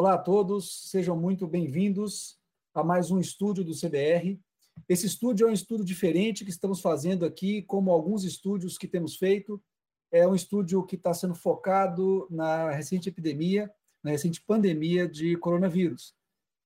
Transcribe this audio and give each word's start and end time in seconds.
Olá 0.00 0.14
a 0.14 0.18
todos, 0.18 0.88
sejam 0.88 1.14
muito 1.14 1.46
bem-vindos 1.46 2.38
a 2.72 2.82
mais 2.82 3.10
um 3.10 3.20
estúdio 3.20 3.62
do 3.62 3.78
CBR. 3.78 4.40
Esse 4.88 5.04
estúdio 5.04 5.46
é 5.46 5.50
um 5.50 5.52
estúdio 5.52 5.84
diferente 5.84 6.42
que 6.42 6.50
estamos 6.50 6.80
fazendo 6.80 7.26
aqui, 7.26 7.60
como 7.60 7.90
alguns 7.90 8.24
estúdios 8.24 8.78
que 8.78 8.88
temos 8.88 9.16
feito. 9.16 9.62
É 10.10 10.26
um 10.26 10.34
estúdio 10.34 10.86
que 10.86 10.96
está 10.96 11.12
sendo 11.12 11.34
focado 11.34 12.26
na 12.30 12.70
recente 12.70 13.10
epidemia, 13.10 13.70
na 14.02 14.12
recente 14.12 14.40
pandemia 14.40 15.06
de 15.06 15.36
coronavírus. 15.36 16.14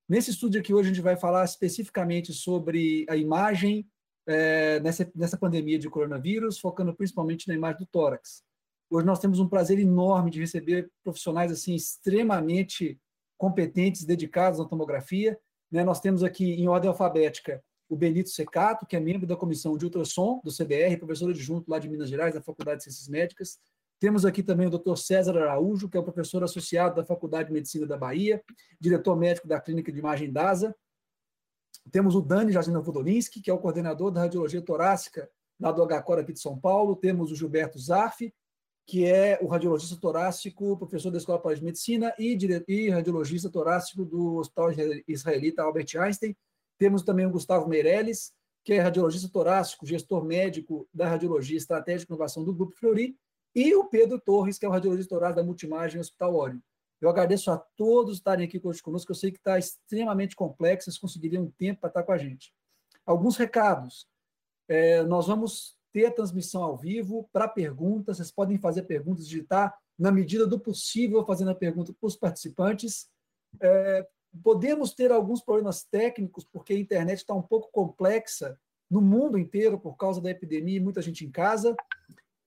Nesse 0.08 0.30
estúdio 0.30 0.60
aqui 0.60 0.72
hoje 0.72 0.90
a 0.90 0.92
gente 0.92 1.02
vai 1.02 1.16
falar 1.16 1.44
especificamente 1.44 2.32
sobre 2.32 3.04
a 3.08 3.16
imagem 3.16 3.84
é, 4.28 4.78
nessa, 4.78 5.10
nessa 5.12 5.36
pandemia 5.36 5.80
de 5.80 5.90
coronavírus, 5.90 6.60
focando 6.60 6.94
principalmente 6.94 7.48
na 7.48 7.54
imagem 7.54 7.80
do 7.80 7.86
tórax. 7.86 8.44
Hoje 8.88 9.04
nós 9.04 9.18
temos 9.18 9.40
um 9.40 9.48
prazer 9.48 9.80
enorme 9.80 10.30
de 10.30 10.38
receber 10.38 10.88
profissionais 11.02 11.50
assim 11.50 11.74
extremamente 11.74 12.96
competentes, 13.36 14.04
dedicados 14.04 14.60
à 14.60 14.64
tomografia. 14.64 15.38
Né? 15.70 15.84
Nós 15.84 16.00
temos 16.00 16.22
aqui, 16.22 16.54
em 16.54 16.68
ordem 16.68 16.88
alfabética, 16.88 17.62
o 17.88 17.96
Benito 17.96 18.30
Secato, 18.30 18.86
que 18.86 18.96
é 18.96 19.00
membro 19.00 19.26
da 19.26 19.36
comissão 19.36 19.76
de 19.76 19.84
ultrassom 19.84 20.40
do 20.42 20.50
CBR, 20.50 20.96
professor 20.96 21.30
adjunto 21.30 21.70
lá 21.70 21.78
de 21.78 21.88
Minas 21.88 22.08
Gerais, 22.08 22.34
da 22.34 22.40
Faculdade 22.40 22.78
de 22.78 22.84
Ciências 22.84 23.08
Médicas. 23.08 23.58
Temos 24.00 24.24
aqui 24.24 24.42
também 24.42 24.66
o 24.66 24.70
Dr. 24.70 24.96
César 24.96 25.36
Araújo, 25.38 25.88
que 25.88 25.96
é 25.96 26.00
o 26.00 26.04
professor 26.04 26.42
associado 26.42 26.96
da 26.96 27.04
Faculdade 27.04 27.48
de 27.48 27.52
Medicina 27.52 27.86
da 27.86 27.96
Bahia, 27.96 28.42
diretor 28.80 29.16
médico 29.16 29.46
da 29.46 29.60
Clínica 29.60 29.92
de 29.92 29.98
Imagem 29.98 30.32
DASA. 30.32 30.74
Temos 31.90 32.14
o 32.14 32.20
Dani 32.20 32.52
Jacina 32.52 32.80
Vodolinski, 32.80 33.40
que 33.40 33.50
é 33.50 33.54
o 33.54 33.58
coordenador 33.58 34.10
da 34.10 34.22
radiologia 34.22 34.62
torácica 34.62 35.28
lá 35.60 35.70
do 35.70 35.86
HCOR 35.86 36.18
aqui 36.18 36.32
de 36.32 36.40
São 36.40 36.58
Paulo. 36.58 36.96
Temos 36.96 37.30
o 37.30 37.36
Gilberto 37.36 37.78
Zarf, 37.78 38.32
que 38.86 39.06
é 39.06 39.38
o 39.40 39.46
radiologista 39.46 39.96
torácico, 39.96 40.76
professor 40.76 41.10
da 41.10 41.18
Escola 41.18 41.54
de 41.54 41.64
Medicina 41.64 42.14
e, 42.18 42.36
e 42.68 42.90
radiologista 42.90 43.50
torácico 43.50 44.04
do 44.04 44.36
Hospital 44.36 44.70
Israelita 45.08 45.62
Albert 45.62 45.96
Einstein. 45.96 46.36
Temos 46.78 47.02
também 47.02 47.24
o 47.24 47.30
Gustavo 47.30 47.68
Meirelles, 47.68 48.32
que 48.62 48.74
é 48.74 48.80
radiologista 48.80 49.28
torácico, 49.28 49.86
gestor 49.86 50.24
médico 50.24 50.88
da 50.92 51.08
Radiologia 51.08 51.56
Estratégica 51.56 52.12
e 52.12 52.14
Inovação 52.14 52.44
do 52.44 52.54
Grupo 52.54 52.74
Fleury, 52.74 53.16
e 53.54 53.74
o 53.74 53.84
Pedro 53.84 54.18
Torres, 54.18 54.58
que 54.58 54.66
é 54.66 54.68
o 54.68 54.72
radiologista 54.72 55.14
torácico 55.14 55.36
da 55.36 55.46
Multimagem 55.46 56.00
Hospital 56.00 56.34
Ório. 56.34 56.62
Eu 57.00 57.08
agradeço 57.08 57.50
a 57.50 57.58
todos 57.76 58.16
estarem 58.16 58.46
aqui 58.46 58.58
conosco, 58.58 59.12
eu 59.12 59.14
sei 59.14 59.30
que 59.30 59.38
está 59.38 59.58
extremamente 59.58 60.34
complexo, 60.34 60.86
vocês 60.86 60.98
conseguiriam 60.98 61.44
um 61.44 61.50
tempo 61.50 61.80
para 61.80 61.88
estar 61.88 62.02
com 62.02 62.12
a 62.12 62.18
gente. 62.18 62.52
Alguns 63.04 63.36
recados. 63.36 64.08
É, 64.66 65.02
nós 65.02 65.26
vamos 65.26 65.73
ter 65.94 66.06
a 66.06 66.10
transmissão 66.10 66.64
ao 66.64 66.76
vivo 66.76 67.28
para 67.32 67.46
perguntas. 67.46 68.16
Vocês 68.16 68.32
podem 68.32 68.58
fazer 68.58 68.82
perguntas, 68.82 69.28
digitar 69.28 69.72
na 69.96 70.10
medida 70.10 70.44
do 70.44 70.58
possível, 70.58 71.24
fazendo 71.24 71.52
a 71.52 71.54
pergunta 71.54 71.92
para 71.92 72.06
os 72.08 72.16
participantes. 72.16 73.08
É, 73.60 74.04
podemos 74.42 74.92
ter 74.92 75.12
alguns 75.12 75.40
problemas 75.40 75.84
técnicos, 75.84 76.44
porque 76.44 76.72
a 76.72 76.78
internet 76.78 77.18
está 77.18 77.32
um 77.32 77.40
pouco 77.40 77.70
complexa 77.70 78.58
no 78.90 79.00
mundo 79.00 79.38
inteiro 79.38 79.78
por 79.78 79.96
causa 79.96 80.20
da 80.20 80.30
epidemia 80.30 80.78
e 80.78 80.80
muita 80.80 81.00
gente 81.00 81.24
em 81.24 81.30
casa. 81.30 81.76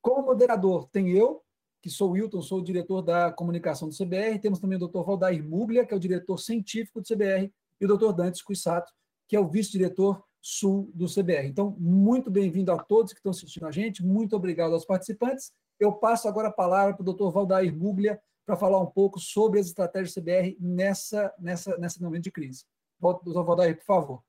Como 0.01 0.25
moderador, 0.25 0.89
tem 0.89 1.11
eu, 1.11 1.41
que 1.81 1.89
sou 1.89 2.09
o 2.09 2.11
Wilton, 2.13 2.41
sou 2.41 2.59
o 2.59 2.63
diretor 2.63 3.01
da 3.01 3.31
comunicação 3.31 3.87
do 3.87 3.95
CBR. 3.95 4.39
Temos 4.39 4.59
também 4.59 4.77
o 4.77 4.87
Dr. 4.87 5.03
Valdair 5.03 5.41
Muglia, 5.41 5.85
que 5.85 5.93
é 5.93 5.97
o 5.97 6.01
diretor 6.01 6.37
científico 6.37 6.99
do 6.99 7.07
CBR, 7.07 7.49
e 7.79 7.85
o 7.85 7.97
Dr. 7.97 8.11
Dantes 8.11 8.41
Cuissato, 8.41 8.91
que 9.25 9.37
é 9.37 9.39
o 9.39 9.47
vice-diretor 9.47 10.21
sul 10.47 10.89
do 10.93 11.07
CBR. 11.07 11.45
Então, 11.45 11.75
muito 11.77 12.31
bem-vindo 12.31 12.71
a 12.71 12.81
todos 12.81 13.11
que 13.11 13.19
estão 13.19 13.31
assistindo 13.31 13.65
a 13.65 13.71
gente, 13.71 14.01
muito 14.01 14.33
obrigado 14.33 14.71
aos 14.71 14.85
participantes. 14.85 15.51
Eu 15.77 15.91
passo 15.91 16.25
agora 16.25 16.47
a 16.47 16.53
palavra 16.53 16.93
para 16.93 17.01
o 17.01 17.05
doutor 17.05 17.31
Valdair 17.31 17.75
Buglia 17.75 18.17
para 18.45 18.55
falar 18.55 18.79
um 18.79 18.85
pouco 18.85 19.19
sobre 19.19 19.59
as 19.59 19.67
estratégias 19.67 20.13
do 20.13 20.21
CBR 20.21 20.57
nessa, 20.57 21.33
nessa, 21.37 21.77
nesse 21.77 22.01
momento 22.01 22.23
de 22.23 22.31
crise. 22.31 22.63
Doutor 22.97 23.43
Valdair, 23.43 23.75
por 23.75 23.83
favor. 23.83 24.23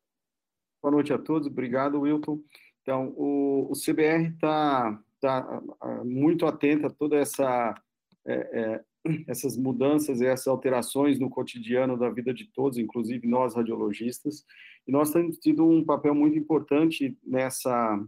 Boa 0.82 0.90
noite 0.90 1.12
a 1.12 1.18
todos, 1.18 1.46
obrigado, 1.46 2.00
Wilton. 2.00 2.40
Então, 2.82 3.14
o, 3.16 3.70
o 3.70 3.74
CBR 3.74 4.30
está 4.34 5.00
tá, 5.20 5.62
tá 5.78 6.04
muito 6.04 6.46
atento 6.46 6.88
a 6.88 6.90
toda 6.90 7.16
essa 7.16 7.80
é, 8.26 8.34
é, 8.34 8.84
essas 9.26 9.56
mudanças 9.56 10.20
e 10.20 10.26
essas 10.26 10.46
alterações 10.46 11.18
no 11.18 11.30
cotidiano 11.30 11.96
da 11.96 12.10
vida 12.10 12.32
de 12.32 12.46
todos, 12.46 12.78
inclusive 12.78 13.26
nós 13.26 13.54
radiologistas, 13.54 14.44
e 14.86 14.92
nós 14.92 15.10
temos 15.10 15.38
tido 15.38 15.66
um 15.66 15.84
papel 15.84 16.14
muito 16.14 16.38
importante 16.38 17.16
nessa 17.24 18.02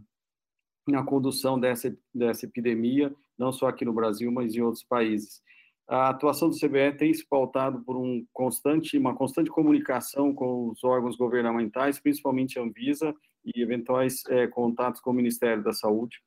na 0.87 1.03
condução 1.03 1.59
dessa 1.59 1.95
dessa 2.13 2.45
epidemia, 2.45 3.13
não 3.37 3.51
só 3.51 3.67
aqui 3.67 3.85
no 3.85 3.93
Brasil, 3.93 4.31
mas 4.31 4.55
em 4.55 4.61
outros 4.61 4.83
países. 4.83 5.41
A 5.87 6.09
atuação 6.09 6.49
do 6.49 6.55
CBE 6.57 6.97
tem 6.97 7.13
se 7.13 7.27
pautado 7.27 7.83
por 7.83 7.97
um 7.97 8.25
constante, 8.31 8.97
uma 8.97 9.13
constante 9.13 9.49
comunicação 9.49 10.33
com 10.33 10.69
os 10.69 10.83
órgãos 10.83 11.17
governamentais, 11.17 11.99
principalmente 11.99 12.57
a 12.57 12.61
Anvisa, 12.63 13.13
e 13.43 13.61
eventuais 13.61 14.23
é, 14.29 14.47
contatos 14.47 15.01
com 15.01 15.09
o 15.11 15.13
Ministério 15.13 15.63
da 15.63 15.73
Saúde. 15.73 16.21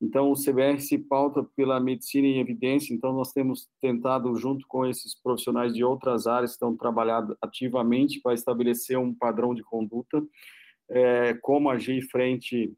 Então, 0.00 0.30
o 0.30 0.34
CBR 0.34 0.78
se 0.78 0.98
pauta 0.98 1.42
pela 1.56 1.80
medicina 1.80 2.26
em 2.26 2.38
evidência, 2.38 2.92
então 2.92 3.14
nós 3.14 3.32
temos 3.32 3.68
tentado, 3.80 4.34
junto 4.36 4.66
com 4.66 4.84
esses 4.84 5.14
profissionais 5.14 5.72
de 5.74 5.82
outras 5.82 6.26
áreas, 6.26 6.52
estão 6.52 6.76
trabalhando 6.76 7.36
ativamente 7.40 8.20
para 8.20 8.34
estabelecer 8.34 8.98
um 8.98 9.14
padrão 9.14 9.54
de 9.54 9.62
conduta, 9.62 10.22
é, 10.90 11.34
como 11.34 11.70
agir 11.70 12.02
frente 12.10 12.72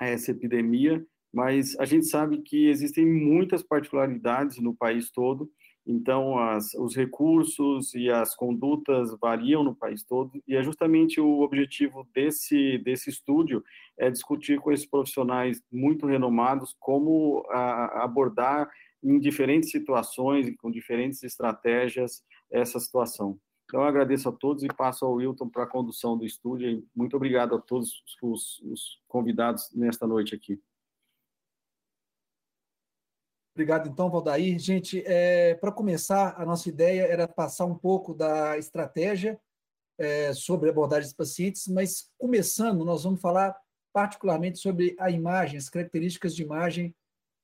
a 0.00 0.06
essa 0.06 0.30
epidemia, 0.30 1.04
mas 1.32 1.78
a 1.78 1.84
gente 1.84 2.06
sabe 2.06 2.40
que 2.40 2.68
existem 2.68 3.04
muitas 3.04 3.62
particularidades 3.62 4.58
no 4.58 4.74
país 4.74 5.10
todo, 5.10 5.50
então, 5.86 6.38
as, 6.38 6.72
os 6.74 6.96
recursos 6.96 7.94
e 7.94 8.10
as 8.10 8.34
condutas 8.34 9.14
variam 9.20 9.62
no 9.62 9.74
país 9.74 10.02
todo, 10.02 10.42
e 10.48 10.56
é 10.56 10.62
justamente 10.62 11.20
o 11.20 11.40
objetivo 11.40 12.08
desse, 12.14 12.78
desse 12.78 13.10
estúdio 13.10 13.62
é 13.98 14.10
discutir 14.10 14.58
com 14.60 14.72
esses 14.72 14.86
profissionais 14.86 15.62
muito 15.70 16.06
renomados 16.06 16.74
como 16.80 17.44
a, 17.50 18.04
abordar 18.04 18.70
em 19.02 19.18
diferentes 19.18 19.70
situações 19.70 20.50
com 20.56 20.70
diferentes 20.70 21.22
estratégias 21.22 22.22
essa 22.50 22.80
situação. 22.80 23.38
Então, 23.66 23.80
eu 23.80 23.86
agradeço 23.86 24.28
a 24.28 24.32
todos 24.32 24.62
e 24.62 24.68
passo 24.68 25.04
ao 25.04 25.14
Wilton 25.14 25.48
para 25.48 25.64
a 25.64 25.66
condução 25.66 26.16
do 26.16 26.24
estúdio. 26.24 26.82
Muito 26.94 27.16
obrigado 27.16 27.54
a 27.54 27.60
todos 27.60 28.02
os, 28.22 28.60
os 28.60 29.00
convidados 29.06 29.70
nesta 29.74 30.06
noite 30.06 30.34
aqui. 30.34 30.58
Obrigado, 33.54 33.88
então, 33.88 34.10
Valdair. 34.10 34.58
Gente, 34.58 35.02
é, 35.06 35.54
para 35.54 35.70
começar, 35.70 36.34
a 36.36 36.44
nossa 36.44 36.68
ideia 36.68 37.02
era 37.02 37.28
passar 37.28 37.66
um 37.66 37.74
pouco 37.74 38.12
da 38.12 38.58
estratégia 38.58 39.38
é, 39.96 40.32
sobre 40.32 40.70
abordagem 40.70 41.04
dos 41.04 41.12
pacientes, 41.12 41.68
mas 41.68 42.10
começando, 42.18 42.84
nós 42.84 43.04
vamos 43.04 43.20
falar 43.20 43.56
particularmente 43.92 44.58
sobre 44.58 44.96
a 44.98 45.08
imagem, 45.08 45.56
as 45.56 45.68
características 45.68 46.34
de 46.34 46.42
imagem 46.42 46.92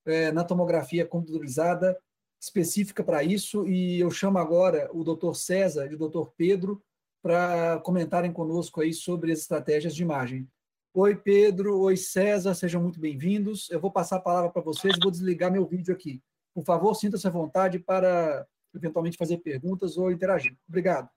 é, 0.05 0.33
na 0.33 0.43
tomografia 0.43 1.07
computadorizada 1.07 1.97
específica 2.43 3.05
para 3.05 3.23
isso, 3.23 3.65
e 3.69 4.01
eu 4.01 4.11
chamo 4.11 4.39
agora 4.39 4.91
o 4.93 5.05
Dr. 5.05 5.35
César 5.35 5.87
e 5.93 5.95
o 5.95 6.09
Dr. 6.09 6.29
Pedro 6.37 6.83
para 7.23 7.79
comentarem 7.81 8.33
conosco 8.33 8.81
aí 8.81 8.93
sobre 8.93 9.31
as 9.31 9.41
estratégias 9.41 9.95
de 9.95 10.03
imagem. 10.03 10.49
Oi, 10.93 11.15
Pedro. 11.15 11.83
Oi, 11.83 11.97
César. 11.97 12.53
Sejam 12.53 12.83
muito 12.83 12.99
bem-vindos. 12.99 13.71
Eu 13.71 13.79
vou 13.79 13.93
passar 13.93 14.17
a 14.17 14.21
palavra 14.21 14.51
para 14.51 14.61
vocês 14.61 14.93
vou 15.01 15.09
desligar 15.09 15.51
meu 15.51 15.65
vídeo 15.65 15.95
aqui. 15.95 16.21
Por 16.53 16.65
favor, 16.65 16.95
sinta-se 16.95 17.25
à 17.29 17.31
vontade 17.31 17.79
para 17.79 18.45
eventualmente 18.75 19.17
fazer 19.17 19.39
perguntas 19.39 19.97
ou 19.97 20.11
interagir. 20.11 20.57
Obrigado. 20.69 21.09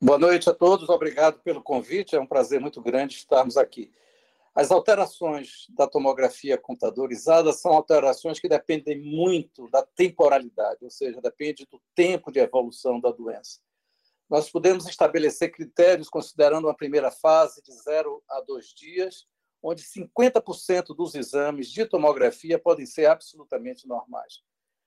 Boa 0.00 0.18
noite 0.18 0.48
a 0.48 0.54
todos. 0.54 0.88
Obrigado 0.88 1.38
pelo 1.42 1.62
convite. 1.62 2.16
É 2.16 2.20
um 2.20 2.26
prazer 2.26 2.58
muito 2.60 2.80
grande 2.80 3.16
estarmos 3.16 3.58
aqui. 3.58 3.92
As 4.54 4.70
alterações 4.70 5.66
da 5.76 5.86
tomografia 5.86 6.56
computadorizada 6.56 7.52
são 7.52 7.74
alterações 7.74 8.40
que 8.40 8.48
dependem 8.48 8.98
muito 8.98 9.68
da 9.68 9.82
temporalidade, 9.82 10.82
ou 10.82 10.90
seja, 10.90 11.20
depende 11.20 11.66
do 11.70 11.78
tempo 11.94 12.32
de 12.32 12.40
evolução 12.40 12.98
da 12.98 13.10
doença 13.10 13.60
nós 14.30 14.48
podemos 14.48 14.86
estabelecer 14.86 15.50
critérios 15.50 16.08
considerando 16.08 16.68
uma 16.68 16.76
primeira 16.76 17.10
fase 17.10 17.60
de 17.62 17.72
0 17.72 18.22
a 18.30 18.40
2 18.40 18.66
dias, 18.68 19.26
onde 19.60 19.82
50% 19.82 20.94
dos 20.94 21.16
exames 21.16 21.68
de 21.68 21.84
tomografia 21.84 22.56
podem 22.56 22.86
ser 22.86 23.06
absolutamente 23.06 23.88
normais. 23.88 24.40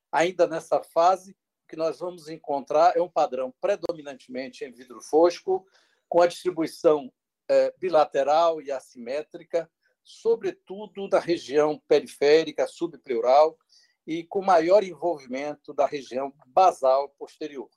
Ainda 0.10 0.48
nessa 0.48 0.82
fase, 0.82 1.34
o 1.34 1.68
que 1.68 1.76
nós 1.76 2.00
vamos 2.00 2.30
encontrar 2.30 2.96
é 2.96 3.02
um 3.02 3.10
padrão 3.10 3.54
predominantemente 3.60 4.64
em 4.64 4.72
vidro 4.72 5.02
fosco, 5.02 5.68
com 6.08 6.22
a 6.22 6.28
distribuição 6.28 7.12
é, 7.50 7.74
bilateral 7.78 8.62
e 8.62 8.72
assimétrica, 8.72 9.70
sobretudo 10.04 11.10
da 11.10 11.20
região 11.20 11.82
periférica, 11.86 12.66
subpleural, 12.66 13.58
e 14.08 14.24
com 14.24 14.42
maior 14.42 14.84
envolvimento 14.84 15.74
da 15.74 15.86
região 15.86 16.34
basal 16.48 17.10
posterior. 17.18 17.70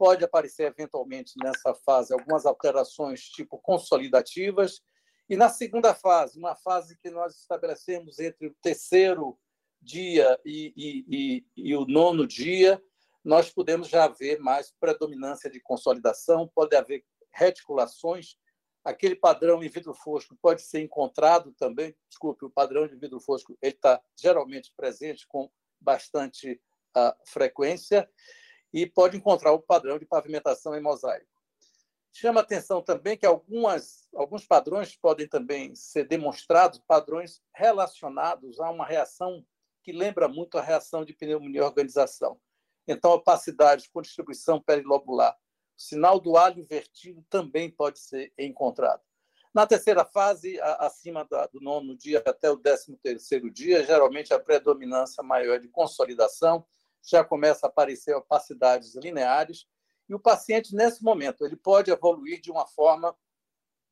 Pode 0.00 0.24
aparecer 0.24 0.62
eventualmente 0.62 1.34
nessa 1.36 1.74
fase 1.74 2.14
algumas 2.14 2.46
alterações 2.46 3.28
tipo 3.28 3.58
consolidativas. 3.58 4.80
E 5.28 5.36
na 5.36 5.50
segunda 5.50 5.94
fase, 5.94 6.38
uma 6.38 6.56
fase 6.56 6.96
que 6.96 7.10
nós 7.10 7.36
estabelecemos 7.36 8.18
entre 8.18 8.46
o 8.46 8.56
terceiro 8.62 9.38
dia 9.78 10.40
e, 10.42 10.72
e, 10.74 11.04
e, 11.06 11.46
e 11.54 11.76
o 11.76 11.84
nono 11.84 12.26
dia, 12.26 12.82
nós 13.22 13.50
podemos 13.50 13.88
já 13.88 14.08
ver 14.08 14.40
mais 14.40 14.72
predominância 14.80 15.50
de 15.50 15.60
consolidação, 15.60 16.50
pode 16.54 16.74
haver 16.74 17.04
reticulações. 17.30 18.38
Aquele 18.82 19.14
padrão 19.14 19.62
em 19.62 19.68
vidro 19.68 19.92
fosco 19.92 20.34
pode 20.40 20.62
ser 20.62 20.80
encontrado 20.80 21.52
também. 21.58 21.94
Desculpe, 22.08 22.46
o 22.46 22.50
padrão 22.50 22.88
de 22.88 22.96
vidro 22.96 23.20
fosco 23.20 23.54
está 23.60 24.00
geralmente 24.18 24.72
presente 24.74 25.26
com 25.28 25.50
bastante 25.78 26.58
uh, 26.96 27.12
frequência 27.26 28.08
e 28.72 28.86
pode 28.86 29.16
encontrar 29.16 29.52
o 29.52 29.60
padrão 29.60 29.98
de 29.98 30.06
pavimentação 30.06 30.74
em 30.76 30.80
mosaico. 30.80 31.26
Chama 32.12 32.40
atenção 32.40 32.82
também 32.82 33.16
que 33.16 33.24
algumas, 33.24 34.08
alguns 34.14 34.44
padrões 34.44 34.96
podem 34.96 35.28
também 35.28 35.74
ser 35.74 36.06
demonstrados, 36.08 36.80
padrões 36.86 37.40
relacionados 37.54 38.58
a 38.60 38.68
uma 38.70 38.84
reação 38.84 39.44
que 39.82 39.92
lembra 39.92 40.28
muito 40.28 40.58
a 40.58 40.62
reação 40.62 41.04
de 41.04 41.14
pneumonia 41.14 41.64
organização. 41.64 42.38
Então, 42.86 43.12
opacidade 43.12 43.88
com 43.92 44.02
distribuição 44.02 44.60
perilobular. 44.60 45.36
O 45.78 45.80
sinal 45.80 46.20
do 46.20 46.36
alho 46.36 46.60
invertido 46.60 47.24
também 47.30 47.70
pode 47.70 48.00
ser 48.00 48.32
encontrado. 48.36 49.02
Na 49.54 49.66
terceira 49.66 50.04
fase, 50.04 50.60
acima 50.78 51.26
do 51.52 51.60
nono 51.60 51.96
dia 51.96 52.22
até 52.24 52.50
o 52.50 52.56
décimo 52.56 52.96
terceiro 53.02 53.50
dia, 53.50 53.84
geralmente 53.84 54.32
a 54.32 54.38
predominância 54.38 55.22
maior 55.22 55.54
é 55.54 55.58
de 55.58 55.68
consolidação, 55.68 56.64
já 57.02 57.24
começa 57.24 57.66
a 57.66 57.68
aparecer 57.68 58.14
opacidades 58.14 58.94
lineares, 58.94 59.66
e 60.08 60.14
o 60.14 60.20
paciente, 60.20 60.74
nesse 60.74 61.04
momento, 61.04 61.44
ele 61.44 61.56
pode 61.56 61.90
evoluir 61.90 62.40
de 62.40 62.50
uma 62.50 62.66
forma 62.66 63.16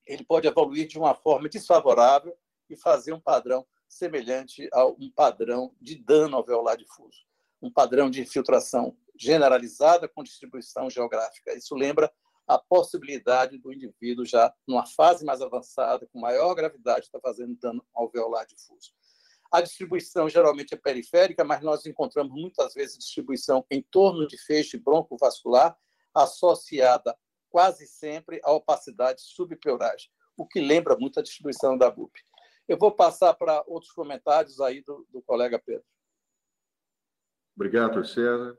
ele 0.09 0.25
pode 0.25 0.49
evoluir 0.49 0.89
de 0.89 0.99
uma 0.99 1.15
forma 1.15 1.49
desfavorável 1.51 2.35
e 2.71 2.77
fazer 2.77 3.13
um 3.13 3.21
padrão 3.21 3.67
semelhante 3.87 4.69
a 4.73 4.87
um 4.87 5.11
padrão 5.15 5.75
de 5.81 5.97
dano 5.97 6.37
alveolar 6.37 6.79
difuso, 6.79 7.27
um 7.61 7.71
padrão 7.71 8.11
de 8.11 8.23
infiltração 8.23 8.97
generalizada 9.15 10.09
com 10.09 10.23
distribuição 10.23 10.89
geográfica. 10.89 11.55
Isso 11.55 11.75
lembra 11.75 12.11
a 12.47 12.59
possibilidade 12.59 13.59
do 13.59 13.73
indivíduo 13.73 14.25
já 14.25 14.53
numa 14.67 14.87
fase 14.87 15.25
mais 15.25 15.43
avançada, 15.43 16.09
com 16.11 16.19
maior 16.19 16.55
gravidade, 16.55 17.07
estar 17.07 17.21
fazendo 17.21 17.55
dano 17.57 17.85
alveolar 17.95 18.47
difuso. 18.47 18.93
A 19.51 19.63
distribuição 19.63 20.29
geralmente 20.29 20.75
é 20.75 20.77
periférica, 20.77 21.43
mas 21.43 21.63
nós 21.63 21.87
encontramos 21.87 22.33
muitas 22.33 22.75
vezes 22.75 22.99
distribuição 22.99 23.65
em 23.71 23.83
torno 23.83 24.27
de 24.27 24.37
feixe 24.37 24.77
broncovascular, 24.77 25.77
associada 26.15 27.17
quase 27.49 27.87
sempre 27.87 28.41
à 28.45 28.53
opacidade 28.53 29.23
subpleurais, 29.23 30.11
o 30.37 30.47
que 30.47 30.61
lembra 30.61 30.97
muito 30.97 31.19
a 31.19 31.23
distribuição 31.23 31.79
da 31.79 31.91
BUP. 31.91 32.13
Eu 32.69 32.77
vou 32.77 32.93
passar 32.93 33.33
para 33.35 33.65
outros 33.67 33.91
comentários 33.93 34.61
aí 34.61 34.83
do, 34.83 35.07
do 35.11 35.23
colega 35.23 35.59
Pedro. 35.59 35.85
Obrigado, 37.57 38.05
César. 38.05 38.51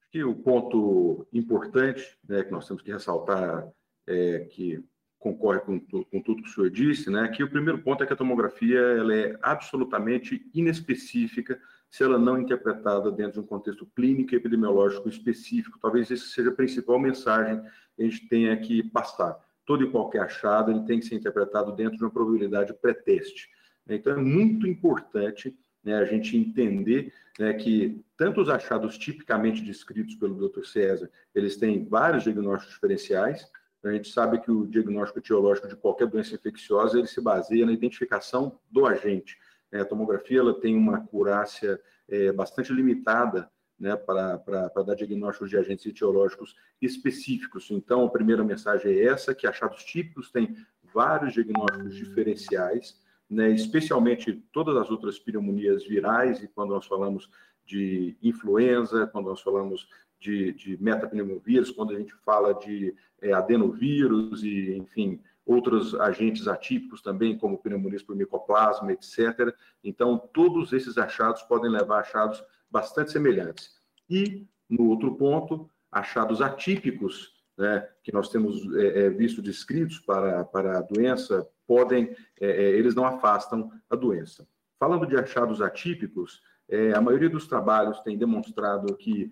Acho 0.00 0.10
que 0.10 0.24
o 0.24 0.34
ponto 0.34 1.28
importante 1.32 2.18
né, 2.26 2.42
que 2.42 2.50
nós 2.50 2.66
temos 2.66 2.82
que 2.82 2.90
ressaltar 2.90 3.70
é 4.06 4.40
que 4.46 4.82
concorre 5.20 5.60
com, 5.60 5.78
com, 5.78 6.22
tudo 6.22 6.42
que 6.42 6.48
o 6.48 6.52
senhor 6.52 6.70
disse, 6.70 7.10
né? 7.10 7.28
Que 7.28 7.44
o 7.44 7.50
primeiro 7.50 7.78
ponto 7.78 8.02
é 8.02 8.06
que 8.06 8.12
a 8.12 8.16
tomografia 8.16 8.78
ela 8.78 9.14
é 9.14 9.38
absolutamente 9.42 10.50
inespecífica 10.54 11.60
se 11.90 12.02
ela 12.02 12.18
não 12.18 12.36
é 12.36 12.40
interpretada 12.40 13.12
dentro 13.12 13.34
de 13.34 13.40
um 13.40 13.46
contexto 13.46 13.86
clínico 13.94 14.32
e 14.32 14.36
epidemiológico 14.36 15.08
específico. 15.08 15.78
Talvez 15.78 16.10
essa 16.10 16.24
seja 16.24 16.48
a 16.48 16.54
principal 16.54 16.98
mensagem 16.98 17.60
que 17.94 18.02
a 18.02 18.04
gente 18.04 18.28
tenha 18.28 18.56
que 18.56 18.82
passar. 18.82 19.38
Todo 19.66 19.84
e 19.84 19.90
qualquer 19.90 20.22
achado 20.22 20.70
ele 20.70 20.84
tem 20.84 20.98
que 20.98 21.06
ser 21.06 21.16
interpretado 21.16 21.72
dentro 21.72 21.98
de 21.98 22.02
uma 22.02 22.10
probabilidade 22.10 22.72
pré-teste. 22.74 23.48
Então 23.86 24.14
é 24.14 24.16
muito 24.16 24.66
importante 24.66 25.54
né, 25.84 25.96
a 25.96 26.04
gente 26.04 26.36
entender 26.36 27.12
né, 27.38 27.52
que 27.52 28.02
tanto 28.16 28.40
os 28.40 28.48
achados 28.48 28.96
tipicamente 28.96 29.62
descritos 29.62 30.14
pelo 30.14 30.48
Dr. 30.48 30.64
César, 30.64 31.10
eles 31.34 31.56
têm 31.56 31.84
vários 31.84 32.22
diagnósticos 32.22 32.74
diferenciais, 32.74 33.46
a 33.82 33.92
gente 33.92 34.12
sabe 34.12 34.40
que 34.40 34.50
o 34.50 34.66
diagnóstico 34.66 35.18
etiológico 35.18 35.68
de 35.68 35.76
qualquer 35.76 36.06
doença 36.06 36.34
infecciosa 36.34 36.98
ele 36.98 37.06
se 37.06 37.20
baseia 37.20 37.64
na 37.64 37.72
identificação 37.72 38.58
do 38.70 38.86
agente. 38.86 39.38
É, 39.72 39.80
a 39.80 39.84
tomografia 39.84 40.40
ela 40.40 40.58
tem 40.58 40.76
uma 40.76 40.98
acurácia 40.98 41.80
é, 42.08 42.32
bastante 42.32 42.72
limitada 42.72 43.50
né, 43.78 43.96
para, 43.96 44.36
dar 44.84 44.94
diagnósticos 44.94 45.48
de 45.48 45.56
agentes 45.56 45.86
etiológicos 45.86 46.54
específicos. 46.82 47.70
Então, 47.70 48.04
a 48.04 48.10
primeira 48.10 48.44
mensagem 48.44 48.92
é 48.92 49.04
essa, 49.06 49.34
que 49.34 49.46
achados 49.46 49.82
típicos 49.84 50.30
têm 50.30 50.54
vários 50.92 51.32
diagnósticos 51.32 51.94
diferenciais, 51.94 53.00
né, 53.28 53.48
especialmente 53.50 54.34
todas 54.52 54.76
as 54.76 54.90
outras 54.90 55.18
pneumonias 55.18 55.86
virais, 55.86 56.42
e 56.42 56.48
quando 56.48 56.70
nós 56.70 56.86
falamos 56.86 57.30
de 57.64 58.16
influenza, 58.20 59.06
quando 59.06 59.26
nós 59.26 59.40
falamos 59.40 59.88
de, 60.20 60.52
de 60.52 60.82
metapneumovírus, 60.82 61.70
quando 61.70 61.92
a 61.94 61.98
gente 61.98 62.14
fala 62.24 62.54
de 62.54 62.94
é, 63.20 63.32
adenovírus 63.32 64.42
e, 64.44 64.76
enfim, 64.76 65.20
outros 65.44 65.94
agentes 65.94 66.46
atípicos 66.46 67.02
também, 67.02 67.36
como 67.36 67.58
pneumonias 67.58 68.02
por 68.02 68.14
micoplasma, 68.14 68.92
etc. 68.92 69.54
Então, 69.82 70.18
todos 70.32 70.72
esses 70.72 70.98
achados 70.98 71.42
podem 71.42 71.70
levar 71.70 71.96
a 71.96 72.00
achados 72.00 72.44
bastante 72.70 73.10
semelhantes. 73.10 73.80
E, 74.08 74.46
no 74.68 74.90
outro 74.90 75.16
ponto, 75.16 75.68
achados 75.90 76.40
atípicos, 76.40 77.34
né, 77.56 77.88
que 78.02 78.12
nós 78.12 78.28
temos 78.28 78.62
é, 78.76 79.06
é, 79.06 79.10
visto 79.10 79.42
descritos 79.42 79.98
para, 79.98 80.44
para 80.44 80.78
a 80.78 80.82
doença, 80.82 81.48
podem, 81.66 82.14
é, 82.40 82.48
é 82.48 82.70
eles 82.70 82.94
não 82.94 83.04
afastam 83.04 83.72
a 83.88 83.96
doença. 83.96 84.46
Falando 84.78 85.06
de 85.06 85.16
achados 85.16 85.60
atípicos, 85.60 86.40
é, 86.68 86.92
a 86.92 87.00
maioria 87.00 87.28
dos 87.28 87.48
trabalhos 87.48 88.00
tem 88.00 88.16
demonstrado 88.16 88.96
que 88.96 89.30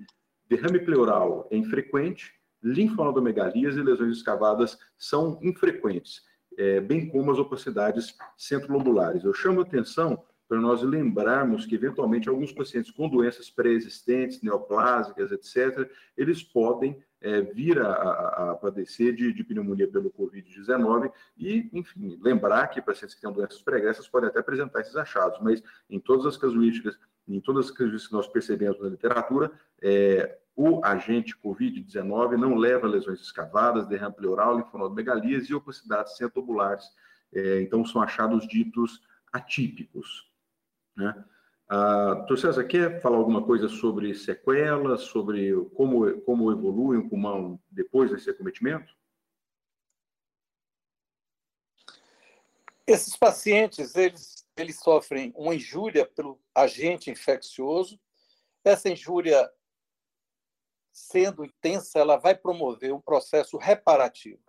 derrame 0.48 0.80
pleural 0.80 1.46
é 1.50 1.56
infrequente, 1.56 2.32
linfonodomegalias 2.62 3.76
e 3.76 3.82
lesões 3.82 4.16
escavadas 4.16 4.78
são 4.96 5.38
infrequentes, 5.42 6.22
é, 6.56 6.80
bem 6.80 7.08
como 7.08 7.30
as 7.30 7.38
opacidades 7.38 8.16
centrolobulares. 8.36 9.24
Eu 9.24 9.32
chamo 9.32 9.60
a 9.60 9.62
atenção 9.62 10.24
para 10.48 10.60
nós 10.60 10.82
lembrarmos 10.82 11.66
que, 11.66 11.74
eventualmente, 11.74 12.28
alguns 12.28 12.52
pacientes 12.52 12.90
com 12.90 13.08
doenças 13.08 13.50
pré-existentes, 13.50 14.40
neoplásicas, 14.42 15.30
etc., 15.30 15.88
eles 16.16 16.42
podem 16.42 16.98
é, 17.20 17.42
vir 17.42 17.78
a, 17.80 17.90
a, 17.90 18.50
a 18.52 18.54
padecer 18.54 19.14
de, 19.14 19.32
de, 19.32 19.44
pneumonia 19.44 19.86
pelo 19.88 20.10
Covid-19 20.10 21.12
e, 21.36 21.68
enfim, 21.72 22.18
lembrar 22.22 22.68
que 22.68 22.80
pacientes 22.80 23.14
que 23.14 23.20
têm 23.20 23.32
doenças 23.32 23.60
pregressas 23.60 24.08
podem 24.08 24.30
até 24.30 24.38
apresentar 24.38 24.80
esses 24.80 24.96
achados, 24.96 25.38
mas 25.42 25.62
em 25.90 26.00
todas 26.00 26.24
as 26.24 26.36
casuísticas, 26.36 26.98
em 27.28 27.40
todas 27.40 27.66
as 27.66 27.70
casuísticas 27.70 28.06
que 28.06 28.12
nós 28.14 28.28
percebemos 28.28 28.80
na 28.80 28.88
literatura, 28.88 29.52
é, 29.82 30.38
o 30.56 30.84
agente 30.84 31.36
Covid-19 31.36 32.36
não 32.36 32.56
leva 32.56 32.86
a 32.86 32.90
lesões 32.90 33.20
escavadas, 33.20 33.86
derrame 33.86 34.16
pleural, 34.16 34.56
linfonodomegalias 34.56 35.46
e 35.48 35.54
opacidades 35.54 36.16
centobulares. 36.16 36.84
É, 37.32 37.62
então, 37.62 37.84
são 37.84 38.02
achados 38.02 38.46
ditos 38.48 39.02
atípicos. 39.32 40.28
Né? 40.96 41.24
Ah, 41.68 42.26
quer 42.68 43.00
falar 43.02 43.18
alguma 43.18 43.44
coisa 43.44 43.68
sobre 43.68 44.14
sequelas, 44.14 45.02
sobre 45.02 45.52
como, 45.74 46.18
como 46.22 46.50
evolui 46.50 46.96
o 46.96 47.08
pulmão 47.08 47.60
depois 47.70 48.10
desse 48.10 48.30
acometimento? 48.30 48.96
Esses 52.86 53.14
pacientes, 53.14 53.94
eles, 53.94 54.47
eles 54.62 54.78
sofrem 54.80 55.32
uma 55.36 55.54
injúria 55.54 56.06
pelo 56.06 56.40
agente 56.54 57.10
infeccioso. 57.10 58.00
Essa 58.64 58.88
injúria 58.88 59.50
sendo 60.92 61.44
intensa, 61.44 61.98
ela 61.98 62.16
vai 62.16 62.34
promover 62.34 62.92
um 62.92 63.00
processo 63.00 63.56
reparativo. 63.56 64.42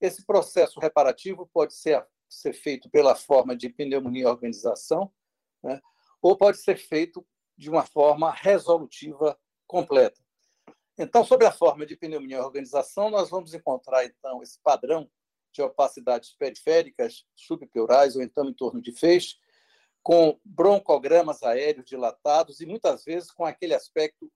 Esse 0.00 0.24
processo 0.26 0.80
reparativo 0.80 1.48
pode 1.52 1.74
ser, 1.74 2.04
ser 2.28 2.52
feito 2.52 2.90
pela 2.90 3.14
forma 3.14 3.56
de 3.56 3.68
pneumonia 3.68 4.28
organização, 4.28 5.12
né? 5.62 5.80
ou 6.20 6.36
pode 6.36 6.58
ser 6.58 6.76
feito 6.76 7.24
de 7.56 7.70
uma 7.70 7.86
forma 7.86 8.32
resolutiva 8.32 9.38
completa. 9.66 10.20
Então, 10.98 11.24
sobre 11.24 11.46
a 11.46 11.52
forma 11.52 11.86
de 11.86 11.96
pneumonia 11.96 12.42
organização, 12.42 13.10
nós 13.10 13.30
vamos 13.30 13.54
encontrar 13.54 14.04
então 14.04 14.42
esse 14.42 14.60
padrão 14.60 15.08
de 15.52 15.62
opacidades 15.62 16.32
periféricas, 16.32 17.24
subpleurais 17.36 18.16
ou 18.16 18.22
então 18.22 18.48
em 18.48 18.52
torno 18.52 18.82
de 18.82 18.92
feixe, 18.92 19.36
com 20.04 20.38
broncogramas 20.44 21.42
aéreos 21.42 21.86
dilatados 21.86 22.60
e 22.60 22.66
muitas 22.66 23.04
vezes 23.04 23.30
com 23.30 23.44
aquele 23.44 23.74
aspecto 23.74 24.30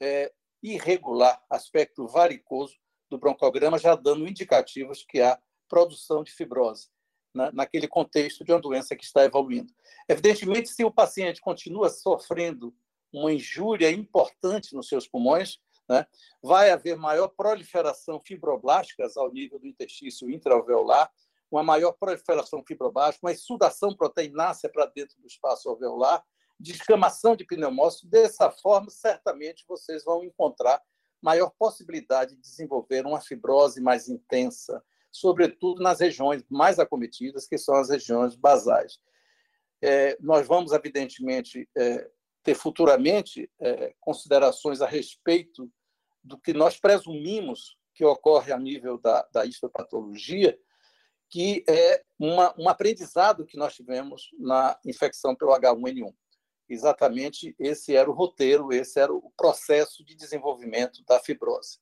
é, 0.00 0.32
irregular, 0.60 1.40
aspecto 1.48 2.08
varicoso 2.08 2.76
do 3.08 3.16
broncograma, 3.16 3.78
já 3.78 3.94
dando 3.94 4.26
indicativos 4.26 5.04
que 5.08 5.20
há 5.20 5.40
produção 5.68 6.24
de 6.24 6.32
fibrose 6.32 6.88
né, 7.32 7.50
naquele 7.54 7.86
contexto 7.86 8.44
de 8.44 8.52
uma 8.52 8.60
doença 8.60 8.96
que 8.96 9.04
está 9.04 9.24
evoluindo. 9.24 9.72
Evidentemente, 10.08 10.68
se 10.68 10.84
o 10.84 10.90
paciente 10.90 11.40
continua 11.40 11.88
sofrendo 11.88 12.74
uma 13.12 13.32
injúria 13.32 13.90
importante 13.92 14.74
nos 14.74 14.88
seus 14.88 15.06
pulmões, 15.06 15.60
né, 15.88 16.04
vai 16.42 16.70
haver 16.70 16.96
maior 16.96 17.28
proliferação 17.28 18.20
fibroblásticas 18.20 19.16
ao 19.16 19.32
nível 19.32 19.60
do 19.60 19.68
intestino 19.68 20.30
intraalveolar, 20.30 21.12
uma 21.52 21.62
maior 21.62 21.92
proliferação 21.92 22.64
fibroblástica, 22.66 23.26
uma 23.26 23.32
exudação 23.32 23.94
proteinácea 23.94 24.70
para 24.70 24.86
dentro 24.86 25.20
do 25.20 25.26
espaço 25.26 25.68
alveolar, 25.68 26.24
descamação 26.58 27.36
de 27.36 27.44
pneumócito. 27.44 28.06
Dessa 28.06 28.50
forma, 28.50 28.88
certamente 28.90 29.64
vocês 29.68 30.04
vão 30.04 30.24
encontrar 30.24 30.80
maior 31.20 31.50
possibilidade 31.58 32.34
de 32.34 32.40
desenvolver 32.40 33.06
uma 33.06 33.20
fibrose 33.20 33.80
mais 33.80 34.08
intensa, 34.08 34.82
sobretudo 35.10 35.82
nas 35.82 36.00
regiões 36.00 36.42
mais 36.48 36.78
acometidas, 36.78 37.46
que 37.46 37.58
são 37.58 37.76
as 37.76 37.90
regiões 37.90 38.34
basais. 38.34 38.98
É, 39.80 40.16
nós 40.20 40.46
vamos, 40.46 40.72
evidentemente, 40.72 41.68
é, 41.76 42.10
ter 42.42 42.54
futuramente 42.54 43.50
é, 43.60 43.94
considerações 44.00 44.80
a 44.80 44.86
respeito 44.86 45.70
do 46.24 46.38
que 46.38 46.52
nós 46.52 46.78
presumimos 46.78 47.76
que 47.94 48.04
ocorre 48.04 48.52
a 48.52 48.58
nível 48.58 48.96
da, 48.96 49.28
da 49.32 49.44
histopatologia, 49.44 50.58
que 51.32 51.64
é 51.66 52.04
uma, 52.18 52.54
um 52.58 52.68
aprendizado 52.68 53.46
que 53.46 53.56
nós 53.56 53.74
tivemos 53.74 54.28
na 54.38 54.78
infecção 54.84 55.34
pelo 55.34 55.52
H1N1. 55.52 56.14
Exatamente 56.68 57.56
esse 57.58 57.96
era 57.96 58.10
o 58.10 58.12
roteiro, 58.12 58.70
esse 58.70 59.00
era 59.00 59.10
o 59.10 59.32
processo 59.34 60.04
de 60.04 60.14
desenvolvimento 60.14 61.02
da 61.08 61.18
fibrose. 61.18 61.78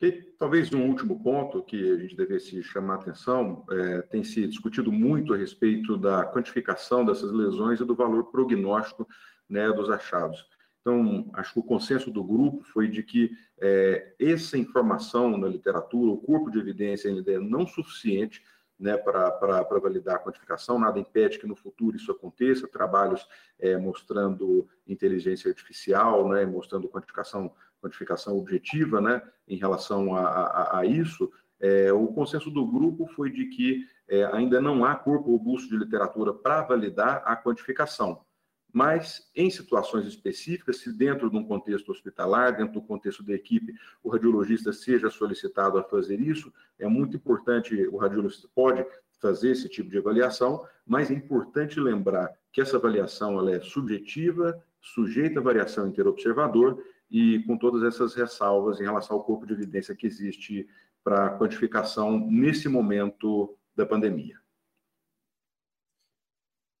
E 0.00 0.12
talvez 0.38 0.72
um 0.72 0.88
último 0.88 1.20
ponto 1.20 1.64
que 1.64 1.90
a 1.90 1.96
gente 1.98 2.14
devesse 2.14 2.62
chamar 2.62 2.94
atenção, 2.94 3.66
é, 3.68 4.02
tem 4.02 4.22
se 4.22 4.46
discutido 4.46 4.92
muito 4.92 5.34
a 5.34 5.36
respeito 5.36 5.96
da 5.96 6.24
quantificação 6.24 7.04
dessas 7.04 7.32
lesões 7.32 7.80
e 7.80 7.84
do 7.84 7.96
valor 7.96 8.30
prognóstico 8.30 9.04
né, 9.48 9.68
dos 9.72 9.90
achados. 9.90 10.46
Então, 10.80 11.28
acho 11.34 11.52
que 11.52 11.60
o 11.60 11.64
consenso 11.64 12.10
do 12.10 12.24
grupo 12.24 12.62
foi 12.64 12.88
de 12.88 13.02
que 13.02 13.36
é, 13.60 14.14
essa 14.18 14.56
informação 14.56 15.36
na 15.36 15.46
literatura, 15.46 16.10
o 16.10 16.18
corpo 16.18 16.50
de 16.50 16.58
evidência 16.58 17.10
ainda 17.10 17.32
é 17.32 17.38
não 17.38 17.66
suficiente 17.66 18.42
né, 18.78 18.96
para 18.96 19.78
validar 19.78 20.16
a 20.16 20.18
quantificação, 20.18 20.78
nada 20.78 20.98
impede 20.98 21.38
que 21.38 21.46
no 21.46 21.54
futuro 21.54 21.96
isso 21.98 22.10
aconteça, 22.10 22.66
trabalhos 22.66 23.28
é, 23.58 23.76
mostrando 23.76 24.66
inteligência 24.88 25.50
artificial, 25.50 26.26
né, 26.30 26.46
mostrando 26.46 26.88
quantificação, 26.88 27.52
quantificação 27.82 28.38
objetiva 28.38 29.02
né, 29.02 29.22
em 29.46 29.56
relação 29.56 30.16
a, 30.16 30.22
a, 30.22 30.78
a 30.78 30.86
isso, 30.86 31.30
é, 31.60 31.92
o 31.92 32.06
consenso 32.06 32.50
do 32.50 32.66
grupo 32.66 33.06
foi 33.08 33.30
de 33.30 33.44
que 33.48 33.86
é, 34.08 34.24
ainda 34.32 34.62
não 34.62 34.82
há 34.82 34.94
corpo 34.96 35.30
robusto 35.30 35.68
de 35.68 35.76
literatura 35.76 36.32
para 36.32 36.62
validar 36.62 37.22
a 37.26 37.36
quantificação 37.36 38.24
mas 38.72 39.30
em 39.34 39.50
situações 39.50 40.06
específicas, 40.06 40.78
se 40.78 40.92
dentro 40.92 41.30
de 41.30 41.36
um 41.36 41.44
contexto 41.44 41.90
hospitalar, 41.90 42.56
dentro 42.56 42.74
do 42.74 42.82
contexto 42.82 43.22
da 43.22 43.34
equipe, 43.34 43.74
o 44.02 44.10
radiologista 44.10 44.72
seja 44.72 45.10
solicitado 45.10 45.78
a 45.78 45.84
fazer 45.84 46.20
isso, 46.20 46.52
é 46.78 46.86
muito 46.86 47.16
importante, 47.16 47.74
o 47.88 47.96
radiologista 47.96 48.48
pode 48.54 48.86
fazer 49.20 49.50
esse 49.50 49.68
tipo 49.68 49.90
de 49.90 49.98
avaliação, 49.98 50.66
mas 50.86 51.10
é 51.10 51.14
importante 51.14 51.78
lembrar 51.78 52.32
que 52.52 52.60
essa 52.60 52.76
avaliação 52.76 53.38
ela 53.38 53.52
é 53.52 53.60
subjetiva, 53.60 54.60
sujeita 54.80 55.40
à 55.40 55.42
variação 55.42 55.86
interobservador 55.86 56.82
e 57.10 57.40
com 57.40 57.56
todas 57.58 57.82
essas 57.82 58.14
ressalvas 58.14 58.80
em 58.80 58.84
relação 58.84 59.16
ao 59.16 59.24
corpo 59.24 59.46
de 59.46 59.52
evidência 59.52 59.94
que 59.94 60.06
existe 60.06 60.66
para 61.04 61.36
quantificação 61.38 62.18
nesse 62.18 62.68
momento 62.68 63.56
da 63.74 63.84
pandemia. 63.84 64.38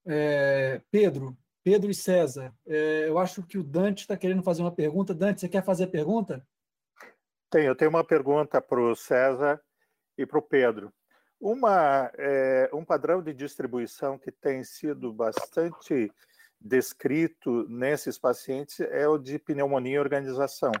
É, 0.06 0.80
Pedro, 0.90 1.36
Pedro 1.62 1.90
e 1.90 1.94
César, 1.94 2.54
é, 2.66 3.08
eu 3.08 3.18
acho 3.18 3.42
que 3.42 3.58
o 3.58 3.62
Dante 3.62 4.00
está 4.00 4.16
querendo 4.16 4.42
fazer 4.42 4.62
uma 4.62 4.74
pergunta. 4.74 5.14
Dante, 5.14 5.40
você 5.40 5.48
quer 5.48 5.64
fazer 5.64 5.84
a 5.84 5.88
pergunta? 5.88 6.46
Tenho, 7.50 7.66
eu 7.66 7.76
tenho 7.76 7.90
uma 7.90 8.04
pergunta 8.04 8.60
para 8.60 8.80
o 8.80 8.94
César 8.94 9.60
e 10.16 10.24
para 10.24 10.38
o 10.38 10.42
Pedro. 10.42 10.92
Uma, 11.40 12.10
é, 12.18 12.70
um 12.72 12.84
padrão 12.84 13.22
de 13.22 13.32
distribuição 13.32 14.18
que 14.18 14.30
tem 14.30 14.62
sido 14.62 15.12
bastante 15.12 16.12
descrito 16.60 17.66
nesses 17.68 18.18
pacientes 18.18 18.80
é 18.80 19.08
o 19.08 19.16
de 19.16 19.38
pneumonia 19.38 19.96
e 19.96 19.98
organização, 19.98 20.72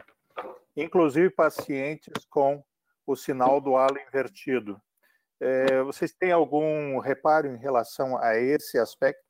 inclusive 0.76 1.30
pacientes 1.30 2.24
com 2.28 2.62
o 3.06 3.16
sinal 3.16 3.60
do 3.60 3.76
halo 3.76 3.98
invertido. 3.98 4.80
É, 5.40 5.82
vocês 5.82 6.12
têm 6.12 6.32
algum 6.32 6.98
reparo 6.98 7.48
em 7.48 7.56
relação 7.56 8.18
a 8.18 8.36
esse 8.36 8.78
aspecto? 8.78 9.29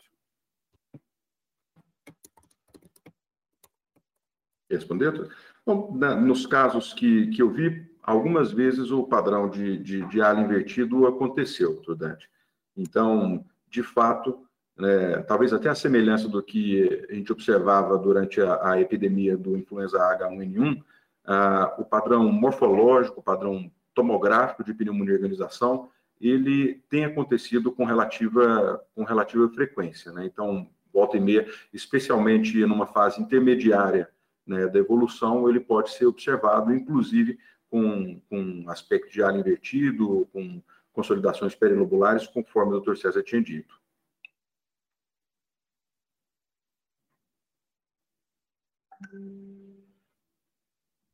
Responder? 4.74 5.28
Bom, 5.64 5.92
nos 6.20 6.46
casos 6.46 6.92
que, 6.92 7.28
que 7.28 7.42
eu 7.42 7.50
vi, 7.50 7.86
algumas 8.02 8.52
vezes 8.52 8.90
o 8.90 9.04
padrão 9.04 9.48
de, 9.48 9.78
de, 9.78 10.06
de 10.06 10.22
ala 10.22 10.40
invertido 10.40 11.06
aconteceu, 11.06 11.76
Trudante. 11.82 12.28
Então, 12.76 13.44
de 13.68 13.82
fato, 13.82 14.44
né, 14.76 15.18
talvez 15.28 15.52
até 15.52 15.68
a 15.68 15.74
semelhança 15.74 16.28
do 16.28 16.42
que 16.42 17.06
a 17.08 17.14
gente 17.14 17.32
observava 17.32 17.98
durante 17.98 18.40
a, 18.40 18.70
a 18.70 18.80
epidemia 18.80 19.36
do 19.36 19.56
influenza 19.56 19.98
H1N1, 19.98 20.82
ah, 21.26 21.74
o 21.78 21.84
padrão 21.84 22.32
morfológico, 22.32 23.20
o 23.20 23.22
padrão 23.22 23.70
tomográfico 23.94 24.64
de 24.64 24.72
pneumonia 24.72 25.14
organização, 25.14 25.90
ele 26.20 26.82
tem 26.88 27.04
acontecido 27.04 27.72
com 27.72 27.84
relativa, 27.84 28.82
com 28.94 29.04
relativa 29.04 29.48
frequência. 29.50 30.12
Né? 30.12 30.24
Então, 30.26 30.68
volta 30.92 31.16
e 31.16 31.20
meia, 31.20 31.46
especialmente 31.72 32.58
numa 32.66 32.86
fase 32.86 33.20
intermediária 33.20 34.08
né, 34.50 34.66
da 34.66 34.80
evolução, 34.80 35.49
ele 35.49 35.61
pode 35.61 35.92
ser 35.92 36.07
observado, 36.07 36.75
inclusive 36.75 37.38
com, 37.71 38.21
com 38.28 38.69
aspecto 38.69 39.09
de 39.12 39.23
ar 39.23 39.38
invertido, 39.38 40.28
com 40.33 40.61
consolidações 40.92 41.54
perilobulares, 41.54 42.26
conforme 42.26 42.75
o 42.75 42.80
Dr. 42.80 42.97
César 42.97 43.23
tinha 43.23 43.40
dito. 43.40 43.80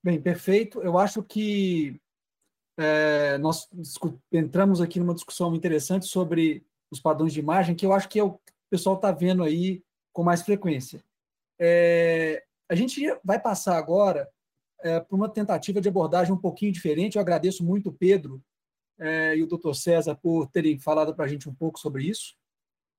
Bem, 0.03 0.21
perfeito. 0.21 0.81
Eu 0.81 0.97
acho 0.97 1.23
que 1.23 2.01
é, 2.79 3.37
nós 3.37 3.69
entramos 4.33 4.81
aqui 4.81 4.99
numa 4.99 5.15
discussão 5.15 5.55
interessante 5.55 6.07
sobre 6.07 6.65
os 6.91 7.01
padrões 7.01 7.35
de 7.35 7.41
imagem, 7.41 7.75
que 7.75 7.85
eu 7.85 7.93
acho 7.93 8.09
que 8.09 8.19
é 8.19 8.25
o, 8.25 8.29
o 8.29 8.41
pessoal 8.71 8.97
está 8.97 9.13
vendo 9.13 9.45
aí 9.45 9.85
com 10.11 10.23
mais 10.23 10.41
frequência. 10.41 11.05
É, 11.59 12.47
a 12.69 12.75
gente 12.75 13.01
vai 13.25 13.39
passar 13.41 13.77
agora 13.77 14.29
é, 14.81 15.01
para 15.01 15.17
uma 15.17 15.29
tentativa 15.29 15.81
de 15.81 15.89
abordagem 15.89 16.33
um 16.33 16.39
pouquinho 16.39 16.73
diferente. 16.73 17.17
Eu 17.17 17.23
agradeço 17.23 17.65
muito 17.65 17.91
o 17.91 17.93
Pedro 17.93 18.43
é, 18.99 19.37
e 19.37 19.43
o 19.43 19.47
doutor 19.47 19.75
César 19.75 20.15
por 20.17 20.49
terem 20.49 20.79
falado 20.79 21.15
para 21.15 21.25
a 21.25 21.29
gente 21.29 21.49
um 21.49 21.55
pouco 21.55 21.79
sobre 21.79 22.05
isso. 22.05 22.35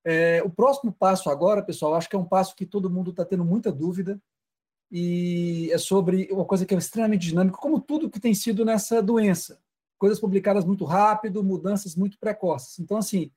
É, 0.05 0.41
o 0.43 0.49
próximo 0.49 0.91
passo 0.91 1.29
agora, 1.29 1.61
pessoal, 1.61 1.95
acho 1.95 2.09
que 2.09 2.15
é 2.15 2.19
um 2.19 2.25
passo 2.25 2.55
que 2.55 2.65
todo 2.65 2.89
mundo 2.89 3.11
está 3.11 3.25
tendo 3.25 3.43
muita 3.43 3.71
dúvida 3.71 4.21
e 4.89 5.69
é 5.71 5.77
sobre 5.77 6.29
uma 6.31 6.45
coisa 6.45 6.65
que 6.65 6.73
é 6.73 6.77
extremamente 6.77 7.27
dinâmica, 7.27 7.57
como 7.57 7.81
tudo 7.81 8.09
que 8.09 8.19
tem 8.19 8.33
sido 8.33 8.63
nessa 8.63 9.01
doença. 9.01 9.59
Coisas 9.97 10.19
publicadas 10.19 10.63
muito 10.63 10.85
rápido, 10.85 11.43
mudanças 11.43 11.95
muito 11.95 12.17
precoces. 12.19 12.79
Então, 12.79 12.97
assim, 12.97 13.31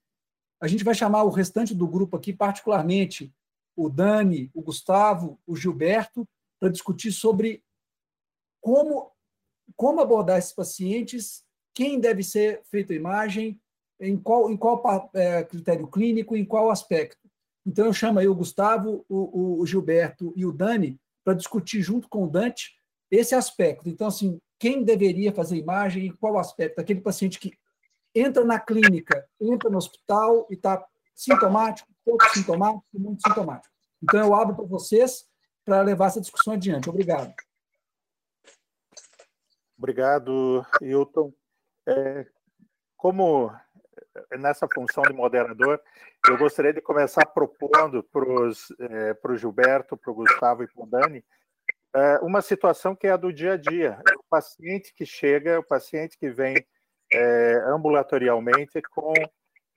a 0.60 0.68
gente 0.68 0.84
vai 0.84 0.94
chamar 0.94 1.25
o 1.25 1.30
restante 1.30 1.75
do 1.75 1.88
grupo 1.88 2.16
aqui, 2.16 2.32
particularmente 2.32 3.32
o 3.76 3.88
Dani, 3.88 4.50
o 4.54 4.62
Gustavo, 4.62 5.38
o 5.46 5.56
Gilberto, 5.56 6.26
para 6.58 6.68
discutir 6.68 7.12
sobre 7.12 7.62
como, 8.60 9.10
como 9.76 10.00
abordar 10.00 10.38
esses 10.38 10.52
pacientes, 10.52 11.44
quem 11.74 11.98
deve 11.98 12.22
ser 12.22 12.62
feita 12.64 12.92
a 12.92 12.96
imagem, 12.96 13.60
em 13.98 14.16
qual, 14.16 14.50
em 14.50 14.56
qual 14.56 15.10
é, 15.14 15.44
critério 15.44 15.86
clínico, 15.86 16.36
em 16.36 16.44
qual 16.44 16.70
aspecto. 16.70 17.28
Então, 17.66 17.86
eu 17.86 17.92
chamo 17.92 18.18
aí 18.18 18.28
o 18.28 18.34
Gustavo, 18.34 19.04
o, 19.08 19.60
o 19.60 19.66
Gilberto 19.66 20.32
e 20.34 20.44
o 20.44 20.52
Dani 20.52 20.98
para 21.24 21.34
discutir 21.34 21.82
junto 21.82 22.08
com 22.08 22.24
o 22.24 22.30
Dante 22.30 22.72
esse 23.10 23.34
aspecto. 23.34 23.88
Então, 23.88 24.06
assim, 24.06 24.40
quem 24.58 24.82
deveria 24.82 25.32
fazer 25.32 25.56
imagem, 25.56 26.06
em 26.06 26.12
qual 26.12 26.38
aspecto? 26.38 26.78
Aquele 26.78 27.00
paciente 27.00 27.38
que 27.38 27.52
entra 28.14 28.44
na 28.44 28.58
clínica, 28.58 29.26
entra 29.40 29.70
no 29.70 29.78
hospital 29.78 30.46
e 30.50 30.54
está 30.54 30.84
sintomático, 31.14 31.88
pouco 32.11 32.29
sintomático 32.35 32.85
e 32.95 32.99
muito 32.99 33.23
sintomático. 33.26 33.75
Então, 34.02 34.21
eu 34.21 34.35
abro 34.35 34.57
para 34.57 34.64
vocês 34.64 35.26
para 35.64 35.83
levar 35.83 36.07
essa 36.07 36.21
discussão 36.21 36.55
adiante. 36.55 36.88
Obrigado. 36.88 37.33
Obrigado, 39.79 40.64
Hilton. 40.81 41.33
É, 41.87 42.26
como 42.97 43.50
nessa 44.38 44.69
função 44.73 45.02
de 45.05 45.12
moderador, 45.12 45.81
eu 46.29 46.37
gostaria 46.37 46.73
de 46.73 46.81
começar 46.81 47.25
propondo 47.26 48.02
para 48.02 48.25
é, 48.81 49.17
o 49.23 49.37
Gilberto, 49.37 49.97
para 49.97 50.11
o 50.11 50.14
Gustavo 50.14 50.62
e 50.62 50.69
para 50.69 50.85
o 50.85 50.87
Dani, 50.87 51.25
é, 51.95 52.19
uma 52.19 52.43
situação 52.43 52.95
que 52.95 53.07
é 53.07 53.11
a 53.11 53.17
do 53.17 53.33
dia 53.33 53.55
a 53.55 53.57
dia. 53.57 53.99
O 54.19 54.25
paciente 54.29 54.93
que 54.95 55.07
chega, 55.07 55.59
o 55.59 55.67
paciente 55.67 56.17
que 56.19 56.31
vem 56.31 56.55
é, 57.12 57.55
ambulatorialmente 57.67 58.81
com 58.83 59.12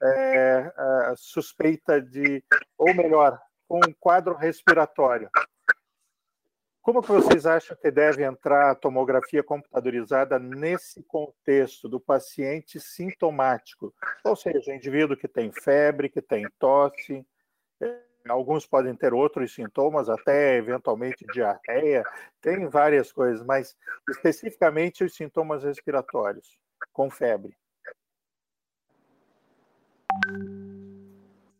é, 0.02 0.72
suspeita 1.16 2.00
de, 2.00 2.42
ou 2.76 2.94
melhor, 2.94 3.40
com 3.68 3.78
um 3.78 3.92
quadro 3.98 4.34
respiratório. 4.34 5.30
Como 6.82 7.00
que 7.00 7.08
vocês 7.08 7.46
acham 7.46 7.74
que 7.80 7.90
deve 7.90 8.22
entrar 8.22 8.70
a 8.70 8.74
tomografia 8.74 9.42
computadorizada 9.42 10.38
nesse 10.38 11.02
contexto 11.04 11.88
do 11.88 11.98
paciente 11.98 12.78
sintomático? 12.78 13.94
Ou 14.22 14.36
seja, 14.36 14.74
indivíduo 14.74 15.16
que 15.16 15.26
tem 15.26 15.50
febre, 15.50 16.10
que 16.10 16.20
tem 16.20 16.46
tosse, 16.58 17.26
alguns 18.28 18.66
podem 18.66 18.94
ter 18.94 19.14
outros 19.14 19.54
sintomas, 19.54 20.10
até 20.10 20.56
eventualmente 20.56 21.24
diarreia, 21.32 22.04
tem 22.40 22.68
várias 22.68 23.10
coisas, 23.10 23.44
mas 23.44 23.74
especificamente 24.10 25.04
os 25.04 25.14
sintomas 25.14 25.64
respiratórios, 25.64 26.58
com 26.92 27.10
febre. 27.10 27.56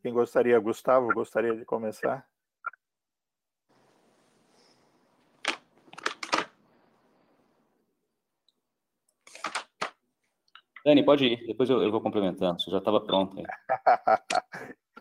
Quem 0.05 0.13
gostaria, 0.13 0.59
Gustavo, 0.59 1.15
gostaria 1.15 1.57
de 1.57 1.65
começar? 1.65 2.27
Dani, 10.85 11.03
pode 11.03 11.25
ir, 11.25 11.47
depois 11.47 11.71
eu, 11.71 11.83
eu 11.83 11.91
vou 11.91 12.03
complementando, 12.03 12.61
você 12.61 12.71
já 12.71 12.77
estava 12.77 13.01
pronto. 13.01 13.35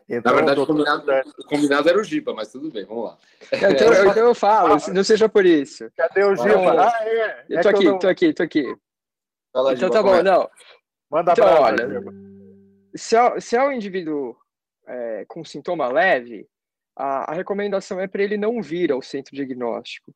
então, 0.07 0.21
Na 0.31 0.37
verdade, 0.37 0.61
o 0.61 0.65
combinado, 0.65 1.11
o 1.37 1.47
combinado, 1.49 1.89
era 1.89 1.99
o 1.99 2.03
Giba, 2.05 2.33
mas 2.33 2.49
tudo 2.49 2.71
bem, 2.71 2.85
vamos 2.85 3.03
lá. 3.03 3.17
Então, 3.51 3.69
então 4.09 4.27
eu 4.27 4.33
falo, 4.33 4.77
não 4.93 5.03
seja 5.03 5.27
por 5.27 5.45
isso. 5.45 5.91
Cadê 5.97 6.23
o 6.23 6.33
Giba? 6.33 6.81
Ah, 6.81 7.05
é. 7.05 7.45
Eu 7.49 7.61
tô 7.61 7.67
é 7.67 7.71
aqui, 7.73 7.83
não... 7.83 7.99
tô 7.99 8.07
aqui, 8.07 8.33
tô 8.33 8.43
aqui. 8.43 8.77
Fala, 9.51 9.73
então 9.73 9.89
Giba, 9.89 10.01
tá 10.01 10.01
bom, 10.01 10.15
é? 10.15 10.23
não. 10.23 10.49
Manda 11.11 11.33
então, 11.33 11.61
olha, 11.61 11.89
se 12.95 13.17
é, 13.17 13.39
se 13.41 13.57
é 13.57 13.61
um 13.61 13.73
indivíduo 13.73 14.41
é, 14.87 15.25
com 15.27 15.43
sintoma 15.43 15.87
leve, 15.87 16.47
a, 16.95 17.31
a 17.31 17.33
recomendação 17.33 17.99
é 17.99 18.07
para 18.07 18.23
ele 18.23 18.37
não 18.37 18.61
vir 18.61 18.91
ao 18.91 19.01
centro 19.01 19.35
diagnóstico. 19.35 20.13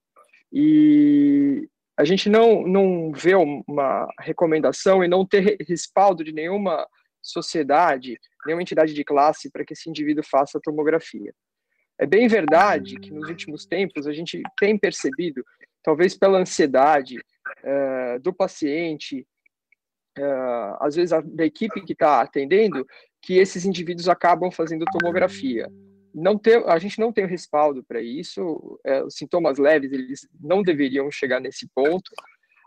E 0.52 1.68
a 1.98 2.06
gente 2.06 2.30
não, 2.30 2.62
não 2.62 3.12
vê 3.12 3.36
uma 3.36 4.08
recomendação 4.20 5.04
e 5.04 5.08
não 5.08 5.26
ter 5.26 5.58
respaldo 5.68 6.24
de 6.24 6.32
nenhuma 6.32 6.88
sociedade, 7.22 8.20
nenhuma 8.46 8.62
entidade 8.62 8.94
de 8.94 9.04
classe 9.04 9.50
para 9.52 9.66
que 9.66 9.74
esse 9.74 9.90
indivíduo 9.90 10.24
faça 10.24 10.62
tomografia. 10.62 11.34
É 12.00 12.06
bem 12.06 12.28
verdade 12.28 13.00
que 13.00 13.12
nos 13.12 13.28
últimos 13.28 13.66
tempos 13.66 14.06
a 14.06 14.14
gente 14.14 14.42
tem 14.60 14.78
percebido, 14.78 15.44
talvez 15.84 16.16
pela 16.16 16.38
ansiedade 16.38 17.18
uh, 17.18 18.20
do 18.22 18.32
paciente, 18.32 19.26
uh, 20.20 20.78
às 20.80 20.96
vezes 20.96 21.12
a, 21.12 21.22
da 21.22 21.44
equipe 21.44 21.82
que 21.82 21.94
está 21.94 22.22
atendendo, 22.22 22.86
que 23.28 23.34
esses 23.34 23.66
indivíduos 23.66 24.08
acabam 24.08 24.50
fazendo 24.50 24.86
tomografia 24.86 25.70
não 26.16 26.38
ter, 26.38 26.66
a 26.66 26.80
gente 26.80 26.98
não 26.98 27.12
tem 27.12 27.26
o 27.26 27.28
respaldo 27.28 27.84
para 27.84 28.02
isso, 28.02 28.80
é, 28.86 29.04
os 29.04 29.16
sintomas 29.16 29.58
leves, 29.58 29.92
eles 29.92 30.28
não 30.42 30.64
deveriam 30.64 31.12
chegar 31.12 31.42
nesse 31.42 31.68
ponto, 31.76 32.10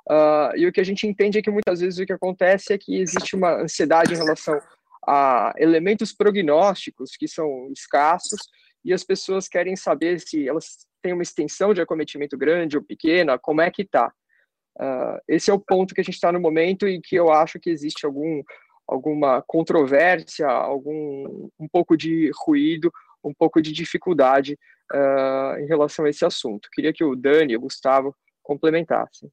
uh, 0.08 0.54
e 0.54 0.66
o 0.66 0.72
que 0.72 0.80
a 0.80 0.84
gente 0.84 1.06
entende 1.06 1.38
é 1.38 1.42
que 1.42 1.50
muitas 1.50 1.80
vezes 1.80 1.98
o 1.98 2.04
que 2.04 2.12
acontece 2.12 2.74
é 2.74 2.78
que 2.78 3.00
existe 3.00 3.34
uma 3.34 3.62
ansiedade 3.62 4.12
em 4.12 4.18
relação 4.18 4.60
a 5.08 5.52
elementos 5.56 6.12
prognósticos 6.12 7.16
que 7.16 7.26
são 7.26 7.68
escassos, 7.72 8.38
e 8.84 8.92
as 8.92 9.02
pessoas 9.02 9.48
querem 9.48 9.74
saber 9.76 10.20
se 10.20 10.46
elas 10.46 10.86
têm 11.02 11.14
uma 11.14 11.22
extensão 11.22 11.72
de 11.72 11.80
acometimento 11.80 12.36
grande 12.36 12.76
ou 12.76 12.84
pequena, 12.84 13.38
como 13.38 13.62
é 13.62 13.70
que 13.70 13.82
está. 13.82 14.12
Uh, 14.78 15.18
esse 15.26 15.50
é 15.50 15.54
o 15.54 15.58
ponto 15.58 15.94
que 15.94 16.00
a 16.00 16.04
gente 16.04 16.14
está 16.14 16.30
no 16.30 16.40
momento 16.40 16.86
e 16.86 17.00
que 17.00 17.16
eu 17.16 17.32
acho 17.32 17.58
que 17.58 17.68
existe 17.68 18.06
algum, 18.06 18.42
alguma 18.90 19.40
controvérsia, 19.42 20.48
algum 20.48 21.48
um 21.58 21.68
pouco 21.68 21.96
de 21.96 22.30
ruído 22.44 22.92
um 23.22 23.32
pouco 23.32 23.60
de 23.62 23.70
dificuldade 23.70 24.58
uh, 24.92 25.58
em 25.60 25.66
relação 25.66 26.04
a 26.04 26.10
esse 26.10 26.24
assunto. 26.24 26.68
Queria 26.72 26.92
que 26.92 27.04
o 27.04 27.14
Dani 27.14 27.52
e 27.52 27.56
o 27.56 27.60
Gustavo 27.60 28.16
complementassem. 28.42 29.30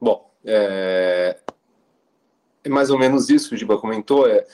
Bom, 0.00 0.30
é, 0.44 1.40
é 2.64 2.68
mais 2.68 2.90
ou 2.90 2.98
menos 2.98 3.30
isso 3.30 3.48
que 3.48 3.54
o 3.54 3.58
Giba 3.58 3.78
comentou. 3.78 4.28
É, 4.28 4.44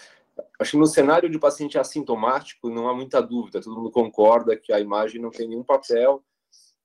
acho 0.61 0.73
que 0.73 0.77
no 0.77 0.87
cenário 0.87 1.29
de 1.29 1.39
paciente 1.39 1.79
assintomático 1.79 2.71
não 2.71 2.89
há 2.89 2.95
muita 2.95 3.21
dúvida, 3.21 3.61
todo 3.61 3.75
mundo 3.75 3.91
concorda 3.91 4.57
que 4.57 4.73
a 4.73 4.79
imagem 4.79 5.21
não 5.21 5.31
tem 5.31 5.49
nenhum 5.49 5.65
papel, 5.65 6.23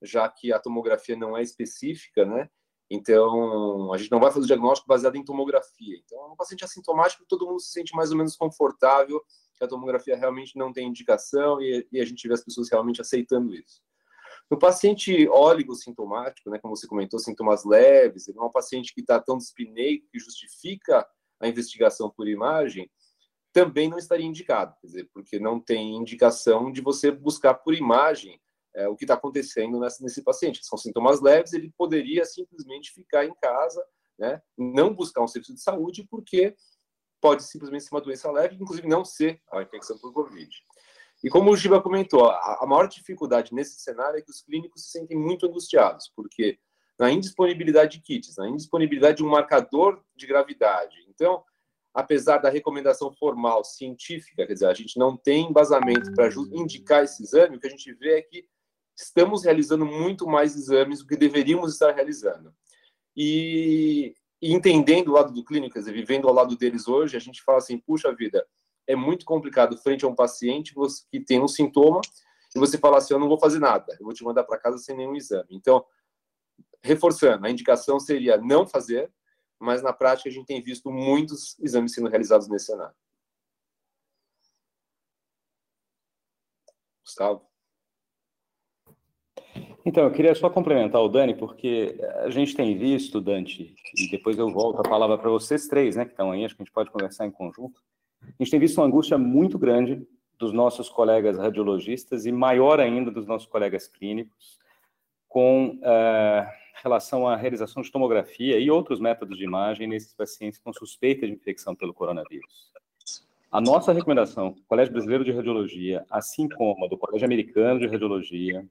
já 0.01 0.27
que 0.27 0.51
a 0.51 0.59
tomografia 0.59 1.15
não 1.15 1.37
é 1.37 1.43
específica, 1.43 2.25
né? 2.25 2.49
Então, 2.89 3.91
a 3.93 3.97
gente 3.97 4.11
não 4.11 4.19
vai 4.19 4.31
fazer 4.31 4.45
o 4.45 4.47
diagnóstico 4.47 4.87
baseado 4.87 5.17
em 5.17 5.23
tomografia. 5.23 5.97
Então, 6.05 6.31
um 6.31 6.35
paciente 6.35 6.63
assintomático, 6.63 7.25
todo 7.27 7.45
mundo 7.45 7.59
se 7.59 7.71
sente 7.71 7.93
mais 7.93 8.11
ou 8.11 8.17
menos 8.17 8.35
confortável 8.35 9.21
que 9.55 9.63
a 9.63 9.67
tomografia 9.67 10.15
realmente 10.15 10.57
não 10.57 10.71
tem 10.71 10.87
indicação 10.87 11.59
e, 11.61 11.85
e 11.91 11.99
a 11.99 12.05
gente 12.05 12.27
vê 12.27 12.33
as 12.33 12.43
pessoas 12.43 12.69
realmente 12.71 13.01
aceitando 13.01 13.53
isso. 13.53 13.81
No 14.49 14.57
paciente 14.57 15.27
sintomático, 15.75 16.49
né, 16.49 16.59
como 16.59 16.75
você 16.75 16.87
comentou, 16.87 17.19
sintomas 17.19 17.65
leves, 17.65 18.27
não 18.33 18.43
é 18.43 18.47
um 18.47 18.51
paciente 18.51 18.93
que 18.93 19.01
está 19.01 19.19
tão 19.19 19.37
dispineico 19.37 20.07
que 20.09 20.19
justifica 20.19 21.05
a 21.39 21.47
investigação 21.47 22.09
por 22.09 22.27
imagem, 22.27 22.89
também 23.51 23.89
não 23.89 23.97
estaria 23.97 24.25
indicado, 24.25 24.75
quer 24.79 24.87
dizer, 24.87 25.09
porque 25.13 25.39
não 25.39 25.59
tem 25.59 25.95
indicação 25.95 26.71
de 26.71 26.79
você 26.79 27.11
buscar 27.11 27.55
por 27.55 27.73
imagem 27.73 28.39
é, 28.77 28.87
o 28.87 28.95
que 28.95 29.05
está 29.05 29.15
acontecendo 29.15 29.79
nessa, 29.79 30.03
nesse 30.03 30.21
paciente. 30.21 30.63
São 30.63 30.77
sintomas 30.77 31.19
leves, 31.19 31.51
ele 31.51 31.73
poderia 31.75 32.23
simplesmente 32.23 32.93
ficar 32.93 33.25
em 33.25 33.33
casa, 33.41 33.83
né, 34.17 34.41
não 34.57 34.93
buscar 34.93 35.23
um 35.23 35.27
serviço 35.27 35.55
de 35.55 35.61
saúde, 35.61 36.07
porque 36.09 36.55
pode 37.19 37.43
simplesmente 37.43 37.85
ser 37.85 37.95
uma 37.95 38.01
doença 38.01 38.31
leve, 38.31 38.55
inclusive 38.55 38.87
não 38.87 39.03
ser 39.03 39.41
a 39.51 39.63
infecção 39.63 39.97
por 39.97 40.13
Covid. 40.13 40.49
E 41.23 41.29
como 41.29 41.51
o 41.51 41.57
Giba 41.57 41.81
comentou, 41.81 42.29
a, 42.29 42.63
maior 42.67 42.87
dificuldade 42.87 43.51
nesse 43.51 43.79
cenário 43.79 44.19
é 44.19 44.21
que 44.21 44.29
os 44.29 44.43
clínicos 44.43 44.83
se 44.83 44.91
sentem 44.91 45.17
muito 45.17 45.47
angustiados, 45.47 46.11
porque 46.15 46.59
na 46.99 47.11
indisponibilidade 47.11 47.97
de 47.97 48.03
kits, 48.03 48.37
na 48.37 48.47
indisponibilidade 48.47 49.17
de 49.17 49.23
um 49.23 49.29
marcador 49.29 50.03
de 50.15 50.27
gravidade. 50.27 50.95
Então, 51.09 51.43
apesar 51.91 52.37
da 52.37 52.49
recomendação 52.49 53.11
formal 53.11 53.63
científica, 53.63 54.45
quer 54.45 54.53
dizer, 54.53 54.67
a 54.67 54.73
gente 54.75 54.99
não 54.99 55.17
tem 55.17 55.49
embasamento 55.49 56.13
para 56.13 56.29
indicar 56.51 57.03
esse 57.03 57.23
exame, 57.23 57.57
o 57.57 57.59
que 57.59 57.67
a 57.67 57.71
gente 57.71 57.91
vê 57.93 58.19
é 58.19 58.21
que 58.21 58.47
estamos 58.97 59.43
realizando 59.43 59.85
muito 59.85 60.27
mais 60.27 60.55
exames 60.55 60.99
do 60.99 61.07
que 61.07 61.15
deveríamos 61.15 61.73
estar 61.73 61.93
realizando. 61.93 62.53
E 63.15 64.15
e 64.41 64.53
entendendo 64.53 65.09
o 65.09 65.13
lado 65.13 65.33
do 65.33 65.43
clínico, 65.43 65.73
quer 65.73 65.79
dizer, 65.79 65.93
vivendo 65.93 66.27
ao 66.27 66.33
lado 66.33 66.55
deles 66.55 66.87
hoje, 66.87 67.17
a 67.17 67.19
gente 67.19 67.41
fala 67.41 67.57
assim, 67.57 67.77
puxa 67.79 68.13
vida, 68.13 68.47
é 68.85 68.95
muito 68.95 69.25
complicado 69.25 69.77
frente 69.77 70.05
a 70.05 70.07
um 70.07 70.15
paciente 70.15 70.75
que 71.11 71.19
tem 71.19 71.41
um 71.41 71.47
sintoma 71.47 72.01
e 72.55 72.59
você 72.59 72.77
fala 72.77 72.97
assim, 72.97 73.13
eu 73.13 73.19
não 73.19 73.27
vou 73.27 73.39
fazer 73.39 73.59
nada, 73.59 73.97
eu 73.99 74.05
vou 74.05 74.13
te 74.13 74.23
mandar 74.23 74.43
para 74.43 74.59
casa 74.59 74.77
sem 74.77 74.95
nenhum 74.95 75.15
exame. 75.15 75.49
Então, 75.51 75.83
reforçando, 76.83 77.45
a 77.45 77.49
indicação 77.49 77.99
seria 77.99 78.37
não 78.37 78.65
fazer, 78.67 79.11
mas 79.59 79.81
na 79.81 79.91
prática 79.91 80.29
a 80.29 80.31
gente 80.31 80.45
tem 80.45 80.61
visto 80.61 80.91
muitos 80.91 81.57
exames 81.59 81.93
sendo 81.93 82.09
realizados 82.09 82.47
nesse 82.47 82.67
cenário. 82.67 82.95
Gustavo? 87.03 87.46
Então, 89.87 90.03
eu 90.03 90.11
queria 90.11 90.35
só 90.35 90.49
complementar 90.49 91.01
o 91.01 91.07
Dani, 91.07 91.33
porque 91.33 91.97
a 92.17 92.29
gente 92.29 92.53
tem 92.53 92.77
visto, 92.77 93.21
Dante, 93.21 93.73
e 93.95 94.11
depois 94.11 94.37
eu 94.37 94.51
volto 94.51 94.81
a 94.81 94.83
palavra 94.83 95.17
para 95.17 95.29
vocês 95.29 95.65
três, 95.65 95.95
né, 95.95 96.03
que 96.03 96.11
estão 96.11 96.29
aí, 96.29 96.43
acho 96.43 96.57
que 96.57 96.61
a 96.61 96.65
gente 96.65 96.73
pode 96.73 96.91
conversar 96.91 97.25
em 97.25 97.31
conjunto. 97.31 97.81
A 98.21 98.43
gente 98.43 98.51
tem 98.51 98.59
visto 98.59 98.79
uma 98.79 98.85
angústia 98.85 99.17
muito 99.17 99.57
grande 99.57 100.05
dos 100.37 100.51
nossos 100.51 100.89
colegas 100.89 101.37
radiologistas 101.37 102.25
e 102.25 102.33
maior 102.33 102.81
ainda 102.81 103.09
dos 103.09 103.25
nossos 103.25 103.47
colegas 103.47 103.87
clínicos 103.87 104.59
com 105.29 105.77
uh, 105.77 106.51
relação 106.83 107.25
à 107.25 107.37
realização 107.37 107.81
de 107.81 107.89
tomografia 107.89 108.59
e 108.59 108.69
outros 108.69 108.99
métodos 108.99 109.37
de 109.37 109.45
imagem 109.45 109.87
nesses 109.87 110.13
pacientes 110.13 110.59
com 110.59 110.73
suspeita 110.73 111.25
de 111.25 111.31
infecção 111.31 111.73
pelo 111.73 111.93
coronavírus. 111.93 112.73
A 113.49 113.61
nossa 113.61 113.93
recomendação, 113.93 114.53
Colégio 114.67 114.91
Brasileiro 114.91 115.23
de 115.23 115.31
Radiologia, 115.31 116.05
assim 116.11 116.49
como 116.49 116.83
a 116.83 116.89
do 116.89 116.97
Colégio 116.97 117.25
Americano 117.25 117.79
de 117.79 117.87
Radiologia, 117.87 118.67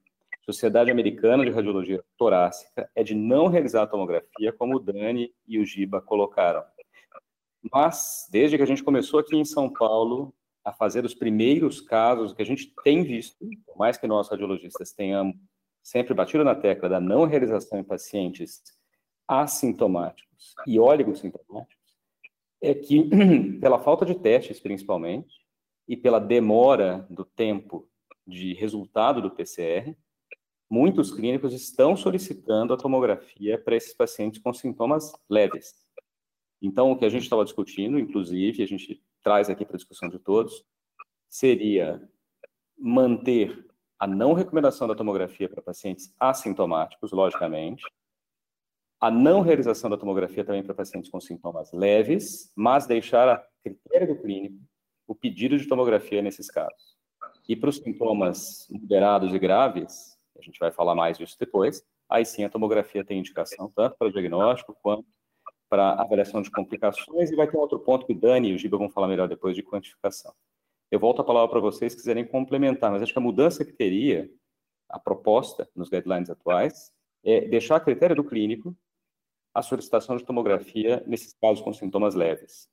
Sociedade 0.48 0.92
Americana 0.92 1.44
de 1.44 1.50
Radiologia 1.50 2.04
Torácica 2.16 2.88
é 2.94 3.02
de 3.02 3.16
não 3.16 3.48
realizar 3.48 3.88
tomografia, 3.88 4.52
como 4.52 4.76
o 4.76 4.80
Dani 4.80 5.34
e 5.44 5.58
o 5.58 5.66
Giba 5.66 6.00
colocaram. 6.00 6.62
Mas, 7.72 8.28
desde 8.30 8.56
que 8.56 8.62
a 8.62 8.66
gente 8.66 8.84
começou 8.84 9.18
aqui 9.18 9.36
em 9.36 9.44
São 9.44 9.68
Paulo 9.68 10.32
a 10.64 10.72
fazer 10.72 11.04
os 11.04 11.14
primeiros 11.14 11.80
casos 11.80 12.32
que 12.32 12.42
a 12.42 12.46
gente 12.46 12.72
tem 12.84 13.02
visto, 13.02 13.44
por 13.66 13.76
mais 13.76 13.96
que 13.98 14.06
nós 14.06 14.28
radiologistas 14.28 14.92
tenhamos 14.92 15.34
sempre 15.82 16.14
batido 16.14 16.44
na 16.44 16.54
tecla 16.54 16.88
da 16.88 17.00
não 17.00 17.24
realização 17.24 17.80
em 17.80 17.84
pacientes 17.84 18.62
assintomáticos 19.26 20.54
e 20.64 20.78
oligosintomáticos, 20.78 21.76
é 22.62 22.72
que, 22.72 23.10
pela 23.60 23.80
falta 23.80 24.06
de 24.06 24.14
testes, 24.14 24.60
principalmente, 24.60 25.34
e 25.88 25.96
pela 25.96 26.20
demora 26.20 27.04
do 27.10 27.24
tempo 27.24 27.88
de 28.24 28.54
resultado 28.54 29.20
do 29.20 29.30
PCR, 29.32 29.96
muitos 30.68 31.12
clínicos 31.12 31.52
estão 31.52 31.96
solicitando 31.96 32.72
a 32.72 32.76
tomografia 32.76 33.58
para 33.58 33.76
esses 33.76 33.94
pacientes 33.94 34.40
com 34.40 34.52
sintomas 34.52 35.12
leves. 35.28 35.74
Então, 36.60 36.90
o 36.90 36.98
que 36.98 37.04
a 37.04 37.08
gente 37.08 37.22
estava 37.22 37.44
discutindo, 37.44 37.98
inclusive, 37.98 38.62
a 38.62 38.66
gente 38.66 39.02
traz 39.22 39.48
aqui 39.48 39.64
para 39.64 39.76
discussão 39.76 40.08
de 40.08 40.18
todos, 40.18 40.64
seria 41.28 42.02
manter 42.78 43.66
a 43.98 44.06
não 44.06 44.32
recomendação 44.32 44.86
da 44.86 44.94
tomografia 44.94 45.48
para 45.48 45.62
pacientes 45.62 46.14
assintomáticos, 46.18 47.12
logicamente, 47.12 47.82
a 49.00 49.10
não 49.10 49.40
realização 49.40 49.90
da 49.90 49.96
tomografia 49.96 50.44
também 50.44 50.62
para 50.62 50.74
pacientes 50.74 51.10
com 51.10 51.20
sintomas 51.20 51.72
leves, 51.72 52.52
mas 52.54 52.86
deixar 52.86 53.28
a 53.28 53.46
critério 53.62 54.14
do 54.14 54.22
clínico 54.22 54.58
o 55.06 55.14
pedido 55.14 55.56
de 55.56 55.68
tomografia 55.68 56.20
nesses 56.22 56.50
casos. 56.50 56.96
E 57.48 57.54
para 57.54 57.68
os 57.68 57.76
sintomas 57.76 58.66
moderados 58.70 59.32
e 59.32 59.38
graves, 59.38 60.15
a 60.38 60.42
gente 60.42 60.58
vai 60.58 60.70
falar 60.70 60.94
mais 60.94 61.18
disso 61.18 61.36
depois, 61.38 61.84
aí 62.08 62.24
sim 62.24 62.44
a 62.44 62.50
tomografia 62.50 63.04
tem 63.04 63.18
indicação 63.18 63.70
tanto 63.74 63.96
para 63.96 64.10
diagnóstico 64.10 64.76
quanto 64.82 65.06
para 65.68 65.94
avaliação 65.94 66.42
de 66.42 66.50
complicações 66.50 67.30
e 67.30 67.36
vai 67.36 67.48
ter 67.50 67.56
outro 67.56 67.78
ponto 67.80 68.06
que 68.06 68.12
o 68.12 68.18
Dani 68.18 68.50
e 68.50 68.54
o 68.54 68.58
Giba 68.58 68.78
vão 68.78 68.88
falar 68.88 69.08
melhor 69.08 69.28
depois 69.28 69.54
de 69.54 69.62
quantificação. 69.62 70.32
Eu 70.90 71.00
volto 71.00 71.20
a 71.20 71.24
palavra 71.24 71.50
para 71.50 71.60
vocês 71.60 71.92
se 71.92 71.98
quiserem 71.98 72.24
complementar, 72.24 72.92
mas 72.92 73.02
acho 73.02 73.12
que 73.12 73.18
a 73.18 73.22
mudança 73.22 73.64
que 73.64 73.72
teria, 73.72 74.30
a 74.88 74.98
proposta 74.98 75.68
nos 75.74 75.88
guidelines 75.88 76.30
atuais, 76.30 76.92
é 77.24 77.40
deixar 77.40 77.76
a 77.76 77.80
critério 77.80 78.14
do 78.14 78.24
clínico 78.24 78.76
a 79.52 79.62
solicitação 79.62 80.16
de 80.16 80.24
tomografia 80.24 81.02
nesses 81.06 81.32
casos 81.40 81.64
com 81.64 81.72
sintomas 81.72 82.14
leves. 82.14 82.68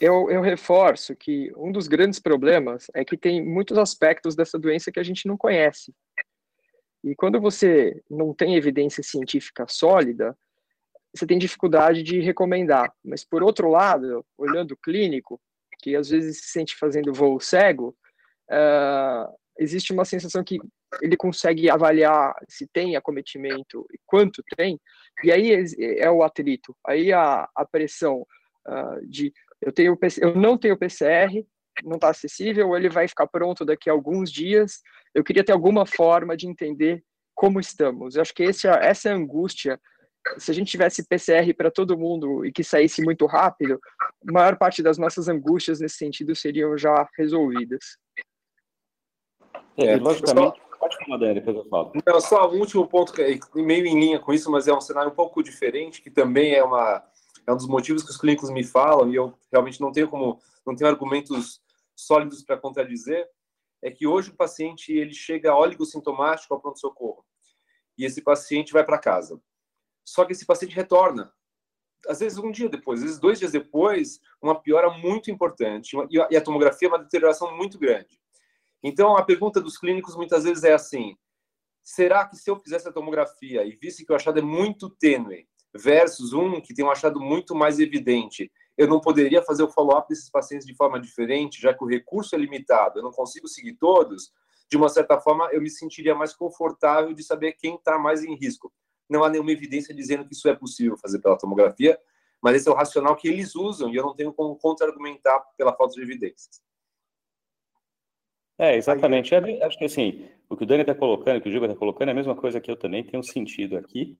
Eu, 0.00 0.30
eu, 0.30 0.40
reforço 0.40 1.14
que 1.16 1.52
um 1.56 1.72
dos 1.72 1.88
grandes 1.88 2.20
problemas 2.20 2.86
é 2.94 3.04
que 3.04 3.16
tem 3.16 3.44
muitos 3.44 3.76
aspectos 3.76 4.36
dessa 4.36 4.58
doença 4.58 4.92
que 4.92 5.00
a 5.00 5.02
gente 5.02 5.26
não 5.26 5.36
conhece. 5.36 5.92
E 7.02 7.14
quando 7.14 7.40
você 7.40 8.00
não 8.08 8.32
tem 8.32 8.54
evidência 8.54 9.02
científica 9.02 9.66
sólida, 9.68 10.36
você 11.14 11.26
tem 11.26 11.38
dificuldade 11.38 12.02
de 12.02 12.20
recomendar. 12.20 12.92
Mas, 13.04 13.24
por 13.24 13.42
outro 13.42 13.68
lado, 13.70 14.24
olhando 14.36 14.72
o 14.72 14.76
clínico, 14.76 15.40
que 15.80 15.96
às 15.96 16.08
vezes 16.08 16.40
se 16.40 16.48
sente 16.48 16.76
fazendo 16.76 17.12
voo 17.12 17.40
cego, 17.40 17.96
uh, 18.50 19.32
existe 19.58 19.92
uma 19.92 20.04
sensação 20.04 20.44
que 20.44 20.58
ele 21.02 21.16
consegue 21.16 21.68
avaliar 21.68 22.34
se 22.48 22.66
tem 22.66 22.96
acometimento 22.96 23.86
e 23.92 23.98
quanto 24.06 24.42
tem, 24.56 24.80
e 25.24 25.32
aí 25.32 25.52
é 25.98 26.10
o 26.10 26.22
atrito, 26.22 26.76
aí 26.86 27.12
a, 27.12 27.48
a 27.54 27.64
pressão 27.64 28.26
uh, 28.68 29.06
de 29.06 29.32
eu, 29.60 29.72
tenho, 29.72 29.98
eu 30.20 30.34
não 30.34 30.56
tenho 30.56 30.76
PCR, 30.76 31.44
não 31.84 31.96
está 31.96 32.10
acessível, 32.10 32.68
ou 32.68 32.76
ele 32.76 32.88
vai 32.88 33.08
ficar 33.08 33.26
pronto 33.26 33.64
daqui 33.64 33.90
a 33.90 33.92
alguns 33.92 34.30
dias. 34.30 34.80
Eu 35.14 35.24
queria 35.24 35.44
ter 35.44 35.52
alguma 35.52 35.86
forma 35.86 36.36
de 36.36 36.46
entender 36.46 37.02
como 37.34 37.60
estamos. 37.60 38.16
Eu 38.16 38.22
acho 38.22 38.34
que 38.34 38.42
esse, 38.42 38.66
essa 38.66 39.10
angústia, 39.10 39.78
se 40.38 40.50
a 40.50 40.54
gente 40.54 40.70
tivesse 40.70 41.06
PCR 41.06 41.52
para 41.54 41.70
todo 41.70 41.98
mundo 41.98 42.44
e 42.44 42.52
que 42.52 42.64
saísse 42.64 43.02
muito 43.02 43.26
rápido, 43.26 43.78
a 44.28 44.32
maior 44.32 44.56
parte 44.56 44.82
das 44.82 44.98
nossas 44.98 45.28
angústias 45.28 45.80
nesse 45.80 45.96
sentido 45.96 46.34
seriam 46.34 46.76
já 46.76 47.06
resolvidas. 47.16 47.98
É, 49.76 49.96
logicamente. 49.96 50.60
Pode 50.78 50.96
falar, 50.98 51.18
Dani, 51.18 51.34
depois 51.34 51.56
eu 51.56 51.64
falo. 51.64 51.92
Não, 52.06 52.20
só 52.20 52.50
um 52.50 52.60
último 52.60 52.86
ponto, 52.86 53.12
que 53.12 53.22
é 53.22 53.38
meio 53.54 53.86
em 53.86 53.98
linha 53.98 54.18
com 54.18 54.32
isso, 54.32 54.50
mas 54.50 54.68
é 54.68 54.72
um 54.72 54.80
cenário 54.80 55.10
um 55.10 55.14
pouco 55.14 55.42
diferente, 55.42 56.00
que 56.00 56.10
também 56.10 56.54
é, 56.54 56.62
uma, 56.62 57.02
é 57.46 57.52
um 57.52 57.56
dos 57.56 57.68
motivos 57.68 58.02
que 58.02 58.10
os 58.10 58.16
clínicos 58.16 58.50
me 58.50 58.64
falam, 58.64 59.10
e 59.10 59.14
eu 59.14 59.38
realmente 59.52 59.80
não 59.80 59.92
tenho 59.92 60.08
como, 60.08 60.40
não 60.66 60.74
tenho 60.74 60.90
argumentos 60.90 61.60
sólidos 61.94 62.42
para 62.42 62.58
contradizer, 62.58 63.26
é 63.82 63.90
que 63.90 64.06
hoje 64.06 64.30
o 64.30 64.36
paciente 64.36 64.92
ele 64.92 65.14
chega 65.14 65.54
oligossintomático 65.54 66.52
ao 66.52 66.60
pronto-socorro 66.60 67.24
e 67.96 68.04
esse 68.04 68.20
paciente 68.20 68.72
vai 68.72 68.84
para 68.84 68.98
casa. 68.98 69.40
Só 70.04 70.24
que 70.24 70.32
esse 70.32 70.44
paciente 70.44 70.74
retorna, 70.74 71.32
às 72.08 72.20
vezes 72.20 72.38
um 72.38 72.50
dia 72.50 72.68
depois, 72.68 73.00
às 73.00 73.04
vezes 73.04 73.20
dois 73.20 73.38
dias 73.38 73.52
depois, 73.52 74.20
uma 74.40 74.60
piora 74.60 74.90
muito 74.90 75.30
importante 75.30 75.96
e 76.10 76.36
a 76.36 76.40
tomografia 76.40 76.88
é 76.88 76.90
uma 76.90 77.02
deterioração 77.02 77.56
muito 77.56 77.78
grande. 77.78 78.20
Então 78.82 79.16
a 79.16 79.24
pergunta 79.24 79.60
dos 79.60 79.78
clínicos 79.78 80.16
muitas 80.16 80.44
vezes 80.44 80.64
é 80.64 80.72
assim: 80.72 81.16
será 81.82 82.26
que 82.26 82.36
se 82.36 82.50
eu 82.50 82.56
fizesse 82.56 82.88
a 82.88 82.92
tomografia 82.92 83.64
e 83.64 83.76
visse 83.76 84.04
que 84.04 84.12
o 84.12 84.16
achado 84.16 84.38
é 84.38 84.42
muito 84.42 84.90
tênue 84.90 85.48
versus 85.76 86.32
um 86.32 86.60
que 86.60 86.74
tem 86.74 86.84
um 86.84 86.90
achado 86.90 87.20
muito 87.20 87.54
mais 87.54 87.78
evidente, 87.78 88.50
eu 88.76 88.86
não 88.86 89.00
poderia 89.00 89.42
fazer 89.42 89.62
o 89.62 89.70
follow-up 89.70 90.08
desses 90.08 90.30
pacientes 90.30 90.66
de 90.66 90.74
forma 90.74 91.00
diferente, 91.00 91.60
já 91.60 91.72
que 91.72 91.82
o 91.82 91.86
recurso 91.86 92.34
é 92.34 92.38
limitado, 92.38 92.98
eu 92.98 93.02
não 93.02 93.10
consigo 93.10 93.48
seguir 93.48 93.74
todos, 93.74 94.32
de 94.70 94.76
uma 94.76 94.88
certa 94.88 95.18
forma 95.20 95.48
eu 95.52 95.60
me 95.60 95.70
sentiria 95.70 96.14
mais 96.14 96.34
confortável 96.34 97.12
de 97.12 97.22
saber 97.22 97.52
quem 97.52 97.76
está 97.76 97.98
mais 97.98 98.22
em 98.22 98.34
risco. 98.34 98.72
Não 99.08 99.22
há 99.22 99.30
nenhuma 99.30 99.52
evidência 99.52 99.94
dizendo 99.94 100.26
que 100.26 100.34
isso 100.34 100.48
é 100.48 100.54
possível 100.54 100.96
fazer 100.96 101.20
pela 101.20 101.38
tomografia, 101.38 101.98
mas 102.42 102.56
esse 102.56 102.68
é 102.68 102.72
o 102.72 102.74
racional 102.74 103.16
que 103.16 103.28
eles 103.28 103.54
usam 103.54 103.90
e 103.90 103.96
eu 103.96 104.02
não 104.04 104.14
tenho 104.14 104.32
como 104.32 104.56
contra-argumentar 104.56 105.40
pela 105.56 105.74
falta 105.74 105.94
de 105.94 106.02
evidências. 106.02 106.60
É, 108.58 108.76
exatamente. 108.76 109.34
É, 109.34 109.64
acho 109.64 109.78
que 109.78 109.84
assim, 109.84 110.28
o 110.48 110.56
que 110.56 110.64
o 110.64 110.66
Dani 110.66 110.82
está 110.82 110.94
colocando, 110.94 111.40
que 111.40 111.48
o 111.48 111.52
Gilberto 111.52 111.74
está 111.74 111.78
colocando, 111.78 112.08
é 112.08 112.12
a 112.12 112.14
mesma 112.14 112.34
coisa 112.34 112.60
que 112.60 112.70
eu 112.70 112.76
também 112.76 113.04
tenho 113.04 113.22
sentido 113.22 113.76
aqui. 113.76 114.18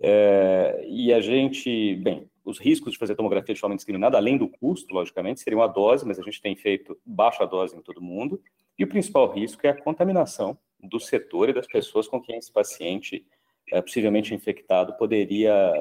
É, 0.00 0.84
e 0.88 1.12
a 1.12 1.20
gente, 1.20 1.96
bem, 1.96 2.28
os 2.44 2.58
riscos 2.58 2.92
de 2.92 2.98
fazer 2.98 3.14
tomografia 3.14 3.54
de 3.54 3.60
forma 3.60 3.74
indiscriminada, 3.74 4.18
além 4.18 4.36
do 4.36 4.48
custo, 4.48 4.94
logicamente, 4.94 5.40
seriam 5.40 5.62
a 5.62 5.66
dose, 5.66 6.06
mas 6.06 6.18
a 6.18 6.22
gente 6.22 6.40
tem 6.40 6.54
feito 6.54 6.98
baixa 7.04 7.46
dose 7.46 7.76
em 7.76 7.80
todo 7.80 8.02
mundo. 8.02 8.40
E 8.78 8.84
o 8.84 8.88
principal 8.88 9.30
risco 9.32 9.66
é 9.66 9.70
a 9.70 9.80
contaminação 9.80 10.58
do 10.80 11.00
setor 11.00 11.48
e 11.48 11.54
das 11.54 11.66
pessoas 11.66 12.06
com 12.06 12.20
quem 12.20 12.36
esse 12.36 12.52
paciente, 12.52 13.24
é, 13.72 13.80
possivelmente 13.80 14.34
infectado, 14.34 14.96
poderia 14.98 15.72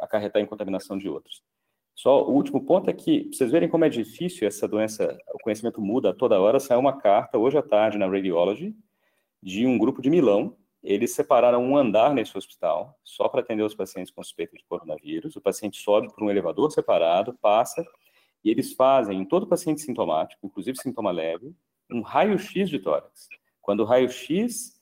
acarretar 0.00 0.40
em 0.40 0.46
contaminação 0.46 0.96
de 0.96 1.08
outros. 1.08 1.42
Só 1.94 2.22
o 2.28 2.32
último 2.32 2.64
ponto 2.64 2.90
é 2.90 2.92
que, 2.92 3.30
vocês 3.32 3.50
verem 3.50 3.68
como 3.68 3.84
é 3.84 3.88
difícil 3.88 4.46
essa 4.46 4.68
doença, 4.68 5.16
o 5.34 5.38
conhecimento 5.38 5.80
muda 5.80 6.12
toda 6.12 6.38
hora, 6.38 6.60
saiu 6.60 6.78
uma 6.78 6.98
carta 7.00 7.38
hoje 7.38 7.56
à 7.56 7.62
tarde 7.62 7.96
na 7.96 8.06
Radiology 8.06 8.76
de 9.42 9.66
um 9.66 9.78
grupo 9.78 10.02
de 10.02 10.10
Milão, 10.10 10.56
eles 10.82 11.14
separaram 11.14 11.64
um 11.64 11.76
andar 11.76 12.14
nesse 12.14 12.36
hospital, 12.36 12.98
só 13.02 13.28
para 13.28 13.40
atender 13.40 13.62
os 13.62 13.74
pacientes 13.74 14.12
com 14.12 14.22
suspeita 14.22 14.56
de 14.56 14.64
coronavírus. 14.64 15.36
O 15.36 15.40
paciente 15.40 15.80
sobe 15.80 16.12
por 16.12 16.22
um 16.22 16.30
elevador 16.30 16.70
separado, 16.70 17.36
passa, 17.40 17.84
e 18.44 18.50
eles 18.50 18.72
fazem 18.72 19.18
em 19.18 19.24
todo 19.24 19.46
paciente 19.46 19.80
sintomático, 19.80 20.46
inclusive 20.46 20.78
sintoma 20.80 21.10
leve, 21.10 21.54
um 21.90 22.00
raio-x 22.00 22.68
de 22.68 22.78
tórax. 22.78 23.28
Quando 23.60 23.80
o 23.80 23.84
raio-x 23.84 24.80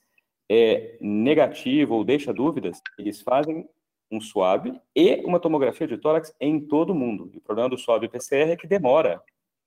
é 0.49 0.97
negativo 1.01 1.95
ou 1.95 2.03
deixa 2.03 2.33
dúvidas, 2.33 2.81
eles 2.99 3.21
fazem 3.21 3.67
um 4.11 4.21
SWAB 4.21 4.79
e 4.95 5.15
uma 5.25 5.39
tomografia 5.39 5.87
de 5.87 5.97
tórax 5.97 6.35
em 6.39 6.59
todo 6.59 6.93
mundo. 6.93 7.29
E 7.33 7.37
o 7.37 7.41
problema 7.41 7.69
do 7.69 7.77
SWAB 7.77 8.07
PCR 8.07 8.51
é 8.51 8.55
que 8.55 8.67
demora 8.67 9.21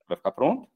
para 0.07 0.17
ficar 0.17 0.33
pronto. 0.33 0.69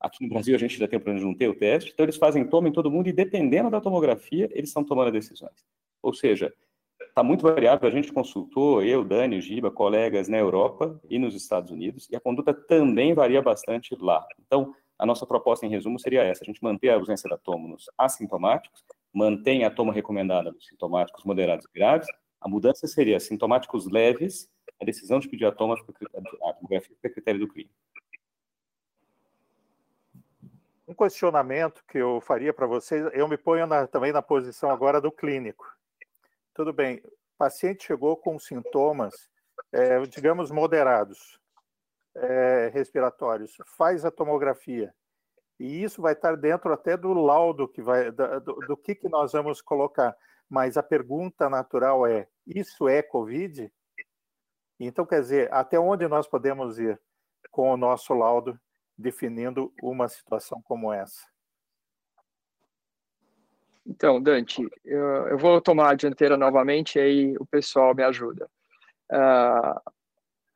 Aqui 0.00 0.22
no 0.22 0.28
Brasil 0.28 0.54
a 0.54 0.58
gente 0.58 0.78
já 0.78 0.86
tem 0.86 0.98
o 0.98 1.00
problema 1.00 1.20
de 1.20 1.26
não 1.26 1.34
ter 1.34 1.48
o 1.48 1.54
teste, 1.54 1.90
então 1.92 2.04
eles 2.04 2.16
fazem 2.16 2.46
toma 2.46 2.68
em 2.68 2.72
todo 2.72 2.90
mundo 2.90 3.08
e 3.08 3.12
dependendo 3.12 3.70
da 3.70 3.80
tomografia, 3.80 4.48
eles 4.52 4.70
estão 4.70 4.84
tomando 4.84 5.10
decisões. 5.10 5.64
Ou 6.02 6.12
seja, 6.12 6.52
está 7.00 7.22
muito 7.22 7.42
variável. 7.42 7.88
A 7.88 7.92
gente 7.92 8.12
consultou, 8.12 8.82
eu, 8.82 9.02
Dani, 9.02 9.40
Giba, 9.40 9.70
colegas 9.70 10.28
na 10.28 10.36
Europa 10.36 11.00
e 11.08 11.18
nos 11.18 11.34
Estados 11.34 11.70
Unidos, 11.70 12.08
e 12.10 12.16
a 12.16 12.20
conduta 12.20 12.52
também 12.52 13.14
varia 13.14 13.40
bastante 13.40 13.96
lá. 13.98 14.26
Então, 14.46 14.74
a 14.98 15.04
nossa 15.04 15.26
proposta, 15.26 15.66
em 15.66 15.70
resumo, 15.70 15.98
seria 15.98 16.22
essa: 16.22 16.44
a 16.44 16.46
gente 16.46 16.62
manter 16.62 16.90
a 16.90 16.94
ausência 16.94 17.28
da 17.28 17.36
toma 17.36 17.68
nos 17.68 17.86
assintomáticos, 17.96 18.84
mantém 19.12 19.64
a 19.64 19.70
toma 19.70 19.92
recomendada 19.92 20.52
nos 20.52 20.66
sintomáticos 20.66 21.24
moderados 21.24 21.66
e 21.66 21.72
graves. 21.72 22.06
A 22.40 22.48
mudança 22.48 22.86
seria 22.86 23.18
sintomáticos 23.18 23.90
leves, 23.90 24.48
a 24.80 24.84
decisão 24.84 25.18
de 25.18 25.28
pedir 25.28 25.46
a 25.46 25.52
toma 25.52 25.74
a 25.74 26.52
tomografia 26.52 26.94
fica 26.94 27.08
a 27.08 27.10
critério 27.10 27.40
do 27.40 27.48
clínico. 27.48 27.74
Um 30.86 30.94
questionamento 30.94 31.82
que 31.88 31.98
eu 31.98 32.20
faria 32.20 32.54
para 32.54 32.66
vocês, 32.66 33.08
eu 33.12 33.26
me 33.26 33.36
ponho 33.36 33.66
na, 33.66 33.86
também 33.86 34.12
na 34.12 34.22
posição 34.22 34.70
agora 34.70 35.00
do 35.00 35.10
clínico. 35.10 35.66
Tudo 36.54 36.72
bem, 36.72 36.98
o 37.04 37.38
paciente 37.38 37.84
chegou 37.84 38.16
com 38.16 38.38
sintomas, 38.38 39.28
é, 39.72 40.00
digamos, 40.06 40.50
moderados, 40.50 41.40
é, 42.14 42.70
respiratórios, 42.72 43.56
faz 43.76 44.04
a 44.04 44.10
tomografia, 44.10 44.94
e 45.58 45.82
isso 45.82 46.02
vai 46.02 46.12
estar 46.12 46.36
dentro 46.36 46.72
até 46.72 46.96
do 46.96 47.12
laudo 47.12 47.66
que 47.66 47.82
vai, 47.82 48.10
do, 48.10 48.54
do 48.66 48.76
que, 48.76 48.94
que 48.94 49.08
nós 49.08 49.32
vamos 49.32 49.60
colocar. 49.62 50.16
Mas 50.48 50.76
a 50.76 50.82
pergunta 50.82 51.48
natural 51.48 52.06
é: 52.06 52.28
isso 52.46 52.88
é 52.88 53.02
Covid? 53.02 53.72
Então, 54.78 55.06
quer 55.06 55.20
dizer, 55.20 55.52
até 55.52 55.78
onde 55.78 56.06
nós 56.06 56.28
podemos 56.28 56.78
ir 56.78 57.00
com 57.50 57.72
o 57.72 57.76
nosso 57.76 58.12
laudo 58.12 58.58
definindo 58.96 59.72
uma 59.82 60.08
situação 60.08 60.60
como 60.62 60.92
essa? 60.92 61.26
Então, 63.86 64.20
Dante, 64.20 64.66
eu, 64.84 65.28
eu 65.28 65.38
vou 65.38 65.60
tomar 65.60 65.90
a 65.90 65.94
dianteira 65.94 66.36
novamente 66.36 66.96
e 66.96 67.00
aí 67.00 67.36
o 67.38 67.46
pessoal 67.46 67.94
me 67.94 68.02
ajuda. 68.02 68.48
Uh, 69.12 69.92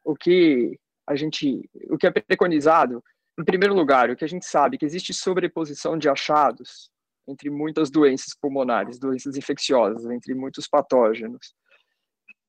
o 0.03 0.17
que 0.17 0.79
a 1.07 1.15
gente, 1.15 1.69
o 1.89 1.97
que 1.97 2.07
é 2.07 2.11
preconizado, 2.11 3.03
em 3.39 3.45
primeiro 3.45 3.75
lugar, 3.75 4.11
o 4.11 4.17
que 4.17 4.25
a 4.25 4.29
gente 4.29 4.45
sabe 4.45 4.77
que 4.77 4.85
existe 4.85 5.15
sobreposição 5.15 5.97
de 5.97 6.09
achados 6.09 6.91
entre 7.29 7.49
muitas 7.49 7.91
doenças 7.91 8.35
pulmonares, 8.35 8.99
doenças 8.99 9.37
infecciosas, 9.37 10.05
entre 10.11 10.35
muitos 10.35 10.67
patógenos. 10.67 11.55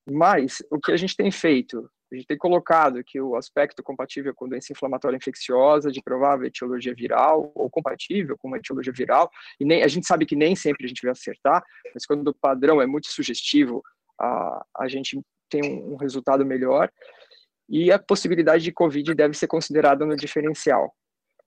Mas 0.09 0.63
o 0.71 0.79
que 0.79 0.91
a 0.91 0.97
gente 0.97 1.15
tem 1.15 1.31
feito 1.31 1.87
a 2.11 2.15
gente 2.15 2.27
tem 2.27 2.37
colocado 2.37 3.03
que 3.03 3.21
o 3.21 3.35
aspecto 3.35 3.81
compatível 3.81 4.33
com 4.35 4.47
doença 4.47 4.73
inflamatória 4.73 5.15
infecciosa 5.15 5.91
de 5.91 6.01
provável 6.01 6.45
etiologia 6.45 6.93
viral 6.93 7.51
ou 7.55 7.69
compatível 7.69 8.37
com 8.37 8.49
uma 8.49 8.57
etiologia 8.57 8.91
viral, 8.91 9.29
e 9.59 9.65
nem, 9.65 9.83
a 9.83 9.87
gente 9.87 10.05
sabe 10.05 10.25
que 10.25 10.35
nem 10.35 10.55
sempre 10.55 10.85
a 10.85 10.87
gente 10.87 11.01
vai 11.01 11.11
acertar, 11.11 11.63
mas 11.93 12.05
quando 12.05 12.27
o 12.27 12.33
padrão 12.33 12.81
é 12.81 12.85
muito 12.85 13.07
sugestivo, 13.07 13.81
a, 14.19 14.65
a 14.79 14.87
gente 14.87 15.21
tem 15.49 15.63
um, 15.63 15.93
um 15.93 15.95
resultado 15.95 16.45
melhor. 16.45 16.91
E 17.69 17.91
a 17.91 17.97
possibilidade 17.97 18.63
de 18.63 18.71
COVID 18.71 19.13
deve 19.13 19.33
ser 19.33 19.47
considerada 19.47 20.05
no 20.05 20.15
diferencial. 20.15 20.93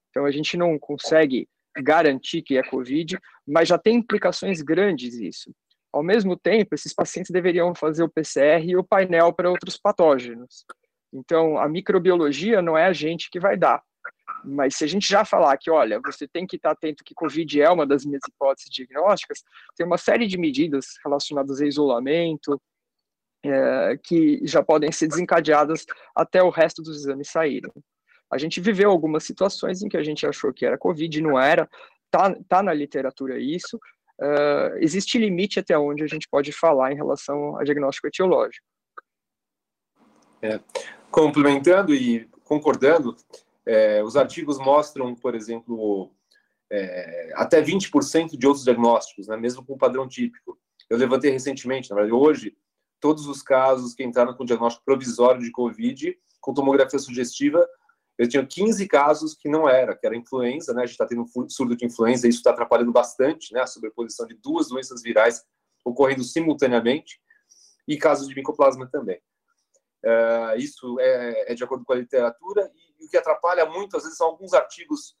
Então 0.09 0.25
a 0.25 0.31
gente 0.31 0.57
não 0.57 0.79
consegue 0.79 1.47
garantir 1.77 2.41
que 2.41 2.57
é 2.57 2.63
Covid, 2.63 3.19
mas 3.45 3.67
já 3.67 3.77
tem 3.77 3.97
implicações 3.97 4.61
grandes 4.61 5.15
isso. 5.15 5.53
Ao 5.95 6.03
mesmo 6.03 6.35
tempo, 6.35 6.75
esses 6.75 6.93
pacientes 6.93 7.31
deveriam 7.31 7.73
fazer 7.73 8.03
o 8.03 8.09
PCR 8.09 8.61
e 8.65 8.75
o 8.75 8.83
painel 8.83 9.31
para 9.31 9.49
outros 9.49 9.77
patógenos. 9.77 10.65
Então, 11.13 11.57
a 11.57 11.69
microbiologia 11.69 12.61
não 12.61 12.77
é 12.77 12.85
a 12.85 12.91
gente 12.91 13.29
que 13.29 13.39
vai 13.39 13.55
dar. 13.55 13.81
Mas 14.43 14.75
se 14.75 14.83
a 14.83 14.87
gente 14.87 15.07
já 15.07 15.23
falar 15.23 15.55
que, 15.55 15.71
olha, 15.71 16.01
você 16.05 16.27
tem 16.27 16.45
que 16.45 16.57
estar 16.57 16.71
atento 16.71 17.01
que 17.01 17.15
Covid 17.15 17.61
é 17.61 17.69
uma 17.69 17.87
das 17.87 18.03
minhas 18.03 18.23
hipóteses 18.27 18.69
diagnósticas, 18.69 19.41
tem 19.77 19.85
uma 19.85 19.97
série 19.97 20.27
de 20.27 20.37
medidas 20.37 20.87
relacionadas 21.01 21.61
a 21.61 21.65
isolamento, 21.65 22.61
é, 23.45 23.97
que 24.03 24.41
já 24.43 24.61
podem 24.61 24.91
ser 24.91 25.07
desencadeadas 25.07 25.85
até 26.13 26.43
o 26.43 26.49
resto 26.49 26.81
dos 26.81 26.97
exames 26.97 27.29
saírem. 27.29 27.71
A 28.29 28.37
gente 28.37 28.59
viveu 28.59 28.91
algumas 28.91 29.23
situações 29.23 29.81
em 29.81 29.87
que 29.87 29.95
a 29.95 30.03
gente 30.03 30.27
achou 30.27 30.51
que 30.51 30.65
era 30.65 30.77
Covid, 30.77 31.21
não 31.21 31.39
era, 31.39 31.69
tá, 32.11 32.35
tá 32.49 32.61
na 32.61 32.73
literatura 32.73 33.39
isso, 33.39 33.79
uh, 34.21 34.77
existe 34.77 35.17
limite 35.17 35.59
até 35.59 35.77
onde 35.77 36.03
a 36.03 36.07
gente 36.07 36.27
pode 36.29 36.51
falar 36.51 36.91
em 36.91 36.95
relação 36.95 37.57
a 37.57 37.63
diagnóstico 37.63 38.07
etiológico. 38.07 38.65
É. 40.41 40.59
Complementando 41.09 41.93
e 41.93 42.29
concordando, 42.43 43.15
é, 43.65 44.03
os 44.03 44.15
artigos 44.15 44.59
mostram, 44.59 45.15
por 45.15 45.33
exemplo, 45.33 46.11
é, 46.71 47.31
até 47.35 47.61
20% 47.61 48.37
de 48.37 48.45
outros 48.45 48.63
diagnósticos, 48.63 49.27
né, 49.27 49.35
mesmo 49.35 49.65
com 49.65 49.77
padrão 49.77 50.07
típico. 50.07 50.57
Eu 50.89 50.97
levantei 50.97 51.31
recentemente, 51.31 51.89
na 51.89 51.95
verdade, 51.95 52.13
hoje, 52.13 52.55
todos 52.99 53.27
os 53.27 53.41
casos 53.41 53.93
que 53.93 54.03
entraram 54.03 54.33
com 54.33 54.45
diagnóstico 54.45 54.85
provisório 54.85 55.41
de 55.41 55.51
Covid, 55.51 56.15
com 56.39 56.53
tomografia 56.53 56.99
sugestiva, 56.99 57.67
eu 58.17 58.27
tinha 58.27 58.45
15 58.45 58.87
casos 58.87 59.35
que 59.35 59.49
não 59.49 59.67
era, 59.67 59.95
que 59.95 60.05
era 60.05 60.15
influenza, 60.15 60.73
né? 60.73 60.83
A 60.83 60.85
gente 60.85 60.93
está 60.93 61.05
tendo 61.05 61.23
um 61.23 61.49
surto 61.49 61.75
de 61.75 61.85
influenza, 61.85 62.27
isso 62.27 62.39
está 62.39 62.51
atrapalhando 62.51 62.91
bastante, 62.91 63.53
né? 63.53 63.61
A 63.61 63.67
sobreposição 63.67 64.25
de 64.25 64.35
duas 64.35 64.69
doenças 64.69 65.01
virais 65.01 65.43
ocorrendo 65.83 66.23
simultaneamente, 66.23 67.19
e 67.87 67.97
casos 67.97 68.27
de 68.27 68.35
micoplasma 68.35 68.87
também. 68.87 69.19
Uh, 70.03 70.57
isso 70.57 70.99
é, 70.99 71.51
é, 71.51 71.55
de 71.55 71.63
acordo 71.63 71.83
com 71.83 71.93
a 71.93 71.97
literatura, 71.97 72.71
e, 72.75 73.03
e, 73.03 73.05
o 73.05 73.09
que 73.09 73.17
atrapalha 73.17 73.65
muito, 73.65 73.97
às 73.97 74.03
vezes, 74.03 74.17
são 74.17 74.27
alguns 74.27 74.53
artigos 74.53 75.15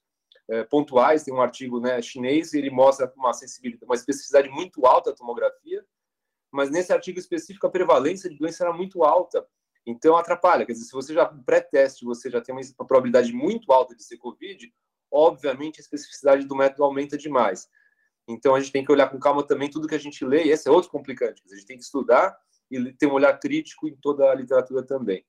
é, 0.47 0.63
pontuais. 0.63 1.23
Tem 1.23 1.33
um 1.33 1.41
artigo 1.41 1.79
né, 1.79 2.01
chinês 2.01 2.53
e 2.53 2.59
ele 2.59 2.69
mostra 2.69 3.11
uma 3.15 3.33
sensibilidade, 3.33 3.85
uma 3.85 3.95
especificidade 3.95 4.49
muito 4.49 4.85
alta 4.85 5.11
da 5.11 5.17
tomografia, 5.17 5.85
mas 6.51 6.69
nesse 6.69 6.93
artigo 6.93 7.19
específico 7.19 7.67
a 7.67 7.71
prevalência 7.71 8.29
de 8.29 8.37
doença 8.37 8.63
era 8.63 8.73
muito 8.73 9.03
alta. 9.03 9.45
Então 9.85 10.17
atrapalha. 10.17 10.65
Quer 10.65 10.73
dizer, 10.73 10.85
se 10.85 10.91
você 10.91 11.13
já 11.13 11.25
pré-teste, 11.25 12.05
você 12.05 12.29
já 12.29 12.41
tem 12.41 12.55
uma 12.55 12.87
probabilidade 12.87 13.31
muito 13.31 13.71
alta 13.71 13.95
de 13.95 14.03
ser 14.03 14.17
COVID, 14.17 14.73
obviamente 15.11 15.79
a 15.79 15.81
especificidade 15.81 16.45
do 16.45 16.55
método 16.55 16.83
aumenta 16.83 17.17
demais. 17.17 17.69
Então 18.27 18.55
a 18.55 18.59
gente 18.59 18.71
tem 18.71 18.83
que 18.83 18.91
olhar 18.91 19.09
com 19.09 19.19
calma 19.19 19.45
também 19.45 19.69
tudo 19.69 19.87
que 19.87 19.95
a 19.95 19.99
gente 19.99 20.25
lê, 20.25 20.45
e 20.45 20.49
esse 20.49 20.67
é 20.67 20.71
outro 20.71 20.89
complicante. 20.89 21.41
A 21.45 21.55
gente 21.55 21.67
tem 21.67 21.77
que 21.77 21.83
estudar 21.83 22.35
e 22.71 22.93
ter 22.93 23.05
um 23.05 23.13
olhar 23.13 23.37
crítico 23.39 23.87
em 23.87 23.95
toda 23.95 24.31
a 24.31 24.35
literatura 24.35 24.83
também. 24.83 25.23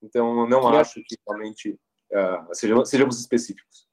Então 0.00 0.40
eu 0.40 0.48
não 0.48 0.68
acho 0.68 1.02
que 1.04 1.16
realmente 1.26 1.78
uh, 2.12 2.54
sejamos, 2.54 2.88
sejamos, 2.88 3.18
específicos. 3.18 3.88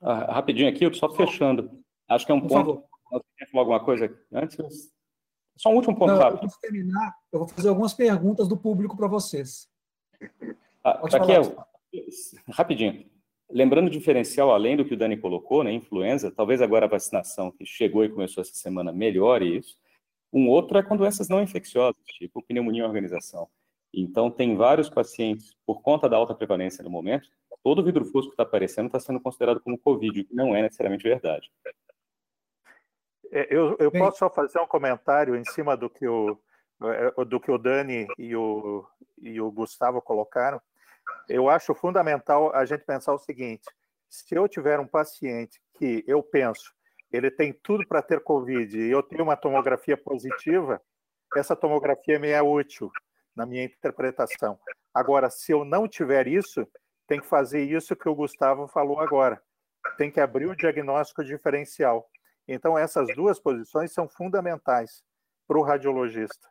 Ah, 0.00 0.32
rapidinho 0.32 0.68
aqui, 0.68 0.92
só 0.94 1.12
fechando. 1.12 1.82
Acho 2.08 2.24
que 2.24 2.32
é 2.32 2.34
um 2.34 2.46
ponto. 2.46 2.82
Você 3.10 3.24
quer 3.38 3.50
falar 3.50 3.62
alguma 3.62 3.84
coisa 3.84 4.18
antes? 4.32 4.93
Só 5.56 5.70
um 5.70 5.76
último 5.76 5.96
ponto 5.96 6.12
Não, 6.12 6.18
rápido. 6.18 6.44
Antes 6.44 6.54
de 6.56 6.60
terminar, 6.60 7.14
eu 7.32 7.40
vou 7.40 7.48
fazer 7.48 7.68
algumas 7.68 7.94
perguntas 7.94 8.48
do 8.48 8.56
público 8.56 8.96
para 8.96 9.06
vocês. 9.06 9.68
Ah, 10.82 11.00
aqui 11.12 11.32
é, 11.32 11.40
rapidinho. 12.48 13.06
Lembrando 13.50 13.86
o 13.86 13.90
diferencial, 13.90 14.50
além 14.50 14.76
do 14.76 14.84
que 14.84 14.94
o 14.94 14.96
Dani 14.96 15.16
colocou, 15.16 15.62
né, 15.62 15.72
influenza, 15.72 16.30
talvez 16.30 16.60
agora 16.60 16.86
a 16.86 16.88
vacinação 16.88 17.52
que 17.52 17.64
chegou 17.64 18.04
e 18.04 18.08
começou 18.08 18.40
essa 18.40 18.54
semana 18.54 18.92
melhore 18.92 19.58
isso. 19.58 19.76
Um 20.32 20.48
outro 20.48 20.76
é 20.78 20.82
com 20.82 20.96
doenças 20.96 21.28
não 21.28 21.42
infecciosas, 21.42 22.02
tipo 22.06 22.42
pneumonia 22.42 22.82
e 22.82 22.86
organização. 22.86 23.48
Então, 23.92 24.30
tem 24.30 24.56
vários 24.56 24.90
pacientes, 24.90 25.54
por 25.64 25.80
conta 25.82 26.08
da 26.08 26.16
alta 26.16 26.34
prevalência 26.34 26.82
no 26.82 26.90
momento, 26.90 27.28
todo 27.64 27.82
vidro 27.82 28.04
fosco 28.04 28.30
que 28.30 28.34
está 28.34 28.42
aparecendo 28.42 28.86
está 28.86 29.00
sendo 29.00 29.18
considerado 29.18 29.58
como 29.60 29.78
Covid, 29.78 30.20
o 30.20 30.24
que 30.24 30.34
não 30.34 30.54
é 30.54 30.62
necessariamente 30.62 31.02
verdade. 31.02 31.50
É, 33.32 33.46
eu, 33.50 33.76
eu 33.78 33.90
posso 33.90 34.18
só 34.18 34.30
fazer 34.30 34.58
um 34.60 34.66
comentário 34.66 35.36
em 35.36 35.44
cima 35.44 35.76
do 35.76 35.90
que 35.90 36.06
o, 36.06 36.38
é, 36.82 37.24
do 37.24 37.40
que 37.40 37.50
o 37.50 37.58
Dani 37.58 38.06
e 38.18 38.34
o, 38.34 38.86
e 39.20 39.40
o 39.40 39.50
Gustavo 39.50 40.00
colocaram. 40.00 40.60
Eu 41.28 41.48
acho 41.48 41.74
fundamental 41.74 42.54
a 42.54 42.64
gente 42.64 42.84
pensar 42.84 43.12
o 43.12 43.18
seguinte: 43.18 43.64
se 44.08 44.34
eu 44.34 44.48
tiver 44.48 44.80
um 44.80 44.86
paciente 44.86 45.60
que 45.74 46.04
eu 46.06 46.22
penso 46.22 46.74
ele 47.16 47.30
tem 47.30 47.52
tudo 47.52 47.86
para 47.86 48.02
ter 48.02 48.20
Covid 48.20 48.76
e 48.76 48.90
eu 48.90 49.00
tenho 49.00 49.22
uma 49.22 49.36
tomografia 49.36 49.96
positiva, 49.96 50.82
essa 51.36 51.54
tomografia 51.54 52.18
me 52.18 52.30
é 52.30 52.42
útil 52.42 52.90
na 53.36 53.46
minha 53.46 53.62
interpretação. 53.62 54.58
Agora, 54.92 55.30
se 55.30 55.52
eu 55.52 55.64
não 55.64 55.86
tiver 55.86 56.26
isso, 56.26 56.66
tem 57.06 57.20
que 57.20 57.26
fazer 57.26 57.62
isso 57.62 57.94
que 57.94 58.08
o 58.08 58.14
Gustavo 58.16 58.66
falou 58.66 58.98
agora. 58.98 59.40
Tem 59.96 60.10
que 60.10 60.18
abrir 60.18 60.46
o 60.46 60.56
diagnóstico 60.56 61.22
diferencial. 61.22 62.10
Então, 62.46 62.76
essas 62.76 63.08
duas 63.14 63.38
posições 63.38 63.92
são 63.92 64.08
fundamentais 64.08 65.02
para 65.46 65.58
o 65.58 65.62
radiologista. 65.62 66.48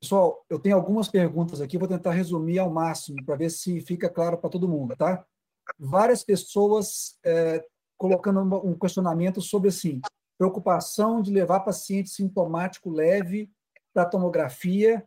Pessoal, 0.00 0.44
eu 0.48 0.58
tenho 0.58 0.76
algumas 0.76 1.08
perguntas 1.08 1.60
aqui, 1.60 1.78
vou 1.78 1.88
tentar 1.88 2.12
resumir 2.12 2.58
ao 2.58 2.70
máximo 2.70 3.24
para 3.24 3.36
ver 3.36 3.50
se 3.50 3.80
fica 3.80 4.10
claro 4.10 4.38
para 4.38 4.50
todo 4.50 4.68
mundo, 4.68 4.94
tá? 4.94 5.24
Várias 5.78 6.22
pessoas 6.22 7.18
é, 7.24 7.64
colocando 7.96 8.40
um 8.64 8.78
questionamento 8.78 9.40
sobre 9.40 9.70
assim, 9.70 10.00
preocupação 10.38 11.22
de 11.22 11.32
levar 11.32 11.60
paciente 11.60 12.10
sintomático 12.10 12.90
leve 12.90 13.50
para 13.92 14.04
tomografia, 14.04 15.02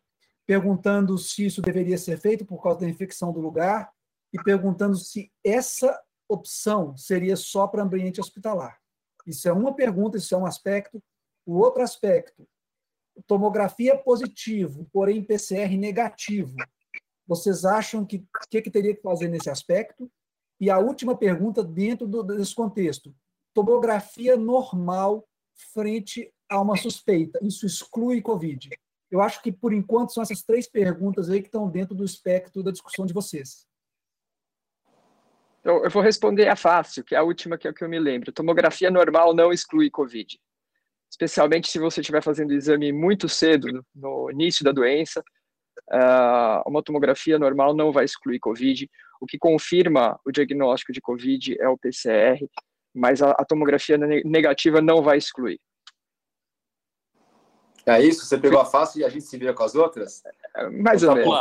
perguntando 0.46 1.18
se 1.18 1.46
isso 1.46 1.62
deveria 1.62 1.98
ser 1.98 2.20
feito 2.20 2.46
por 2.46 2.62
causa 2.62 2.80
da 2.80 2.90
infecção 2.90 3.32
do 3.32 3.40
lugar 3.40 3.92
e 4.34 4.42
perguntando 4.42 4.96
se 4.96 5.32
essa 5.44 5.98
opção 6.30 6.96
seria 6.96 7.36
só 7.36 7.68
para 7.68 7.84
ambiente 7.84 8.22
hospitalar. 8.22 8.80
Isso 9.26 9.50
é 9.50 9.52
uma 9.52 9.76
pergunta, 9.76 10.18
isso 10.18 10.34
é 10.34 10.38
um 10.38 10.46
aspecto. 10.46 11.04
O 11.46 11.58
outro 11.58 11.82
aspecto, 11.82 12.48
tomografia 13.28 13.98
positivo, 13.98 14.88
porém 14.94 15.24
PCR 15.24 15.76
negativo. 15.78 16.56
Vocês 17.28 17.66
acham 17.66 18.06
que 18.06 18.18
o 18.18 18.50
que, 18.50 18.62
que 18.62 18.72
teria 18.72 18.96
que 18.96 19.02
fazer 19.02 19.28
nesse 19.28 19.50
aspecto? 19.50 20.10
E 20.60 20.70
a 20.70 20.78
última 20.78 21.18
pergunta 21.18 21.64
dentro 21.64 22.08
do, 22.08 22.24
desse 22.24 22.56
contexto: 22.56 23.14
tomografia 23.54 24.38
normal 24.38 25.28
frente 25.74 26.32
a 26.48 26.62
uma 26.62 26.78
suspeita. 26.78 27.40
Isso 27.42 27.66
exclui 27.66 28.22
Covid? 28.22 28.70
Eu 29.12 29.22
acho 29.22 29.42
que, 29.42 29.52
por 29.52 29.74
enquanto, 29.74 30.14
são 30.14 30.22
essas 30.22 30.44
três 30.44 30.70
perguntas 30.70 31.30
aí 31.30 31.42
que 31.42 31.48
estão 31.48 31.70
dentro 31.70 31.96
do 31.96 32.06
espectro 32.06 32.62
da 32.62 32.72
discussão 32.72 33.06
de 33.06 33.14
vocês. 33.14 33.68
Eu, 35.64 35.84
eu 35.84 35.90
vou 35.90 36.02
responder 36.02 36.48
a 36.48 36.56
fácil, 36.56 37.04
que 37.04 37.14
é 37.14 37.18
a 37.18 37.24
última 37.24 37.58
que, 37.58 37.68
é 37.68 37.74
que 37.74 37.84
eu 37.84 37.90
me 37.90 38.00
lembro. 38.00 38.32
Tomografia 38.32 38.90
normal 38.90 39.34
não 39.34 39.52
exclui 39.52 39.90
COVID. 39.90 40.40
Especialmente 41.10 41.70
se 41.70 41.80
você 41.80 42.02
estiver 42.02 42.24
fazendo 42.24 42.52
o 42.52 42.54
exame 42.54 42.92
muito 42.94 43.28
cedo, 43.28 43.84
no, 43.96 44.30
início 44.32 44.64
da 44.64 44.72
doença, 44.72 45.22
uh, 45.92 46.70
uma 46.70 46.84
tomografia 46.84 47.38
normal 47.40 47.74
não 47.74 47.92
vai 47.92 48.06
excluir 48.06 48.40
COVID. 48.40 48.90
O 49.20 49.26
que 49.26 49.38
confirma 49.38 50.20
o 50.26 50.32
diagnóstico 50.32 50.94
de 50.94 51.02
COVID 51.02 51.60
é 51.60 51.68
o 51.68 51.78
PCR, 51.78 52.48
mas 52.94 53.22
a, 53.22 53.34
tomografia 53.46 53.98
negativa 53.98 54.82
não 54.82 55.02
vai 55.02 55.18
excluir. 55.18 55.60
É 57.86 58.02
isso? 58.02 58.26
Você 58.26 58.38
pegou 58.38 58.60
a 58.60 58.66
fácil 58.66 59.02
e 59.02 59.04
a 59.04 59.10
gente 59.10 59.26
se 59.26 59.38
vira 59.38 59.54
com 59.54 59.64
as 59.64 59.74
outras? 59.74 60.22
É, 60.56 60.70
mais 60.70 61.04
ou 61.04 61.16
menos. 61.16 61.40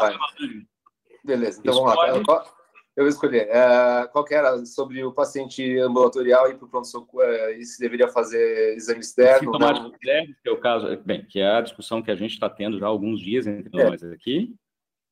Beleza, 1.22 1.61
então 1.61 1.85
vamos 1.85 2.26
lá. 2.26 2.58
Eu 2.99 3.05
vou 3.05 3.11
escolher. 3.11 3.49
É, 3.49 4.09
qual 4.09 4.25
que 4.25 4.35
era 4.35 4.67
sobre 4.67 5.05
o 5.05 5.13
paciente 5.13 5.79
ambulatorial 5.79 6.51
e 6.51 6.57
para 6.57 6.65
o 6.67 6.69
pronto-socorro, 6.69 7.23
é, 7.23 7.57
e 7.57 7.65
se 7.65 7.79
deveria 7.79 8.09
fazer 8.09 8.75
exame 8.75 8.99
externo? 8.99 9.53
Sintomático 9.53 9.95
externo, 9.95 10.35
que 10.43 10.49
é 10.49 10.51
o 10.51 10.59
caso, 10.59 10.97
bem, 11.05 11.25
que 11.25 11.39
é 11.39 11.49
a 11.49 11.61
discussão 11.61 12.03
que 12.03 12.11
a 12.11 12.17
gente 12.17 12.33
está 12.33 12.51
tendo 12.51 12.77
já 12.77 12.87
há 12.87 12.89
alguns 12.89 13.21
dias 13.21 13.47
entre 13.47 13.71
é. 13.81 13.89
nós 13.89 14.03
aqui. 14.03 14.53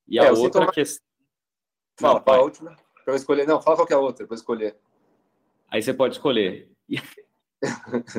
E 0.09 0.19
a 0.19 0.25
é, 0.25 0.31
outra 0.31 0.47
sintoma... 0.47 0.73
questão. 0.73 1.07
Fala, 2.01 2.21
qual 2.21 2.41
a 2.41 2.43
última? 2.43 2.77
Para 3.05 3.15
eu 3.15 3.17
escolher. 3.17 3.47
Não, 3.47 3.63
fala 3.63 3.77
qual 3.77 3.87
que 3.87 3.93
é 3.93 3.97
a 3.97 4.01
outra, 4.01 4.27
para 4.27 4.35
eu 4.35 4.39
escolher. 4.39 4.77
Aí 5.71 5.81
você 5.81 5.95
pode 5.95 6.17
escolher. 6.17 6.69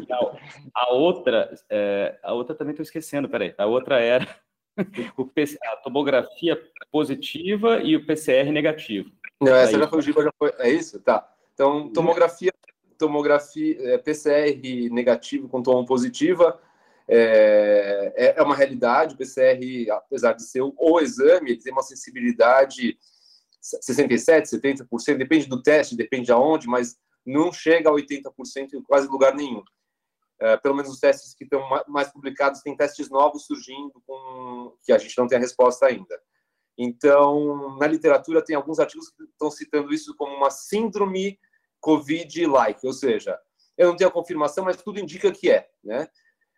a, 0.09 0.37
a, 0.75 0.93
outra, 0.93 1.53
é, 1.69 2.17
a 2.23 2.31
outra 2.31 2.55
também 2.55 2.71
estou 2.71 2.85
esquecendo, 2.85 3.27
peraí. 3.27 3.53
A 3.57 3.65
outra 3.65 3.99
era 3.99 4.25
o 5.17 5.29
a 5.63 5.75
tomografia 5.77 6.57
positiva 6.89 7.79
e 7.81 7.97
o 7.97 8.05
PCR 8.05 8.49
negativo. 8.49 9.11
Não, 9.41 9.53
essa 9.55 9.75
Aí, 9.75 9.79
já 9.79 9.87
foi 9.87 9.99
o 9.99 10.01
Giba, 10.01 10.23
já 10.23 10.31
foi. 10.37 10.53
É 10.59 10.69
isso? 10.69 10.99
Tá. 10.99 11.27
Então, 11.53 11.91
tomografia, 11.91 12.51
tomografia 12.97 13.93
é, 13.93 13.97
PCR 13.97 14.89
negativo 14.91 15.47
com 15.47 15.61
tom 15.61 15.85
positiva 15.85 16.59
é, 17.07 18.13
é, 18.15 18.35
é 18.37 18.41
uma 18.41 18.55
realidade. 18.55 19.15
O 19.15 19.17
PCR, 19.17 19.89
apesar 19.91 20.33
de 20.33 20.43
ser 20.43 20.61
o 20.61 20.99
exame, 20.99 21.51
ele 21.51 21.61
tem 21.61 21.71
uma 21.71 21.83
sensibilidade 21.83 22.97
67, 23.61 24.49
70%, 24.49 25.17
depende 25.17 25.47
do 25.47 25.61
teste, 25.61 25.95
depende 25.95 26.25
de 26.25 26.31
aonde, 26.31 26.67
mas 26.67 26.95
não 27.25 27.51
chega 27.51 27.89
a 27.89 27.93
80% 27.93 28.73
em 28.73 28.81
quase 28.83 29.07
lugar 29.07 29.35
nenhum. 29.35 29.63
Uh, 30.39 30.61
pelo 30.61 30.75
menos 30.75 30.91
os 30.91 30.99
testes 30.99 31.33
que 31.33 31.43
estão 31.43 31.67
mais 31.87 32.09
publicados, 32.09 32.61
tem 32.61 32.75
testes 32.77 33.09
novos 33.09 33.45
surgindo 33.45 34.01
com 34.05 34.73
que 34.83 34.93
a 34.93 34.97
gente 34.97 35.17
não 35.17 35.27
tem 35.27 35.37
a 35.37 35.41
resposta 35.41 35.87
ainda. 35.87 36.21
Então, 36.77 37.77
na 37.77 37.87
literatura, 37.87 38.43
tem 38.43 38.55
alguns 38.55 38.79
artigos 38.79 39.09
que 39.09 39.23
estão 39.23 39.49
citando 39.49 39.93
isso 39.93 40.15
como 40.15 40.35
uma 40.35 40.51
síndrome 40.51 41.39
COVID-like, 41.79 42.85
ou 42.85 42.93
seja, 42.93 43.39
eu 43.77 43.87
não 43.87 43.95
tenho 43.95 44.09
a 44.09 44.13
confirmação, 44.13 44.65
mas 44.65 44.81
tudo 44.81 44.99
indica 44.99 45.31
que 45.31 45.49
é. 45.49 45.67
Né? 45.83 46.07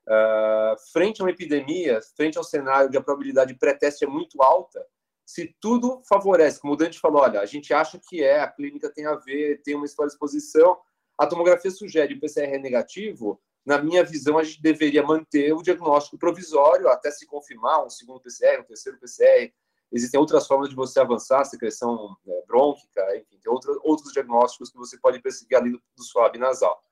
Uh, 0.08 0.92
frente 0.92 1.22
a 1.22 1.26
uma 1.26 1.32
epidemia, 1.32 2.00
frente 2.16 2.38
ao 2.38 2.44
cenário 2.44 2.90
de 2.90 2.98
a 2.98 3.02
probabilidade 3.02 3.54
de 3.54 3.60
pré-teste 3.60 4.04
é 4.04 4.08
muito 4.08 4.42
alta, 4.42 4.86
se 5.26 5.56
tudo 5.62 6.02
favorece, 6.10 6.60
como 6.60 6.74
o 6.74 6.76
Dante 6.76 7.00
falou, 7.00 7.22
olha, 7.22 7.40
a 7.40 7.46
gente 7.46 7.74
acha 7.74 8.00
que 8.00 8.24
é, 8.24 8.42
a 8.42 8.48
clínica 8.48 8.92
tem 8.92 9.06
a 9.06 9.16
ver, 9.16 9.62
tem 9.62 9.76
uma 9.76 9.86
história 9.86 10.08
de 10.08 10.14
exposição, 10.14 10.78
a 11.18 11.28
tomografia 11.28 11.70
sugere 11.70 12.16
o 12.16 12.20
PCR 12.20 12.56
é 12.56 12.58
negativo, 12.58 13.40
na 13.66 13.78
minha 13.78 14.04
visão, 14.04 14.40
a 14.40 14.44
gente 14.44 14.62
deveria 14.62 15.04
manter 15.04 15.54
o 15.54 15.62
diagnóstico 15.62 16.18
provisório 16.18 16.88
até 16.88 17.12
se 17.12 17.28
confirmar 17.28 17.86
um 17.86 17.90
segundo 17.90 18.20
PCR, 18.20 18.62
um 18.62 18.64
terceiro 18.64 18.98
PCR. 18.98 19.54
Existem 19.92 20.20
outras 20.20 20.46
formas 20.46 20.70
de 20.70 20.76
você 20.76 21.00
avançar, 21.00 21.44
secreção 21.46 22.16
né, 22.26 22.36
brônquica, 22.48 23.18
enfim, 23.18 23.40
tem 23.42 23.52
outro, 23.52 23.80
outros 23.84 24.14
diagnósticos 24.14 24.70
que 24.70 24.78
você 24.78 24.98
pode 25.00 25.20
perseguir 25.20 25.58
ali 25.58 25.72
do, 25.72 25.82
do 25.98 26.04
swab 26.04 26.38
nasal. 26.38 26.84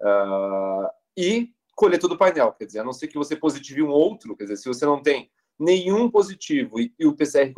Uh, 0.00 0.88
e 1.16 1.52
colher 1.74 1.98
todo 1.98 2.12
o 2.12 2.18
painel, 2.18 2.52
quer 2.52 2.66
dizer, 2.66 2.80
a 2.80 2.84
não 2.84 2.92
ser 2.92 3.08
que 3.08 3.18
você 3.18 3.34
positive 3.34 3.82
um 3.82 3.90
outro, 3.90 4.36
quer 4.36 4.44
dizer, 4.44 4.56
se 4.56 4.68
você 4.68 4.86
não 4.86 5.02
tem 5.02 5.30
nenhum 5.58 6.08
positivo 6.08 6.78
e, 6.78 6.94
e 6.98 7.06
o 7.06 7.16
PCR 7.16 7.52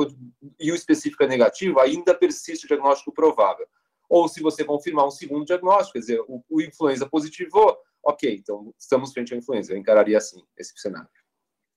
e 0.59 0.73
o 0.73 0.75
específico 0.75 1.23
é 1.23 1.27
negativo, 1.27 1.79
ainda 1.79 2.15
persiste 2.15 2.65
o 2.65 2.69
diagnóstico 2.69 3.13
provável. 3.13 3.67
Ou 4.09 4.29
se 4.29 4.43
você 4.43 4.65
confirmar 4.65 5.07
um 5.07 5.11
segundo 5.11 5.45
diagnóstico, 5.45 5.93
quer 5.93 6.01
dizer, 6.01 6.21
o, 6.27 6.43
o 6.49 6.61
influenza 6.61 7.07
positivou, 7.07 7.77
ok, 8.03 8.35
então 8.35 8.75
estamos 8.79 9.13
frente 9.13 9.35
à 9.35 9.37
influenza. 9.37 9.73
Eu 9.73 9.79
encararia 9.79 10.19
assim 10.19 10.43
esse 10.57 10.73
cenário. 10.77 11.09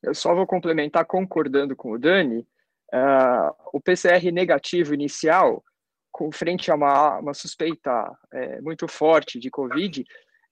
Eu 0.01 0.15
só 0.15 0.33
vou 0.33 0.47
complementar 0.47 1.05
concordando 1.05 1.75
com 1.75 1.91
o 1.91 1.99
Dani. 1.99 2.47
Uh, 2.91 3.53
o 3.73 3.81
PCR 3.81 4.31
negativo 4.31 4.93
inicial, 4.93 5.63
com 6.11 6.31
frente 6.31 6.71
a 6.71 6.75
uma, 6.75 7.19
uma 7.19 7.33
suspeita 7.33 8.11
é, 8.31 8.61
muito 8.61 8.87
forte 8.87 9.39
de 9.39 9.49
Covid, 9.49 10.05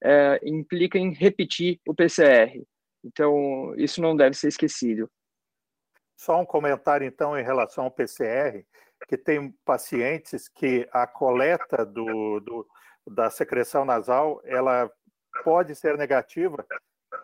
é, 0.03 0.39
implica 0.43 0.97
em 0.97 1.13
repetir 1.13 1.79
o 1.87 1.93
PCR. 1.93 2.63
Então, 3.03 3.73
isso 3.77 4.01
não 4.01 4.15
deve 4.15 4.35
ser 4.35 4.47
esquecido. 4.47 5.09
Só 6.17 6.39
um 6.39 6.45
comentário, 6.45 7.05
então, 7.05 7.37
em 7.37 7.43
relação 7.43 7.85
ao 7.85 7.91
PCR, 7.91 8.65
que 9.07 9.17
tem 9.17 9.51
pacientes 9.65 10.47
que 10.47 10.87
a 10.91 11.07
coleta 11.07 11.85
do, 11.85 12.39
do, 12.39 12.67
da 13.07 13.29
secreção 13.29 13.85
nasal, 13.85 14.41
ela 14.45 14.91
pode 15.43 15.75
ser 15.75 15.97
negativa, 15.97 16.65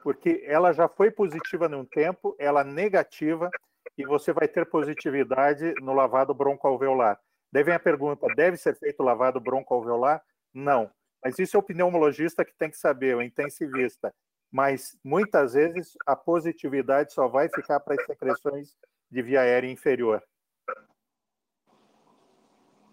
porque 0.03 0.43
ela 0.45 0.73
já 0.73 0.87
foi 0.87 1.11
positiva 1.11 1.67
num 1.67 1.85
tempo, 1.85 2.35
ela 2.39 2.63
negativa, 2.63 3.49
e 3.97 4.05
você 4.05 4.31
vai 4.31 4.47
ter 4.47 4.65
positividade 4.65 5.73
no 5.81 5.93
lavado 5.93 6.33
broncoalveolar. 6.33 7.19
Daí 7.51 7.63
vem 7.63 7.73
a 7.73 7.79
pergunta: 7.79 8.27
deve 8.35 8.57
ser 8.57 8.75
feito 8.75 9.01
lavado 9.01 9.39
broncoalveolar? 9.39 10.21
Não. 10.53 10.89
Mas 11.23 11.39
isso 11.39 11.57
é 11.57 11.59
o 11.59 11.63
pneumologista 11.63 12.45
que 12.45 12.53
tem 12.57 12.69
que 12.69 12.77
saber, 12.77 13.15
o 13.15 13.21
intensivista. 13.21 14.13
Mas 14.51 14.97
muitas 15.03 15.53
vezes 15.53 15.93
a 16.05 16.15
positividade 16.15 17.13
só 17.13 17.27
vai 17.27 17.49
ficar 17.49 17.79
para 17.79 17.95
as 17.95 18.05
secreções 18.05 18.75
de 19.09 19.21
via 19.21 19.41
aérea 19.41 19.69
inferior. 19.69 20.23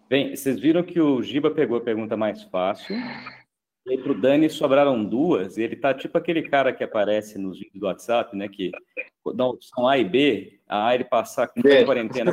Bem, 0.08 0.34
vocês 0.34 0.60
viram 0.60 0.82
que 0.82 1.00
o 1.00 1.22
Giba 1.22 1.50
pegou 1.50 1.78
a 1.78 1.80
pergunta 1.80 2.16
mais 2.16 2.42
fácil. 2.44 2.96
E 3.86 3.96
o 3.96 4.14
Dani 4.14 4.48
sobraram 4.48 5.04
duas. 5.04 5.58
E 5.58 5.62
ele 5.62 5.76
tá 5.76 5.92
tipo 5.92 6.16
aquele 6.16 6.42
cara 6.42 6.72
que 6.72 6.82
aparece 6.82 7.38
nos 7.38 7.58
vídeos 7.58 7.80
do 7.80 7.86
WhatsApp, 7.86 8.34
né? 8.36 8.48
Que 8.48 8.72
dá 9.34 9.46
opção 9.46 9.86
A 9.86 9.98
e 9.98 10.04
B, 10.04 10.58
a 10.66 10.88
A 10.88 10.94
ele 10.94 11.04
passar 11.04 11.48
com 11.48 11.60
quarentena. 11.84 12.32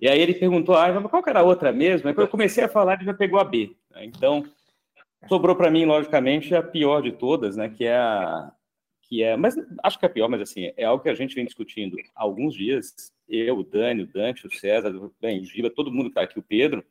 E 0.00 0.08
aí 0.08 0.20
ele 0.20 0.34
perguntou, 0.34 0.76
ah, 0.76 1.08
qual 1.08 1.22
que 1.22 1.30
era 1.30 1.40
a 1.40 1.44
outra 1.44 1.72
mesmo? 1.72 2.06
Aí 2.06 2.14
quando 2.14 2.26
eu 2.26 2.30
comecei 2.30 2.62
a 2.62 2.68
falar, 2.68 2.94
ele 2.94 3.04
já 3.04 3.14
pegou 3.14 3.40
a 3.40 3.44
B. 3.44 3.74
Então, 3.96 4.44
sobrou 5.26 5.56
para 5.56 5.70
mim, 5.70 5.84
logicamente, 5.84 6.54
a 6.54 6.62
pior 6.62 7.02
de 7.02 7.12
todas, 7.12 7.56
né? 7.56 7.68
Que 7.68 7.84
é 7.84 7.96
a. 7.96 8.52
Que 9.02 9.22
é, 9.22 9.36
mas 9.36 9.56
acho 9.82 9.98
que 9.98 10.04
é 10.04 10.08
a 10.08 10.12
pior, 10.12 10.28
mas 10.28 10.42
assim, 10.42 10.70
é 10.76 10.84
algo 10.84 11.02
que 11.02 11.08
a 11.08 11.14
gente 11.14 11.34
vem 11.34 11.46
discutindo 11.46 11.96
há 12.14 12.22
alguns 12.22 12.54
dias. 12.54 12.94
Eu, 13.26 13.58
o 13.58 13.64
Dani, 13.64 14.02
o 14.02 14.06
Dante, 14.06 14.46
o 14.46 14.54
César, 14.54 14.92
bem, 15.20 15.40
o 15.40 15.44
Giba, 15.44 15.70
todo 15.70 15.90
mundo 15.90 16.04
que 16.04 16.10
está 16.10 16.22
aqui, 16.22 16.38
o 16.38 16.42
Pedro. 16.42 16.84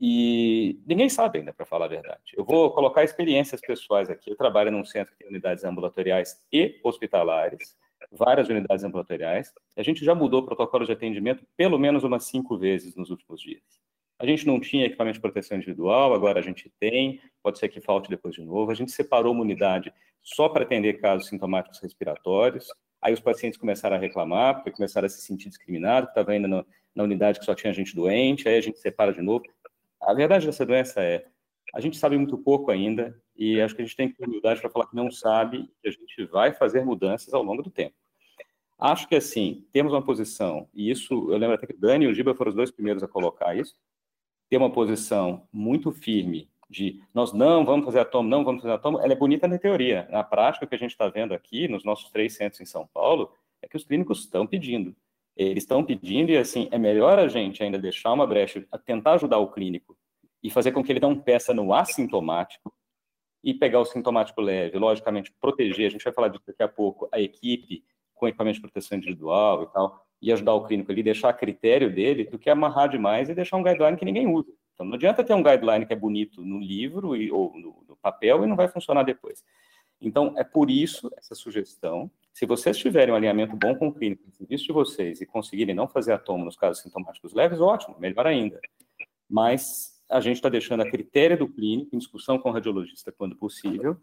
E 0.00 0.78
ninguém 0.86 1.08
sabe 1.08 1.38
ainda, 1.38 1.52
para 1.52 1.64
falar 1.64 1.86
a 1.86 1.88
verdade. 1.88 2.34
Eu 2.36 2.44
vou 2.44 2.70
colocar 2.70 3.02
experiências 3.02 3.60
pessoais 3.60 4.10
aqui. 4.10 4.30
Eu 4.30 4.36
trabalho 4.36 4.70
num 4.70 4.84
centro 4.84 5.12
que 5.12 5.18
tem 5.18 5.28
unidades 5.28 5.64
ambulatoriais 5.64 6.42
e 6.52 6.78
hospitalares 6.84 7.76
várias 8.12 8.48
unidades 8.48 8.84
ambulatoriais. 8.84 9.52
A 9.76 9.82
gente 9.82 10.04
já 10.04 10.14
mudou 10.14 10.40
o 10.40 10.44
protocolo 10.44 10.84
de 10.84 10.92
atendimento 10.92 11.44
pelo 11.56 11.78
menos 11.78 12.04
umas 12.04 12.24
cinco 12.24 12.56
vezes 12.56 12.94
nos 12.94 13.10
últimos 13.10 13.40
dias. 13.40 13.62
A 14.18 14.26
gente 14.26 14.46
não 14.46 14.58
tinha 14.58 14.86
equipamento 14.86 15.14
de 15.14 15.20
proteção 15.20 15.56
individual, 15.56 16.14
agora 16.14 16.38
a 16.38 16.42
gente 16.42 16.72
tem, 16.80 17.20
pode 17.42 17.58
ser 17.58 17.68
que 17.68 17.80
falte 17.80 18.08
depois 18.08 18.34
de 18.34 18.42
novo. 18.42 18.70
A 18.70 18.74
gente 18.74 18.90
separou 18.90 19.32
uma 19.32 19.42
unidade 19.42 19.92
só 20.22 20.48
para 20.48 20.64
atender 20.64 20.94
casos 20.94 21.28
sintomáticos 21.28 21.80
respiratórios. 21.80 22.68
Aí 23.00 23.12
os 23.12 23.20
pacientes 23.20 23.58
começaram 23.58 23.96
a 23.96 23.98
reclamar, 23.98 24.54
porque 24.54 24.70
começaram 24.70 25.06
a 25.06 25.08
se 25.08 25.20
sentir 25.20 25.50
discriminados, 25.50 26.08
estava 26.08 26.32
ainda 26.32 26.48
no, 26.48 26.66
na 26.94 27.04
unidade 27.04 27.38
que 27.38 27.44
só 27.44 27.54
tinha 27.54 27.72
gente 27.74 27.94
doente, 27.94 28.48
aí 28.48 28.56
a 28.56 28.60
gente 28.60 28.78
separa 28.78 29.12
de 29.12 29.20
novo. 29.20 29.44
A 30.06 30.14
verdade 30.14 30.46
dessa 30.46 30.64
doença 30.64 31.02
é, 31.02 31.26
a 31.74 31.80
gente 31.80 31.96
sabe 31.96 32.16
muito 32.16 32.38
pouco 32.38 32.70
ainda, 32.70 33.20
e 33.34 33.60
acho 33.60 33.74
que 33.74 33.82
a 33.82 33.84
gente 33.84 33.96
tem 33.96 34.08
que 34.08 34.16
ter 34.16 34.24
humildade 34.24 34.60
para 34.60 34.70
falar 34.70 34.86
que 34.86 34.94
não 34.94 35.10
sabe, 35.10 35.68
que 35.82 35.88
a 35.88 35.90
gente 35.90 36.24
vai 36.26 36.54
fazer 36.54 36.84
mudanças 36.84 37.34
ao 37.34 37.42
longo 37.42 37.60
do 37.60 37.70
tempo. 37.70 37.96
Acho 38.78 39.08
que, 39.08 39.16
assim, 39.16 39.66
temos 39.72 39.92
uma 39.92 40.04
posição, 40.04 40.68
e 40.72 40.90
isso, 40.90 41.12
eu 41.12 41.36
lembro 41.36 41.56
até 41.56 41.66
que 41.66 41.74
o 41.74 41.80
Dani 41.80 42.04
e 42.04 42.08
o 42.08 42.14
Giba 42.14 42.36
foram 42.36 42.50
os 42.50 42.54
dois 42.54 42.70
primeiros 42.70 43.02
a 43.02 43.08
colocar 43.08 43.56
isso, 43.56 43.74
ter 44.48 44.58
uma 44.58 44.70
posição 44.70 45.48
muito 45.52 45.90
firme 45.90 46.48
de 46.70 47.00
nós 47.14 47.32
não 47.32 47.64
vamos 47.64 47.84
fazer 47.84 48.00
atomo, 48.00 48.28
não 48.28 48.44
vamos 48.44 48.62
fazer 48.62 48.74
atomo, 48.74 49.00
ela 49.00 49.12
é 49.12 49.16
bonita 49.16 49.48
na 49.48 49.58
teoria. 49.58 50.06
Na 50.10 50.22
prática, 50.22 50.64
o 50.64 50.68
que 50.68 50.74
a 50.74 50.78
gente 50.78 50.90
está 50.90 51.08
vendo 51.08 51.34
aqui, 51.34 51.68
nos 51.68 51.84
nossos 51.84 52.10
três 52.10 52.34
centros 52.34 52.60
em 52.60 52.64
São 52.64 52.86
Paulo, 52.86 53.32
é 53.62 53.68
que 53.68 53.76
os 53.76 53.84
clínicos 53.84 54.20
estão 54.20 54.46
pedindo. 54.46 54.94
Eles 55.36 55.64
estão 55.64 55.84
pedindo 55.84 56.30
e, 56.30 56.38
assim, 56.38 56.68
é 56.70 56.78
melhor 56.78 57.18
a 57.18 57.28
gente 57.28 57.62
ainda 57.62 57.78
deixar 57.78 58.12
uma 58.12 58.26
brecha, 58.26 58.66
tentar 58.84 59.14
ajudar 59.14 59.38
o 59.38 59.50
clínico 59.50 59.96
e 60.42 60.48
fazer 60.48 60.72
com 60.72 60.82
que 60.82 60.92
ele 60.92 61.00
não 61.00 61.18
peça 61.18 61.52
no 61.52 61.74
assintomático, 61.74 62.72
e 63.46 63.54
pegar 63.54 63.78
o 63.78 63.84
sintomático 63.84 64.40
leve, 64.40 64.76
logicamente, 64.76 65.32
proteger, 65.40 65.86
a 65.86 65.90
gente 65.90 66.02
vai 66.02 66.12
falar 66.12 66.26
disso 66.26 66.42
daqui 66.44 66.64
a 66.64 66.68
pouco, 66.68 67.08
a 67.12 67.20
equipe 67.20 67.84
com 68.12 68.26
equipamento 68.26 68.56
de 68.56 68.62
proteção 68.62 68.98
individual 68.98 69.62
e 69.62 69.66
tal, 69.72 70.04
e 70.20 70.32
ajudar 70.32 70.54
o 70.54 70.64
clínico 70.64 70.90
ali, 70.90 71.00
deixar 71.00 71.28
a 71.28 71.32
critério 71.32 71.94
dele, 71.94 72.24
do 72.24 72.40
que 72.40 72.50
amarrar 72.50 72.88
demais 72.88 73.28
e 73.28 73.34
deixar 73.36 73.56
um 73.56 73.62
guideline 73.62 73.96
que 73.96 74.04
ninguém 74.04 74.26
usa. 74.26 74.50
Então, 74.74 74.84
não 74.84 74.94
adianta 74.94 75.22
ter 75.22 75.32
um 75.32 75.44
guideline 75.44 75.86
que 75.86 75.92
é 75.92 75.96
bonito 75.96 76.42
no 76.44 76.58
livro 76.58 77.14
e, 77.14 77.30
ou 77.30 77.52
no, 77.54 77.84
no 77.88 77.96
papel 77.96 78.42
e 78.42 78.48
não 78.48 78.56
vai 78.56 78.66
funcionar 78.66 79.04
depois. 79.04 79.44
Então, 80.00 80.34
é 80.36 80.42
por 80.42 80.68
isso 80.68 81.08
essa 81.16 81.36
sugestão. 81.36 82.10
Se 82.36 82.44
vocês 82.44 82.76
tiverem 82.76 83.14
um 83.14 83.16
alinhamento 83.16 83.56
bom 83.56 83.74
com 83.74 83.88
o 83.88 83.94
clínico, 83.94 84.22
no 84.26 84.30
serviço 84.30 84.66
de 84.66 84.72
vocês, 84.74 85.22
e 85.22 85.24
conseguirem 85.24 85.74
não 85.74 85.88
fazer 85.88 86.12
atomo 86.12 86.44
nos 86.44 86.54
casos 86.54 86.82
sintomáticos 86.82 87.32
leves, 87.32 87.62
ótimo, 87.62 87.96
melhor 87.98 88.26
ainda. 88.26 88.60
Mas 89.26 89.98
a 90.06 90.20
gente 90.20 90.36
está 90.36 90.50
deixando 90.50 90.82
a 90.82 90.90
critério 90.90 91.38
do 91.38 91.48
clínico, 91.48 91.96
em 91.96 91.98
discussão 91.98 92.38
com 92.38 92.50
o 92.50 92.52
radiologista 92.52 93.10
quando 93.10 93.34
possível, 93.36 93.96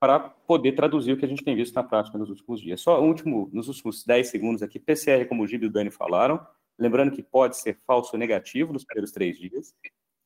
para 0.00 0.18
poder 0.18 0.72
traduzir 0.72 1.12
o 1.12 1.16
que 1.16 1.24
a 1.24 1.28
gente 1.28 1.44
tem 1.44 1.54
visto 1.54 1.76
na 1.76 1.84
prática 1.84 2.18
nos 2.18 2.28
últimos 2.28 2.60
dias. 2.60 2.80
Só 2.80 3.00
último, 3.00 3.48
nos 3.52 3.68
últimos 3.68 4.04
10 4.04 4.30
segundos 4.30 4.62
aqui, 4.64 4.80
PCR, 4.80 5.24
como 5.28 5.44
o 5.44 5.46
Gil 5.46 5.62
e 5.62 5.66
o 5.66 5.70
Dani 5.70 5.92
falaram, 5.92 6.44
lembrando 6.76 7.12
que 7.12 7.22
pode 7.22 7.56
ser 7.56 7.78
falso 7.86 8.16
negativo 8.16 8.72
nos 8.72 8.84
primeiros 8.84 9.12
três 9.12 9.38
dias. 9.38 9.72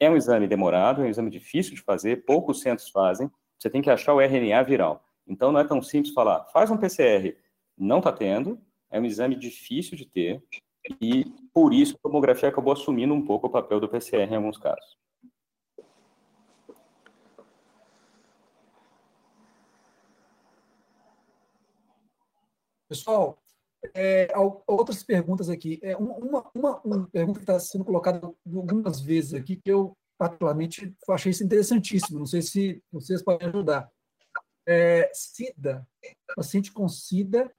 É 0.00 0.08
um 0.08 0.16
exame 0.16 0.48
demorado, 0.48 1.02
é 1.02 1.04
um 1.04 1.10
exame 1.10 1.28
difícil 1.28 1.74
de 1.74 1.82
fazer, 1.82 2.24
poucos 2.24 2.62
centros 2.62 2.88
fazem, 2.88 3.30
você 3.58 3.68
tem 3.68 3.82
que 3.82 3.90
achar 3.90 4.14
o 4.14 4.20
RNA 4.22 4.62
viral. 4.62 5.04
Então 5.26 5.52
não 5.52 5.60
é 5.60 5.64
tão 5.64 5.82
simples 5.82 6.14
falar, 6.14 6.46
faz 6.46 6.70
um 6.70 6.78
PCR, 6.78 7.36
não 7.80 7.98
está 7.98 8.12
tendo, 8.12 8.60
é 8.90 9.00
um 9.00 9.04
exame 9.04 9.34
difícil 9.34 9.96
de 9.96 10.04
ter, 10.06 10.42
e 11.00 11.24
por 11.52 11.72
isso 11.72 11.96
a 11.96 11.98
tomografia 12.02 12.48
acabou 12.48 12.72
assumindo 12.72 13.14
um 13.14 13.24
pouco 13.24 13.46
o 13.46 13.50
papel 13.50 13.80
do 13.80 13.88
PCR 13.88 14.30
em 14.30 14.36
alguns 14.36 14.58
casos. 14.58 14.98
Pessoal, 22.88 23.40
é, 23.94 24.28
outras 24.66 25.02
perguntas 25.02 25.48
aqui. 25.48 25.78
É, 25.82 25.96
uma, 25.96 26.50
uma, 26.52 26.80
uma 26.82 27.06
pergunta 27.06 27.38
que 27.38 27.44
está 27.44 27.58
sendo 27.60 27.84
colocada 27.84 28.20
algumas 28.46 29.00
vezes 29.00 29.32
aqui, 29.32 29.56
que 29.56 29.70
eu 29.70 29.96
particularmente 30.18 30.92
achei 31.08 31.30
isso 31.30 31.44
interessantíssimo. 31.44 32.18
Não 32.18 32.26
sei 32.26 32.42
se 32.42 32.82
vocês 32.90 33.22
podem 33.22 33.48
ajudar. 33.48 33.90
É, 34.66 35.10
SIDA, 35.14 35.86
paciente 36.36 36.72
com 36.72 36.88
SIDA 36.88 37.50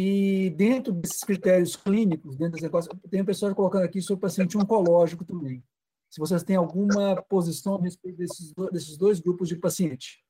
E 0.00 0.50
dentro 0.50 0.92
desses 0.92 1.24
critérios 1.24 1.74
clínicos, 1.74 2.36
dentro 2.36 2.52
desse 2.52 2.62
negócio, 2.62 2.88
tem 3.10 3.24
pessoas 3.24 3.52
colocando 3.52 3.82
aqui 3.82 4.00
sobre 4.00 4.18
o 4.18 4.20
paciente 4.20 4.56
oncológico 4.56 5.24
também. 5.24 5.60
Se 6.08 6.20
vocês 6.20 6.44
têm 6.44 6.54
alguma 6.54 7.20
posição 7.22 7.74
a 7.74 7.82
respeito 7.82 8.16
desses, 8.16 8.54
desses 8.70 8.96
dois 8.96 9.18
grupos 9.18 9.48
de 9.48 9.56
paciente. 9.56 10.24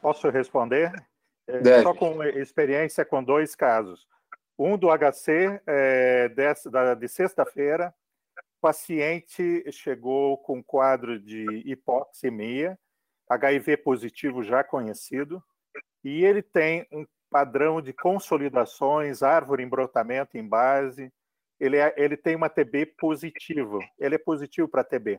Posso 0.00 0.30
responder? 0.30 0.90
É, 1.46 1.82
só 1.82 1.92
com 1.92 2.24
experiência 2.24 3.04
com 3.04 3.22
dois 3.22 3.54
casos. 3.54 4.08
Um 4.58 4.78
do 4.78 4.88
HC 4.88 5.60
é, 5.66 6.28
de, 6.30 6.96
de 6.98 7.08
sexta-feira, 7.08 7.94
paciente 8.58 9.70
chegou 9.70 10.38
com 10.38 10.64
quadro 10.64 11.20
de 11.20 11.44
hipoxemia, 11.66 12.78
HIV 13.28 13.76
positivo 13.76 14.42
já 14.42 14.64
conhecido, 14.64 15.44
e 16.04 16.24
ele 16.24 16.42
tem 16.42 16.86
um 16.92 17.06
padrão 17.30 17.80
de 17.80 17.92
consolidações, 17.92 19.22
árvore 19.22 19.62
em 19.62 19.68
brotamento 19.68 20.36
em 20.36 20.46
base, 20.46 21.10
ele, 21.58 21.78
é, 21.78 21.94
ele 21.96 22.16
tem 22.16 22.36
uma 22.36 22.48
TB 22.48 22.94
positivo, 22.98 23.80
ele 23.98 24.14
é 24.14 24.18
positivo 24.18 24.68
para 24.68 24.84
TB. 24.84 25.18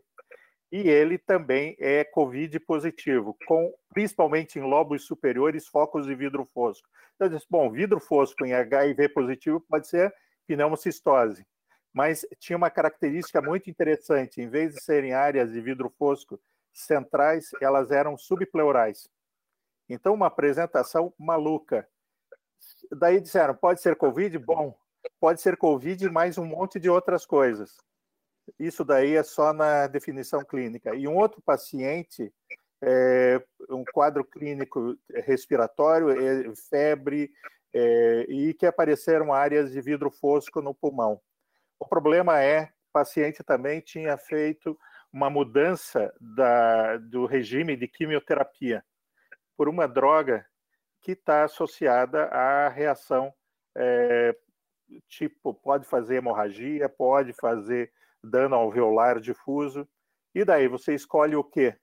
E 0.71 0.89
ele 0.89 1.17
também 1.17 1.75
é 1.79 2.03
COVID 2.03 2.59
positivo, 2.61 3.35
com 3.47 3.73
principalmente 3.93 4.59
em 4.59 4.61
lobos 4.61 5.05
superiores 5.05 5.67
focos 5.67 6.05
de 6.05 6.13
vidro 6.15 6.45
fosco. 6.53 6.87
Então, 7.15 7.29
disse, 7.29 7.45
bom, 7.49 7.71
vidro 7.71 7.99
fosco 7.99 8.45
em 8.45 8.53
HIV 8.53 9.09
positivo 9.09 9.59
pode 9.61 9.87
ser 9.87 10.13
pneumocistose, 10.47 11.45
mas 11.93 12.25
tinha 12.39 12.57
uma 12.57 12.69
característica 12.69 13.41
muito 13.41 13.69
interessante, 13.69 14.41
em 14.41 14.49
vez 14.49 14.73
de 14.73 14.83
serem 14.83 15.13
áreas 15.13 15.51
de 15.51 15.61
vidro 15.61 15.89
fosco 15.97 16.39
centrais, 16.73 17.51
elas 17.61 17.89
eram 17.89 18.17
subpleurais. 18.17 19.09
Então, 19.87 20.13
uma 20.13 20.27
apresentação 20.27 21.13
maluca. 21.17 21.87
Daí 22.91 23.21
disseram, 23.21 23.55
pode 23.55 23.81
ser 23.81 23.95
Covid? 23.95 24.37
Bom, 24.39 24.75
pode 25.19 25.41
ser 25.41 25.57
Covid 25.57 26.05
e 26.05 26.09
mais 26.09 26.37
um 26.37 26.45
monte 26.45 26.79
de 26.79 26.89
outras 26.89 27.25
coisas. 27.25 27.77
Isso 28.59 28.83
daí 28.83 29.15
é 29.15 29.23
só 29.23 29.53
na 29.53 29.87
definição 29.87 30.43
clínica. 30.43 30.95
E 30.95 31.07
um 31.07 31.15
outro 31.15 31.41
paciente, 31.41 32.33
é, 32.81 33.43
um 33.69 33.83
quadro 33.85 34.25
clínico 34.25 34.97
respiratório, 35.13 36.09
é, 36.09 36.55
febre, 36.69 37.31
é, 37.73 38.25
e 38.29 38.53
que 38.53 38.65
apareceram 38.65 39.33
áreas 39.33 39.71
de 39.71 39.81
vidro 39.81 40.09
fosco 40.09 40.61
no 40.61 40.73
pulmão. 40.73 41.19
O 41.79 41.85
problema 41.87 42.41
é, 42.41 42.63
o 42.63 42.93
paciente 42.93 43.43
também 43.43 43.81
tinha 43.81 44.17
feito 44.17 44.77
uma 45.11 45.29
mudança 45.29 46.13
da, 46.19 46.97
do 46.97 47.25
regime 47.25 47.75
de 47.75 47.87
quimioterapia 47.87 48.83
por 49.57 49.69
uma 49.69 49.87
droga 49.87 50.45
que 51.01 51.11
está 51.11 51.43
associada 51.43 52.25
à 52.25 52.67
reação 52.67 53.33
é, 53.77 54.35
tipo, 55.07 55.53
pode 55.53 55.85
fazer 55.85 56.15
hemorragia, 56.15 56.89
pode 56.89 57.33
fazer 57.33 57.91
dano 58.23 58.55
alveolar 58.55 59.19
difuso. 59.19 59.87
E 60.33 60.43
daí, 60.43 60.67
você 60.67 60.93
escolhe 60.93 61.35
o 61.35 61.43
quê? 61.43 61.75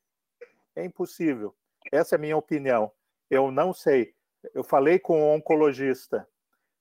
É 0.75 0.85
impossível. 0.85 1.55
Essa 1.91 2.15
é 2.15 2.19
a 2.19 2.21
minha 2.21 2.37
opinião. 2.37 2.93
Eu 3.31 3.51
não 3.51 3.73
sei. 3.73 4.15
Eu 4.55 4.65
falei 4.65 4.99
com 4.99 5.23
o 5.23 5.25
um 5.25 5.35
oncologista, 5.35 6.27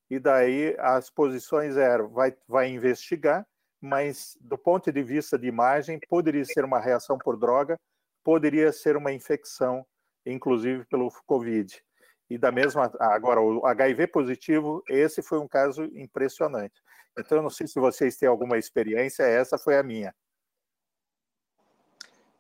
e 0.10 0.20
daí 0.20 0.76
as 0.80 1.10
posições 1.10 1.78
eram: 1.78 2.10
vai, 2.10 2.36
vai 2.48 2.70
investigar, 2.70 3.48
mas 3.80 4.38
do 4.42 4.58
ponto 4.58 4.92
de 4.92 5.04
vista 5.04 5.38
de 5.38 5.48
imagem, 5.48 6.00
poderia 6.10 6.44
ser 6.44 6.66
uma 6.66 6.80
reação 6.80 7.18
por 7.18 7.38
droga, 7.38 7.80
poderia 8.24 8.72
ser 8.72 8.98
uma 8.98 9.14
infecção, 9.14 9.86
inclusive 10.26 10.86
pelo 10.86 11.10
Covid. 11.26 11.82
E 12.30 12.38
da 12.38 12.52
mesma, 12.52 12.92
agora, 13.00 13.42
o 13.42 13.66
HIV 13.66 14.08
positivo, 14.08 14.82
esse 14.90 15.22
foi 15.22 15.40
um 15.40 15.48
caso 15.48 15.84
impressionante. 15.94 16.82
Então, 17.20 17.38
eu 17.38 17.42
não 17.42 17.50
sei 17.50 17.68
se 17.68 17.80
vocês 17.80 18.16
têm 18.16 18.30
alguma 18.30 18.58
experiência, 18.58 19.24
essa 19.24 19.58
foi 19.58 19.78
a 19.78 19.84
minha. 19.84 20.16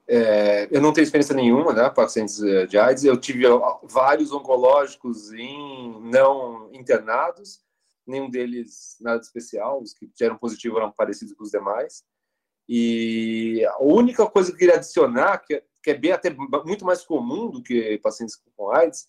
É, 0.07 0.67
eu 0.71 0.81
não 0.81 0.91
tenho 0.91 1.03
experiência 1.03 1.35
nenhuma, 1.35 1.73
né, 1.73 1.89
pacientes 1.89 2.41
eh, 2.43 2.65
de 2.65 2.77
AIDS. 2.77 3.03
Eu 3.03 3.17
tive 3.17 3.43
vários 3.83 4.31
oncológicos 4.31 5.31
em 5.31 6.01
não 6.01 6.69
internados, 6.73 7.61
nenhum 8.05 8.29
deles 8.29 8.97
nada 8.99 9.21
especial. 9.21 9.81
Os 9.81 9.93
que 9.93 10.07
tiveram 10.07 10.37
positivo 10.37 10.77
eram 10.77 10.91
parecidos 10.91 11.33
com 11.33 11.43
os 11.43 11.51
demais. 11.51 12.03
E 12.67 13.65
a 13.65 13.81
única 13.81 14.25
coisa 14.29 14.49
que 14.49 14.55
eu 14.55 14.59
queria 14.59 14.75
adicionar, 14.75 15.37
que, 15.39 15.63
que 15.81 15.91
é 15.91 15.93
bem 15.93 16.11
até 16.11 16.29
muito 16.65 16.85
mais 16.85 17.03
comum 17.03 17.49
do 17.49 17.61
que 17.61 17.97
pacientes 17.99 18.35
com 18.55 18.71
AIDS, 18.71 19.07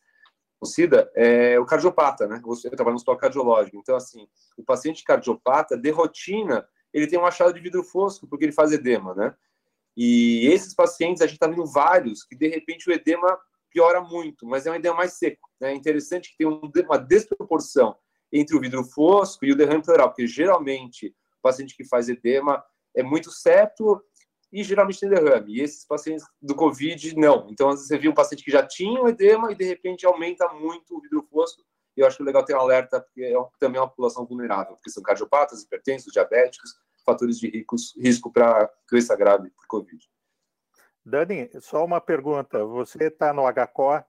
o 0.61 0.67
SIDA 0.67 1.11
é 1.15 1.59
o 1.59 1.67
cardiopata, 1.67 2.27
né? 2.27 2.41
Eu 2.45 2.71
trabalho 2.71 2.93
no 2.93 2.97
hospital 2.97 3.17
cardiológico. 3.17 3.77
Então, 3.77 3.97
assim, 3.97 4.29
o 4.57 4.63
paciente 4.63 5.03
cardiopata, 5.03 5.77
de 5.77 5.91
rotina, 5.91 6.67
ele 6.93 7.09
tem 7.09 7.19
um 7.19 7.27
achado 7.27 7.53
de 7.53 7.61
vidro 7.61 7.83
fosco, 7.83 8.29
porque 8.29 8.45
ele 8.45 8.53
faz 8.53 8.71
edema, 8.71 9.13
né? 9.13 9.35
E 9.97 10.47
esses 10.47 10.73
pacientes, 10.73 11.21
a 11.21 11.27
gente 11.27 11.35
está 11.35 11.49
vendo 11.49 11.67
vários 11.67 12.23
que, 12.25 12.37
de 12.37 12.47
repente, 12.49 12.89
o 12.89 12.93
edema 12.93 13.39
piora 13.71 14.01
muito, 14.01 14.47
mas 14.47 14.67
é 14.67 14.71
um 14.71 14.75
edema 14.75 14.97
mais 14.97 15.15
seco. 15.15 15.49
Né? 15.61 15.73
É 15.73 15.75
interessante 15.75 16.31
que 16.31 16.37
tem 16.37 16.47
uma 16.47 16.99
desproporção 16.99 17.97
entre 18.31 18.57
o 18.57 18.61
vidro 18.61 18.85
fosco 18.85 19.45
e 19.45 19.53
o 19.53 19.57
derrame 19.57 19.83
pleural, 19.83 20.09
porque 20.09 20.27
geralmente 20.27 21.09
o 21.09 21.43
paciente 21.43 21.77
que 21.77 21.85
faz 21.85 22.09
edema 22.09 22.63
é 22.95 23.03
muito 23.03 23.31
septo 23.31 24.03
e 24.53 24.63
geralmente 24.63 25.01
tem 25.01 25.09
derrame. 25.09 25.55
E 25.57 25.63
esses 25.63 25.87
pacientes 25.87 26.27
do 26.41 26.55
Covid, 26.55 27.17
não. 27.17 27.49
Então, 27.51 27.71
às 27.71 27.77
vezes 27.77 27.89
você 27.89 27.99
viu 27.99 28.11
um 28.11 28.15
paciente 28.15 28.45
que 28.45 28.51
já 28.51 28.65
tinha 28.65 29.01
um 29.01 29.09
edema 29.09 29.51
e, 29.51 29.55
de 29.55 29.65
repente, 29.65 30.05
aumenta 30.05 30.47
muito 30.53 30.97
o 30.97 31.01
vidro 31.01 31.27
fosco. 31.31 31.65
E 31.97 32.01
eu 32.01 32.07
acho 32.07 32.19
que 32.19 32.23
é 32.23 32.27
legal 32.27 32.45
ter 32.45 32.55
um 32.55 32.61
alerta, 32.61 33.01
porque 33.01 33.23
é 33.23 33.35
também 33.59 33.79
é 33.79 33.81
uma 33.83 33.89
população 33.89 34.27
vulnerável, 34.27 34.75
porque 34.75 34.91
são 34.91 35.03
cardiopatas, 35.03 35.63
hipertensos, 35.63 36.13
diabéticos, 36.13 36.75
fatores 37.05 37.39
de 37.39 37.49
ricos, 37.49 37.95
risco 37.99 38.31
para 38.31 38.71
doença 38.91 39.17
grave 39.17 39.51
por 39.51 39.67
Covid. 39.67 40.07
Dani, 41.05 41.51
só 41.61 41.85
uma 41.85 42.01
pergunta. 42.01 42.65
Você 42.65 43.05
está 43.05 43.33
no 43.33 43.43
HCO, 43.43 44.05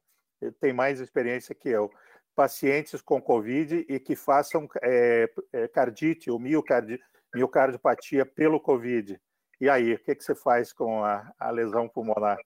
tem 0.59 0.73
mais 0.73 0.99
experiência 0.99 1.55
que 1.55 1.69
eu. 1.69 1.89
Pacientes 2.35 3.01
com 3.01 3.21
Covid 3.21 3.85
e 3.87 3.99
que 3.99 4.15
façam 4.15 4.67
é, 4.81 5.29
é, 5.51 5.67
cardite 5.67 6.31
ou 6.31 6.39
miocardi, 6.39 6.99
miocardiopatia 7.33 8.25
pelo 8.25 8.59
Covid 8.59 9.19
e 9.63 9.69
aí, 9.69 9.93
o 9.93 9.99
que, 9.99 10.13
que 10.13 10.21
você 10.21 10.35
faz 10.35 10.73
com 10.73 11.05
a, 11.05 11.31
a 11.39 11.49
lesão 11.49 11.87
pulmonar? 11.87 12.37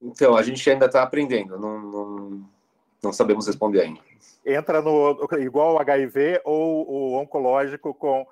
Então, 0.00 0.34
a 0.34 0.42
gente 0.42 0.68
ainda 0.70 0.86
está 0.86 1.02
aprendendo, 1.02 1.58
não, 1.58 1.78
não, 1.78 2.50
não, 3.02 3.12
sabemos 3.12 3.46
responder 3.46 3.82
ainda. 3.82 4.00
Entra 4.42 4.80
no 4.80 5.28
igual 5.40 5.74
o 5.74 5.78
HIV 5.78 6.40
ou 6.42 6.90
o 6.90 7.20
oncológico 7.20 7.92
com 7.92 8.26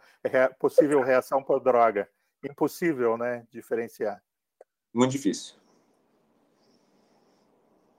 possível 0.58 1.02
reação 1.02 1.42
por 1.42 1.60
droga. 1.60 2.08
Impossível, 2.42 3.18
né? 3.18 3.46
Diferenciar. 3.50 4.22
Muito 4.94 5.10
difícil. 5.10 5.56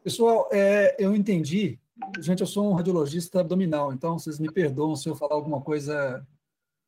Pessoal, 0.04 0.49
é, 0.52 0.95
eu 0.97 1.16
entendi. 1.16 1.80
Gente, 2.20 2.41
eu 2.41 2.47
sou 2.47 2.72
um 2.72 2.74
radiologista 2.74 3.41
abdominal, 3.41 3.93
então 3.93 4.18
vocês 4.18 4.39
me 4.39 4.52
perdoam 4.52 4.95
se 4.95 5.08
eu 5.08 5.16
falar 5.16 5.36
alguma 5.36 5.62
coisa 5.62 6.26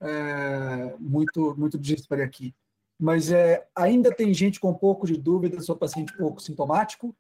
é, 0.02 0.96
muito, 0.98 1.54
muito 1.56 1.78
dispare 1.78 2.24
aqui 2.24 2.56
mas 3.04 3.34
é, 3.34 3.68
ainda 3.76 4.16
tem 4.16 4.34
gente 4.34 4.62
com 4.62 4.70
um 4.70 4.74
pouco 4.74 5.06
de 5.06 5.18
dúvida 5.18 5.60
sobre 5.60 5.82
paciente 5.82 6.16
pouco 6.16 6.42
sintomático, 6.42 7.14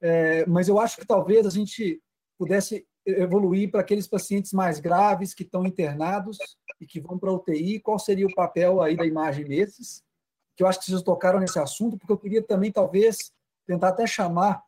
é, 0.00 0.44
mas 0.46 0.66
eu 0.66 0.80
acho 0.80 0.96
que 0.96 1.06
talvez 1.06 1.46
a 1.46 1.50
gente 1.50 2.02
pudesse 2.36 2.84
evoluir 3.06 3.70
para 3.70 3.80
aqueles 3.80 4.08
pacientes 4.08 4.52
mais 4.52 4.80
graves 4.80 5.32
que 5.32 5.44
estão 5.44 5.64
internados 5.64 6.38
e 6.80 6.86
que 6.88 7.00
vão 7.00 7.16
para 7.16 7.32
UTI, 7.32 7.78
qual 7.78 8.00
seria 8.00 8.26
o 8.26 8.34
papel 8.34 8.82
aí 8.82 8.96
da 8.96 9.06
imagem 9.06 9.44
desses? 9.44 10.02
Que 10.56 10.64
eu 10.64 10.66
acho 10.66 10.80
que 10.80 10.86
vocês 10.86 11.02
tocaram 11.02 11.38
nesse 11.38 11.60
assunto, 11.60 11.96
porque 11.96 12.12
eu 12.12 12.18
queria 12.18 12.42
também, 12.42 12.72
talvez, 12.72 13.30
tentar 13.64 13.90
até 13.90 14.08
chamar, 14.08 14.64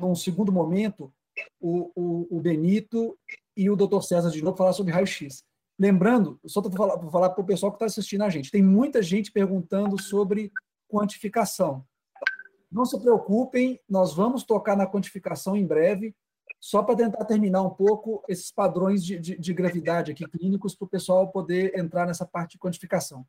num 0.00 0.14
segundo 0.14 0.50
momento, 0.50 1.12
o, 1.60 1.92
o, 1.94 2.38
o 2.38 2.40
Benito 2.40 3.14
e 3.54 3.68
o 3.68 3.76
doutor 3.76 4.02
César 4.02 4.30
de 4.30 4.42
novo 4.42 4.56
falar 4.56 4.72
sobre 4.72 4.90
raio-x. 4.90 5.44
Lembrando, 5.78 6.40
só 6.44 6.60
para 6.60 6.72
falar, 6.72 7.10
falar 7.10 7.30
para 7.30 7.42
o 7.42 7.46
pessoal 7.46 7.70
que 7.70 7.76
está 7.76 7.86
assistindo 7.86 8.24
a 8.24 8.30
gente, 8.30 8.50
tem 8.50 8.62
muita 8.62 9.00
gente 9.02 9.30
perguntando 9.30 10.00
sobre 10.00 10.52
quantificação. 10.88 11.84
Não 12.70 12.84
se 12.84 12.98
preocupem, 13.00 13.80
nós 13.88 14.12
vamos 14.12 14.42
tocar 14.42 14.76
na 14.76 14.86
quantificação 14.86 15.56
em 15.56 15.64
breve, 15.64 16.14
só 16.60 16.82
para 16.82 16.96
tentar 16.96 17.24
terminar 17.24 17.62
um 17.62 17.70
pouco 17.70 18.24
esses 18.28 18.50
padrões 18.50 19.04
de, 19.04 19.18
de, 19.18 19.38
de 19.38 19.54
gravidade 19.54 20.10
aqui 20.10 20.26
clínicos 20.26 20.74
para 20.74 20.86
o 20.86 20.88
pessoal 20.88 21.30
poder 21.30 21.78
entrar 21.78 22.06
nessa 22.06 22.26
parte 22.26 22.52
de 22.52 22.58
quantificação. 22.58 23.24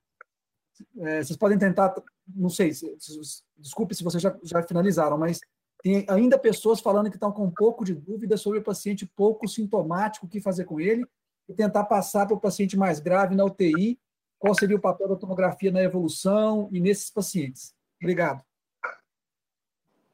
É, 0.98 1.24
vocês 1.24 1.38
podem 1.38 1.58
tentar, 1.58 1.94
não 2.28 2.50
sei, 2.50 2.74
se, 2.74 2.96
se, 3.00 3.44
desculpe 3.58 3.94
se 3.94 4.04
vocês 4.04 4.24
já, 4.24 4.36
já 4.42 4.64
finalizaram, 4.64 5.18
mas 5.18 5.40
tem 5.84 6.06
ainda 6.10 6.40
pessoas 6.40 6.80
falando 6.80 7.10
que 7.10 7.18
estão 7.18 7.32
com 7.32 7.46
um 7.46 7.52
pouco 7.52 7.86
de 7.86 7.94
dúvida 7.94 8.36
sobre 8.38 8.60
o 8.60 8.64
paciente 8.64 9.06
pouco 9.06 9.48
sintomático, 9.48 10.26
o 10.26 10.30
que 10.30 10.42
fazer 10.42 10.66
com 10.66 10.80
ele, 10.80 11.06
e 11.50 11.54
tentar 11.54 11.86
passar 11.86 12.28
para 12.28 12.36
o 12.36 12.40
paciente 12.40 12.78
mais 12.78 13.00
grave 13.00 13.36
na 13.36 13.44
UTI, 13.44 14.00
qual 14.38 14.54
seria 14.54 14.78
o 14.78 14.82
papel 14.82 15.10
da 15.10 15.16
tomografia 15.16 15.72
na 15.72 15.82
evolução 15.82 16.70
e 16.72 16.80
nesses 16.80 17.10
pacientes. 17.10 17.74
Obrigado. 18.00 18.44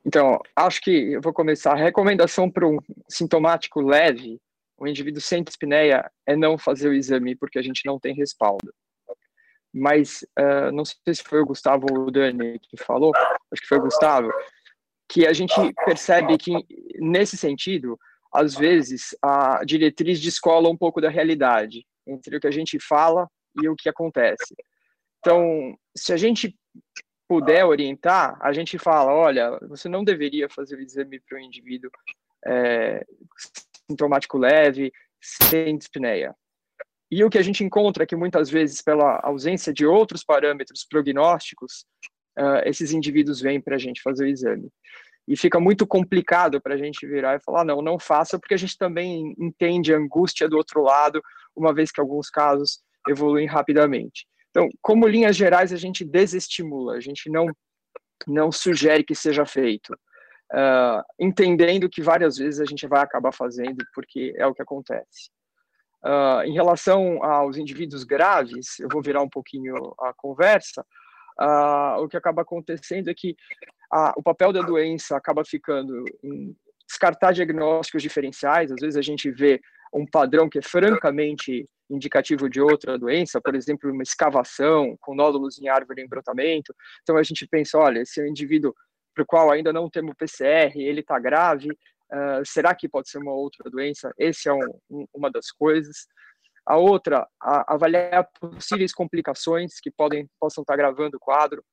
Então, 0.03 0.39
acho 0.55 0.81
que 0.81 1.13
eu 1.13 1.21
vou 1.21 1.33
começar. 1.33 1.73
A 1.73 1.83
recomendação 1.83 2.49
para 2.49 2.67
um 2.67 2.77
sintomático 3.09 3.81
leve, 3.81 4.39
o 4.77 4.87
indivíduo 4.87 5.21
sem 5.21 5.43
dispneia, 5.43 6.09
é 6.25 6.35
não 6.35 6.57
fazer 6.57 6.89
o 6.89 6.93
exame, 6.93 7.35
porque 7.35 7.59
a 7.59 7.61
gente 7.61 7.85
não 7.85 7.99
tem 7.99 8.15
respaldo. 8.15 8.73
Mas, 9.73 10.25
uh, 10.39 10.71
não 10.71 10.85
sei 10.85 10.95
se 11.13 11.23
foi 11.23 11.41
o 11.41 11.45
Gustavo 11.45 11.85
ou 11.91 12.07
o 12.07 12.11
Dani 12.11 12.59
que 12.59 12.77
falou, 12.77 13.11
acho 13.51 13.61
que 13.61 13.67
foi 13.67 13.77
o 13.77 13.81
Gustavo, 13.81 14.31
que 15.09 15.27
a 15.27 15.33
gente 15.33 15.53
percebe 15.85 16.37
que, 16.37 16.51
nesse 16.99 17.35
sentido, 17.35 17.99
às 18.35 18.55
vezes, 18.55 19.15
a 19.21 19.63
diretriz 19.65 20.19
descola 20.19 20.69
um 20.69 20.77
pouco 20.77 21.01
da 21.01 21.09
realidade 21.09 21.85
entre 22.07 22.37
o 22.37 22.39
que 22.39 22.47
a 22.47 22.51
gente 22.51 22.79
fala 22.79 23.29
e 23.61 23.67
o 23.67 23.75
que 23.75 23.89
acontece. 23.89 24.55
Então, 25.19 25.75
se 25.97 26.13
a 26.13 26.17
gente 26.17 26.55
puder 27.27 27.65
orientar, 27.65 28.37
a 28.41 28.53
gente 28.53 28.77
fala, 28.77 29.13
olha, 29.13 29.57
você 29.67 29.89
não 29.89 30.03
deveria 30.03 30.47
fazer 30.47 30.75
o 30.75 30.81
exame 30.81 31.19
para 31.19 31.39
um 31.39 31.41
indivíduo 31.41 31.89
é, 32.45 33.03
sintomático 33.89 34.37
leve, 34.37 34.91
sem 35.19 35.77
dispneia. 35.77 36.35
E 37.11 37.23
o 37.23 37.29
que 37.29 37.37
a 37.37 37.41
gente 37.41 37.63
encontra 37.63 38.03
é 38.03 38.07
que 38.07 38.15
muitas 38.15 38.49
vezes, 38.49 38.81
pela 38.81 39.19
ausência 39.23 39.73
de 39.73 39.85
outros 39.85 40.23
parâmetros 40.23 40.85
prognósticos, 40.89 41.85
uh, 42.37 42.61
esses 42.65 42.91
indivíduos 42.91 43.39
vêm 43.39 43.61
para 43.61 43.75
a 43.75 43.79
gente 43.79 44.01
fazer 44.01 44.25
o 44.25 44.27
exame. 44.27 44.69
E 45.27 45.35
fica 45.35 45.59
muito 45.59 45.87
complicado 45.87 46.61
para 46.61 46.75
a 46.75 46.77
gente 46.77 47.05
virar 47.07 47.35
e 47.35 47.43
falar, 47.43 47.63
não, 47.63 47.81
não 47.81 47.97
faça, 47.97 48.37
porque 48.37 48.53
a 48.53 48.57
gente 48.57 48.77
também 48.77 49.33
entende 49.39 49.93
a 49.93 49.97
angústia 49.97 50.47
do 50.47 50.57
outro 50.57 50.81
lado, 50.81 51.21
uma 51.55 51.73
vez 51.73 51.91
que 51.91 51.99
alguns 51.99 52.29
casos 52.29 52.79
evoluem 53.07 53.47
rapidamente. 53.47 54.27
Então, 54.49 54.69
como 54.81 55.07
linhas 55.07 55.35
gerais, 55.35 55.73
a 55.73 55.77
gente 55.77 56.05
desestimula, 56.05 56.93
a 56.93 56.99
gente 56.99 57.29
não, 57.29 57.47
não 58.27 58.51
sugere 58.51 59.03
que 59.03 59.15
seja 59.15 59.45
feito, 59.45 59.93
uh, 60.53 61.03
entendendo 61.19 61.89
que 61.89 62.01
várias 62.01 62.37
vezes 62.37 62.59
a 62.59 62.65
gente 62.65 62.87
vai 62.87 63.01
acabar 63.01 63.33
fazendo, 63.33 63.83
porque 63.93 64.33
é 64.37 64.45
o 64.45 64.53
que 64.53 64.61
acontece. 64.61 65.29
Uh, 66.03 66.43
em 66.45 66.53
relação 66.53 67.23
aos 67.23 67.57
indivíduos 67.57 68.03
graves, 68.03 68.79
eu 68.79 68.87
vou 68.91 69.01
virar 69.01 69.21
um 69.21 69.29
pouquinho 69.29 69.75
a 69.99 70.13
conversa, 70.15 70.85
uh, 71.39 72.01
o 72.01 72.07
que 72.07 72.17
acaba 72.17 72.41
acontecendo 72.41 73.09
é 73.09 73.13
que 73.13 73.35
o 74.17 74.23
papel 74.23 74.51
da 74.51 74.61
doença 74.61 75.15
acaba 75.15 75.45
ficando 75.45 76.03
em 76.23 76.55
descartar 76.87 77.31
diagnósticos 77.31 78.01
diferenciais, 78.01 78.71
às 78.71 78.81
vezes 78.81 78.97
a 78.97 79.01
gente 79.01 79.31
vê 79.31 79.61
um 79.93 80.05
padrão 80.05 80.49
que 80.49 80.59
é 80.59 80.61
francamente 80.61 81.65
indicativo 81.89 82.49
de 82.49 82.59
outra 82.59 82.97
doença, 82.97 83.39
por 83.39 83.55
exemplo, 83.55 83.91
uma 83.91 84.03
escavação 84.03 84.97
com 84.99 85.15
nódulos 85.15 85.59
em 85.59 85.67
árvore 85.67 86.01
em 86.01 86.07
brotamento. 86.07 86.75
Então 87.03 87.17
a 87.17 87.23
gente 87.23 87.47
pensa, 87.47 87.77
olha, 87.77 87.99
esse 87.99 88.19
é 88.19 88.23
um 88.23 88.27
indivíduo 88.27 88.73
para 89.13 89.23
o 89.23 89.25
qual 89.25 89.51
ainda 89.51 89.71
não 89.71 89.89
temos 89.89 90.15
PCR, 90.17 90.73
ele 90.75 90.99
está 90.99 91.17
grave, 91.17 91.69
uh, 91.71 92.43
será 92.45 92.75
que 92.75 92.89
pode 92.89 93.09
ser 93.09 93.19
uma 93.19 93.33
outra 93.33 93.69
doença? 93.69 94.11
Esse 94.17 94.49
é 94.49 94.53
um, 94.53 94.79
um, 94.89 95.05
uma 95.13 95.31
das 95.31 95.51
coisas. 95.51 96.07
A 96.65 96.77
outra, 96.77 97.27
a, 97.41 97.73
avaliar 97.73 98.27
possíveis 98.39 98.93
complicações 98.93 99.79
que 99.79 99.91
podem 99.91 100.29
possam 100.39 100.61
estar 100.61 100.75
gravando 100.75 101.17
o 101.17 101.19
quadro. 101.19 101.63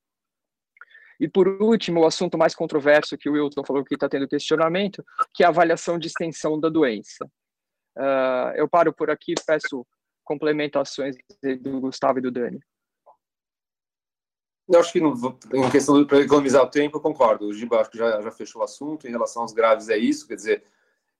E 1.19 1.27
por 1.27 1.47
último, 1.47 2.01
o 2.01 2.05
assunto 2.05 2.37
mais 2.37 2.53
controverso 2.53 3.17
que 3.17 3.29
o 3.29 3.33
Wilton 3.33 3.63
falou 3.63 3.83
que 3.83 3.93
está 3.93 4.09
tendo 4.09 4.27
questionamento, 4.27 5.03
que 5.33 5.43
é 5.43 5.45
a 5.45 5.49
avaliação 5.49 5.97
de 5.97 6.07
extensão 6.07 6.59
da 6.59 6.69
doença. 6.69 7.25
Uh, 7.97 8.51
eu 8.55 8.67
paro 8.67 8.91
por 8.91 9.09
aqui, 9.09 9.33
peço 9.45 9.85
complementações 10.23 11.15
do 11.61 11.79
Gustavo 11.79 12.19
e 12.19 12.21
do 12.21 12.31
Dani. 12.31 12.59
Eu 14.67 14.79
acho 14.79 14.93
que 14.93 15.01
no, 15.01 15.13
em 15.53 15.69
questão 15.69 16.05
para 16.05 16.21
economizar 16.21 16.63
o 16.63 16.69
tempo, 16.69 16.97
eu 16.97 17.01
concordo. 17.01 17.45
O 17.45 17.53
Giba 17.53 17.81
acho 17.81 17.91
que 17.91 17.97
já, 17.97 18.21
já 18.21 18.31
fechou 18.31 18.61
o 18.61 18.63
assunto. 18.63 19.07
Em 19.07 19.11
relação 19.11 19.41
aos 19.41 19.51
graves, 19.51 19.89
é 19.89 19.97
isso. 19.97 20.27
Quer 20.27 20.35
dizer, 20.35 20.63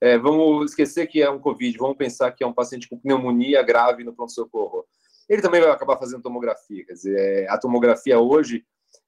é, 0.03 0.17
vamos 0.17 0.71
esquecer 0.71 1.07
que 1.07 1.21
é 1.21 1.29
um 1.29 1.39
Covid, 1.39 1.77
vamos 1.77 1.95
pensar 1.95 2.29
que 2.33 2.43
é 2.43 2.47
um 2.47 2.51
paciente 2.51 2.89
com 2.89 2.99
pneumonia 2.99 3.63
grave 3.63 4.03
no 4.03 4.13
pronto-socorro. 4.13 4.85
Ele 5.29 5.41
também 5.41 5.61
vai 5.61 5.69
acabar 5.69 5.97
fazendo 5.97 6.21
tomografia. 6.21 6.85
Quer 6.85 6.91
dizer, 6.91 7.17
é, 7.17 7.49
a 7.49 7.57
tomografia 7.57 8.19
hoje, 8.19 8.65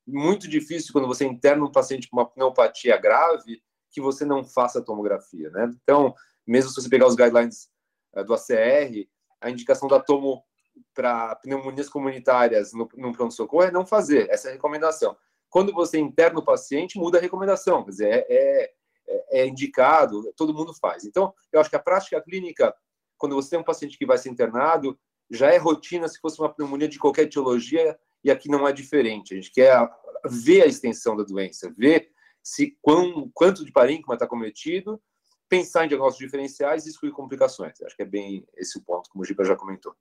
muito 0.07 0.47
difícil 0.47 0.93
quando 0.93 1.05
você 1.05 1.25
interna 1.25 1.65
um 1.65 1.71
paciente 1.71 2.07
com 2.07 2.15
uma 2.15 2.25
pneumopatia 2.25 2.95
grave, 2.95 3.61
que 3.91 3.99
você 3.99 4.23
não 4.23 4.45
faça 4.45 4.81
tomografia, 4.81 5.49
né? 5.49 5.69
Então, 5.83 6.15
mesmo 6.47 6.69
se 6.69 6.81
você 6.81 6.87
pegar 6.87 7.07
os 7.07 7.15
guidelines 7.15 7.67
uh, 8.15 8.23
do 8.23 8.33
ACR, 8.33 9.05
a 9.41 9.49
indicação 9.49 9.89
da 9.89 9.99
tomo 9.99 10.45
para 10.93 11.35
pneumonias 11.35 11.89
comunitárias 11.89 12.71
no, 12.71 12.87
no 12.95 13.11
pronto-socorro 13.11 13.63
é 13.63 13.71
não 13.71 13.85
fazer, 13.85 14.29
essa 14.29 14.47
é 14.47 14.51
a 14.51 14.53
recomendação. 14.53 15.17
Quando 15.49 15.73
você 15.73 15.99
interna 15.99 16.39
o 16.39 16.45
paciente, 16.45 16.97
muda 16.97 17.17
a 17.17 17.21
recomendação, 17.21 17.83
quer 17.83 17.91
dizer, 17.91 18.07
é, 18.13 18.25
é, 18.29 18.71
é, 19.07 19.41
é 19.41 19.47
indicado, 19.47 20.31
todo 20.35 20.53
mundo 20.53 20.73
faz. 20.73 21.05
Então, 21.05 21.33
eu 21.51 21.59
acho 21.59 21.69
que 21.69 21.75
a 21.75 21.81
prática 21.81 22.21
clínica, 22.21 22.73
quando 23.17 23.35
você 23.35 23.51
tem 23.51 23.59
um 23.59 23.63
paciente 23.63 23.97
que 23.97 24.05
vai 24.05 24.17
ser 24.17 24.29
internado, 24.29 24.97
já 25.29 25.51
é 25.51 25.57
rotina 25.57 26.07
se 26.07 26.19
fosse 26.19 26.39
uma 26.39 26.53
pneumonia 26.53 26.87
de 26.87 26.99
qualquer 26.99 27.23
etiologia, 27.23 27.97
e 28.23 28.31
aqui 28.31 28.49
não 28.49 28.67
é 28.67 28.73
diferente. 28.73 29.33
A 29.33 29.37
gente 29.37 29.51
quer 29.51 29.89
ver 30.25 30.63
a 30.63 30.67
extensão 30.67 31.15
da 31.15 31.23
doença, 31.23 31.71
ver 31.75 32.11
se 32.43 32.77
quão, 32.81 33.29
quanto 33.33 33.65
de 33.65 33.71
parênquima 33.71 34.15
está 34.15 34.27
cometido, 34.27 35.01
pensar 35.49 35.85
em 35.85 35.87
diagnósticos 35.87 36.25
diferenciais 36.25 36.85
e 36.85 36.89
excluir 36.89 37.11
complicações. 37.11 37.81
Acho 37.81 37.95
que 37.95 38.03
é 38.03 38.05
bem 38.05 38.47
esse 38.55 38.77
o 38.77 38.83
ponto, 38.83 39.09
como 39.09 39.23
o 39.23 39.25
Giba 39.25 39.43
já 39.43 39.55
comentou. 39.55 39.95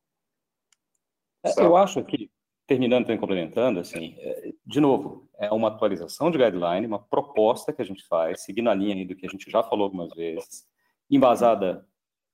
É, 1.45 1.61
eu 1.61 1.77
acho 1.77 2.03
que, 2.05 2.31
terminando 2.67 3.11
e 3.11 3.19
complementando, 3.19 3.81
assim, 3.81 4.15
é, 4.19 4.53
de 4.67 4.81
novo, 4.81 5.29
é 5.39 5.53
uma 5.53 5.69
atualização 5.69 6.31
de 6.31 6.39
guideline, 6.39 6.87
uma 6.87 6.99
proposta 6.99 7.73
que 7.73 7.83
a 7.83 7.85
gente 7.85 8.07
faz, 8.07 8.43
seguindo 8.43 8.71
a 8.71 8.75
linha 8.75 9.07
do 9.07 9.15
que 9.15 9.27
a 9.27 9.29
gente 9.29 9.51
já 9.51 9.62
falou 9.62 9.85
algumas 9.85 10.12
vezes, 10.15 10.67
embasada 11.11 11.87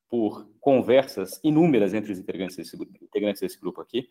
por 0.08 0.48
conversas 0.60 1.40
inúmeras 1.42 1.94
entre 1.94 2.12
os 2.12 2.18
integrantes 2.18 2.56
desse, 2.56 2.76
integrantes 3.00 3.40
desse 3.40 3.60
grupo 3.60 3.80
aqui, 3.80 4.08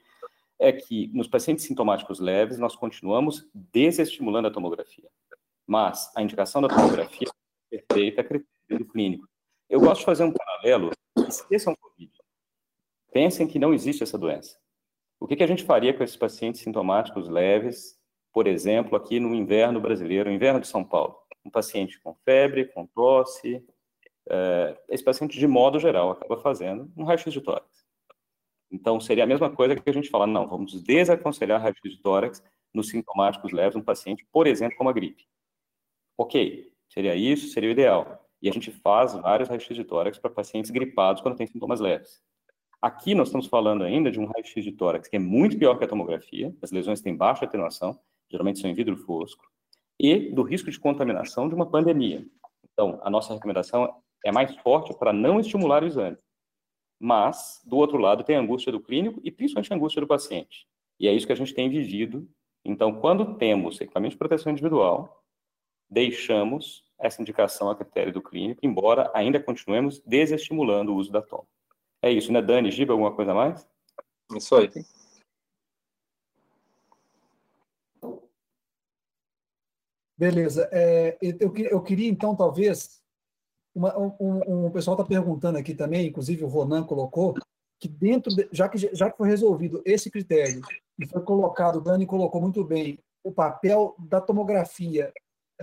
é 0.57 0.71
que 0.73 1.07
nos 1.13 1.27
pacientes 1.27 1.65
sintomáticos 1.65 2.19
leves 2.19 2.57
nós 2.57 2.75
continuamos 2.75 3.49
desestimulando 3.53 4.49
a 4.49 4.51
tomografia. 4.51 5.09
Mas 5.65 6.11
a 6.15 6.21
indicação 6.21 6.61
da 6.61 6.67
tomografia 6.67 7.27
é 7.71 7.77
perfeita 7.77 8.21
a 8.21 8.23
critério 8.23 8.85
clínico. 8.91 9.27
Eu 9.69 9.79
gosto 9.79 9.99
de 9.99 10.05
fazer 10.05 10.23
um 10.23 10.33
paralelo, 10.33 10.91
esqueçam 11.27 11.73
o 11.73 11.77
Covid. 11.77 12.11
Pensem 13.11 13.47
que 13.47 13.59
não 13.59 13.73
existe 13.73 14.03
essa 14.03 14.17
doença. 14.17 14.57
O 15.19 15.27
que, 15.27 15.35
que 15.35 15.43
a 15.43 15.47
gente 15.47 15.63
faria 15.63 15.93
com 15.93 16.03
esses 16.03 16.15
pacientes 16.15 16.61
sintomáticos 16.61 17.27
leves, 17.27 17.99
por 18.31 18.47
exemplo, 18.47 18.95
aqui 18.95 19.19
no 19.19 19.35
inverno 19.35 19.81
brasileiro, 19.81 20.29
no 20.29 20.35
inverno 20.35 20.61
de 20.61 20.67
São 20.67 20.83
Paulo? 20.83 21.17
Um 21.43 21.49
paciente 21.49 21.99
com 21.99 22.15
febre, 22.23 22.65
com 22.65 22.85
tosse, 22.87 23.65
é, 24.29 24.79
esse 24.87 25.03
paciente, 25.03 25.37
de 25.37 25.47
modo 25.47 25.79
geral, 25.79 26.11
acaba 26.11 26.37
fazendo 26.37 26.91
um 26.95 27.03
raio-x 27.03 27.33
de 27.33 27.41
tórax. 27.41 27.67
Então, 28.71 28.99
seria 28.99 29.23
a 29.23 29.27
mesma 29.27 29.49
coisa 29.49 29.75
que 29.75 29.89
a 29.89 29.93
gente 29.93 30.09
falar, 30.09 30.27
não, 30.27 30.47
vamos 30.47 30.81
desaconselhar 30.83 31.59
raio-x 31.59 31.91
de 31.91 32.01
tórax 32.01 32.43
nos 32.73 32.89
sintomáticos 32.89 33.51
leves, 33.51 33.75
um 33.75 33.81
paciente, 33.81 34.25
por 34.31 34.45
exemplo, 34.45 34.77
com 34.77 34.83
uma 34.83 34.93
gripe. 34.93 35.27
Ok, 36.17 36.71
seria 36.87 37.15
isso, 37.15 37.47
seria 37.49 37.69
o 37.69 37.71
ideal. 37.71 38.25
E 38.41 38.47
a 38.47 38.53
gente 38.53 38.71
faz 38.71 39.13
vários 39.13 39.49
raio-x 39.49 39.75
de 39.75 39.83
tórax 39.83 40.19
para 40.19 40.29
pacientes 40.29 40.69
gripados 40.69 41.21
quando 41.21 41.35
tem 41.35 41.47
sintomas 41.47 41.79
leves. 41.79 42.21
Aqui 42.81 43.13
nós 43.13 43.27
estamos 43.27 43.47
falando 43.47 43.83
ainda 43.83 44.09
de 44.09 44.19
um 44.19 44.25
raio-x 44.25 44.63
de 44.63 44.71
tórax 44.71 45.09
que 45.09 45.17
é 45.17 45.19
muito 45.19 45.57
pior 45.57 45.77
que 45.77 45.83
a 45.83 45.87
tomografia, 45.87 46.55
as 46.61 46.71
lesões 46.71 47.01
têm 47.01 47.13
baixa 47.13 47.43
atenuação, 47.43 47.99
geralmente 48.29 48.59
são 48.59 48.69
em 48.69 48.73
vidro 48.73 48.95
fosco, 48.95 49.43
e 49.99 50.31
do 50.31 50.43
risco 50.43 50.71
de 50.71 50.79
contaminação 50.79 51.49
de 51.49 51.55
uma 51.55 51.69
pandemia. 51.69 52.25
Então, 52.71 52.97
a 53.03 53.09
nossa 53.09 53.33
recomendação 53.33 54.01
é 54.23 54.31
mais 54.31 54.55
forte 54.57 54.97
para 54.97 55.11
não 55.11 55.41
estimular 55.41 55.83
o 55.83 55.87
exame. 55.87 56.17
Mas, 56.97 57.61
do 57.65 57.75
outro 57.75 57.97
lado, 57.97 58.23
tem 58.23 58.37
a 58.37 58.39
angústia 58.39 58.71
do 58.71 58.79
clínico 58.79 59.19
e 59.25 59.31
principalmente 59.31 59.73
a 59.73 59.75
angústia 59.75 59.99
do 59.99 60.07
paciente. 60.07 60.65
E 60.97 61.07
é 61.07 61.13
isso 61.13 61.27
que 61.27 61.33
a 61.33 61.35
gente 61.35 61.53
tem 61.53 61.69
vivido. 61.69 62.29
Então, 62.63 62.99
quando 63.01 63.35
temos 63.35 63.81
equipamento 63.81 64.13
de 64.13 64.17
proteção 64.17 64.53
individual, 64.53 65.21
deixamos 65.89 66.85
essa 66.97 67.21
indicação 67.21 67.69
a 67.69 67.75
critério 67.75 68.13
do 68.13 68.21
clínico, 68.21 68.61
embora 68.63 69.11
ainda 69.13 69.39
continuemos 69.39 70.01
desestimulando 70.05 70.93
o 70.93 70.95
uso 70.95 71.11
da 71.11 71.21
toma. 71.21 71.47
É 72.01 72.11
isso, 72.11 72.31
né, 72.31 72.41
Dani? 72.41 72.71
Giba, 72.71 72.93
alguma 72.93 73.13
coisa 73.13 73.31
a 73.31 73.35
mais? 73.35 73.67
Isso 74.35 74.55
aí. 74.55 74.69
Beleza. 80.17 80.69
É, 80.71 81.17
eu, 81.21 81.53
eu 81.55 81.81
queria, 81.81 82.09
então, 82.09 82.35
talvez. 82.35 82.99
Uma, 83.73 83.97
um, 83.97 84.65
um, 84.65 84.71
pessoal 84.71 84.97
está 84.97 85.07
perguntando 85.07 85.57
aqui 85.57 85.73
também, 85.75 86.07
inclusive 86.07 86.43
o 86.43 86.47
Ronan 86.47 86.83
colocou, 86.83 87.35
que 87.79 87.87
dentro, 87.87 88.35
de, 88.35 88.49
já, 88.51 88.67
que, 88.67 88.77
já 88.77 89.09
que 89.09 89.17
foi 89.17 89.29
resolvido 89.29 89.81
esse 89.85 90.09
critério 90.09 90.61
e 90.97 91.05
foi 91.05 91.21
colocado, 91.21 91.77
o 91.77 91.81
Dani 91.81 92.05
colocou 92.05 92.41
muito 92.41 92.63
bem, 92.63 92.99
o 93.23 93.31
papel 93.31 93.95
da 93.99 94.19
tomografia 94.19 95.13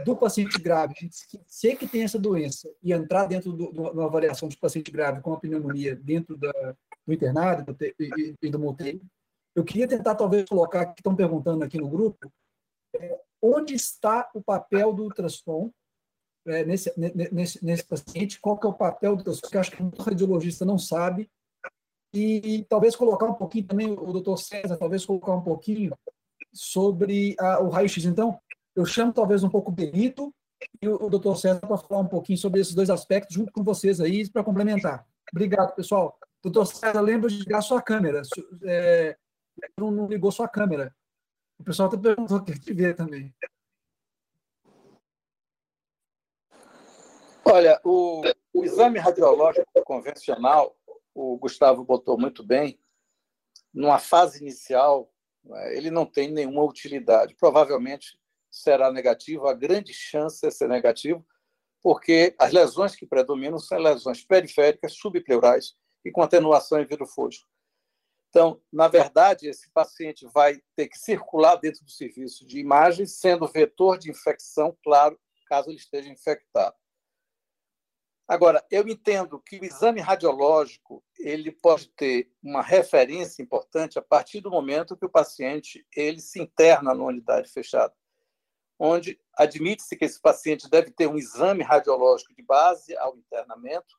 do 0.04 0.16
paciente 0.16 0.58
grave, 0.58 0.94
gente 1.00 1.16
sei 1.46 1.74
que 1.74 1.86
tem 1.86 2.02
essa 2.02 2.18
doença 2.18 2.70
e 2.82 2.92
entrar 2.92 3.26
dentro 3.26 3.52
de 3.56 3.62
uma 3.78 4.04
avaliação 4.04 4.48
de 4.48 4.56
paciente 4.56 4.90
grave 4.90 5.22
com 5.22 5.32
a 5.32 5.40
pneumonia 5.40 5.96
dentro 5.96 6.36
da, 6.36 6.52
do 7.06 7.12
internado 7.12 7.72
do, 7.72 7.84
e, 7.84 8.34
e, 8.42 8.50
do 8.50 8.58
MOTEI, 8.58 9.00
eu 9.54 9.64
queria 9.64 9.88
tentar 9.88 10.14
talvez 10.14 10.46
colocar, 10.46 10.86
que 10.86 11.00
estão 11.00 11.16
perguntando 11.16 11.64
aqui 11.64 11.78
no 11.78 11.88
grupo, 11.88 12.30
é, 12.94 13.18
onde 13.40 13.74
está 13.74 14.28
o 14.34 14.42
papel 14.42 14.92
do 14.92 15.04
ultrassom 15.04 15.70
é, 16.46 16.64
nesse, 16.64 16.92
nesse, 17.32 17.64
nesse 17.64 17.84
paciente, 17.84 18.38
qual 18.38 18.58
que 18.58 18.66
é 18.66 18.70
o 18.70 18.74
papel 18.74 19.16
do 19.16 19.24
doutor, 19.24 19.50
que 19.50 19.58
acho 19.58 19.70
que 19.70 19.82
o 19.82 19.90
radiologista 19.98 20.64
não 20.64 20.78
sabe, 20.78 21.30
e, 22.14 22.56
e, 22.56 22.64
talvez 22.64 22.94
colocar 22.94 23.26
um 23.26 23.34
pouquinho 23.34 23.66
também, 23.66 23.90
o 23.90 24.12
doutor 24.12 24.36
César, 24.36 24.76
talvez 24.76 25.04
colocar 25.04 25.32
um 25.32 25.42
pouquinho 25.42 25.92
sobre 26.52 27.34
a, 27.38 27.60
o 27.60 27.68
raio-x. 27.68 28.04
Então, 28.04 28.38
eu 28.76 28.84
chamo 28.84 29.12
talvez 29.12 29.42
um 29.42 29.48
pouco 29.48 29.70
o 29.70 29.74
Benito 29.74 30.32
e 30.82 30.88
o, 30.88 31.06
o 31.06 31.08
doutor 31.08 31.36
César 31.36 31.60
para 31.60 31.78
falar 31.78 32.02
um 32.02 32.08
pouquinho 32.08 32.38
sobre 32.38 32.60
esses 32.60 32.74
dois 32.74 32.90
aspectos, 32.90 33.34
junto 33.34 33.50
com 33.50 33.64
vocês 33.64 34.00
aí, 34.00 34.28
para 34.30 34.44
complementar. 34.44 35.06
Obrigado, 35.32 35.74
pessoal. 35.74 36.18
Doutor 36.42 36.66
César, 36.66 37.00
lembra 37.00 37.30
de 37.30 37.38
ligar 37.38 37.62
sua 37.62 37.80
câmera. 37.80 38.20
É, 38.64 39.16
não, 39.78 39.90
não 39.90 40.06
ligou 40.06 40.30
sua 40.30 40.46
câmera. 40.46 40.94
O 41.58 41.64
pessoal 41.64 41.88
está 41.88 41.98
perguntando 41.98 42.44
quer 42.44 42.58
te 42.58 42.72
ver 42.74 42.94
também. 42.94 43.34
Olha, 47.42 47.80
o, 47.82 48.22
o 48.52 48.64
exame 48.64 48.98
radiológico 48.98 49.66
convencional, 49.84 50.76
o 51.14 51.38
Gustavo 51.38 51.82
botou 51.82 52.18
muito 52.18 52.44
bem, 52.44 52.78
numa 53.72 53.98
fase 53.98 54.40
inicial, 54.40 55.10
né, 55.44 55.76
ele 55.76 55.90
não 55.90 56.04
tem 56.04 56.30
nenhuma 56.30 56.64
utilidade. 56.64 57.34
Provavelmente 57.36 58.18
será 58.56 58.90
negativo, 58.90 59.46
a 59.46 59.54
grande 59.54 59.92
chance 59.92 60.44
é 60.46 60.50
ser 60.50 60.68
negativo, 60.68 61.26
porque 61.82 62.34
as 62.38 62.52
lesões 62.52 62.96
que 62.96 63.06
predominam 63.06 63.58
são 63.58 63.78
lesões 63.78 64.24
periféricas, 64.24 64.94
subpleurais 64.94 65.74
e 66.04 66.10
com 66.10 66.22
atenuação 66.22 66.80
em 66.80 66.86
vidro 66.86 67.06
fosco. 67.06 67.46
Então, 68.30 68.60
na 68.72 68.88
verdade, 68.88 69.48
esse 69.48 69.70
paciente 69.70 70.26
vai 70.32 70.60
ter 70.74 70.88
que 70.88 70.98
circular 70.98 71.56
dentro 71.56 71.84
do 71.84 71.90
serviço 71.90 72.46
de 72.46 72.58
imagem, 72.58 73.06
sendo 73.06 73.46
vetor 73.46 73.98
de 73.98 74.10
infecção, 74.10 74.76
claro, 74.82 75.18
caso 75.46 75.70
ele 75.70 75.78
esteja 75.78 76.08
infectado. 76.08 76.74
Agora, 78.26 78.64
eu 78.70 78.88
entendo 78.88 79.40
que 79.40 79.58
o 79.58 79.64
exame 79.64 80.00
radiológico 80.00 81.04
ele 81.18 81.52
pode 81.52 81.88
ter 81.90 82.32
uma 82.42 82.60
referência 82.60 83.40
importante 83.40 83.98
a 83.98 84.02
partir 84.02 84.40
do 84.40 84.50
momento 84.50 84.96
que 84.96 85.06
o 85.06 85.10
paciente 85.10 85.86
ele 85.94 86.20
se 86.20 86.40
interna 86.40 86.92
na 86.92 87.04
unidade 87.04 87.48
fechada, 87.48 87.94
onde 88.78 89.18
admite-se 89.34 89.96
que 89.96 90.04
esse 90.04 90.20
paciente 90.20 90.68
deve 90.68 90.90
ter 90.90 91.06
um 91.06 91.16
exame 91.16 91.62
radiológico 91.62 92.34
de 92.34 92.42
base 92.42 92.96
ao 92.96 93.16
internamento 93.16 93.96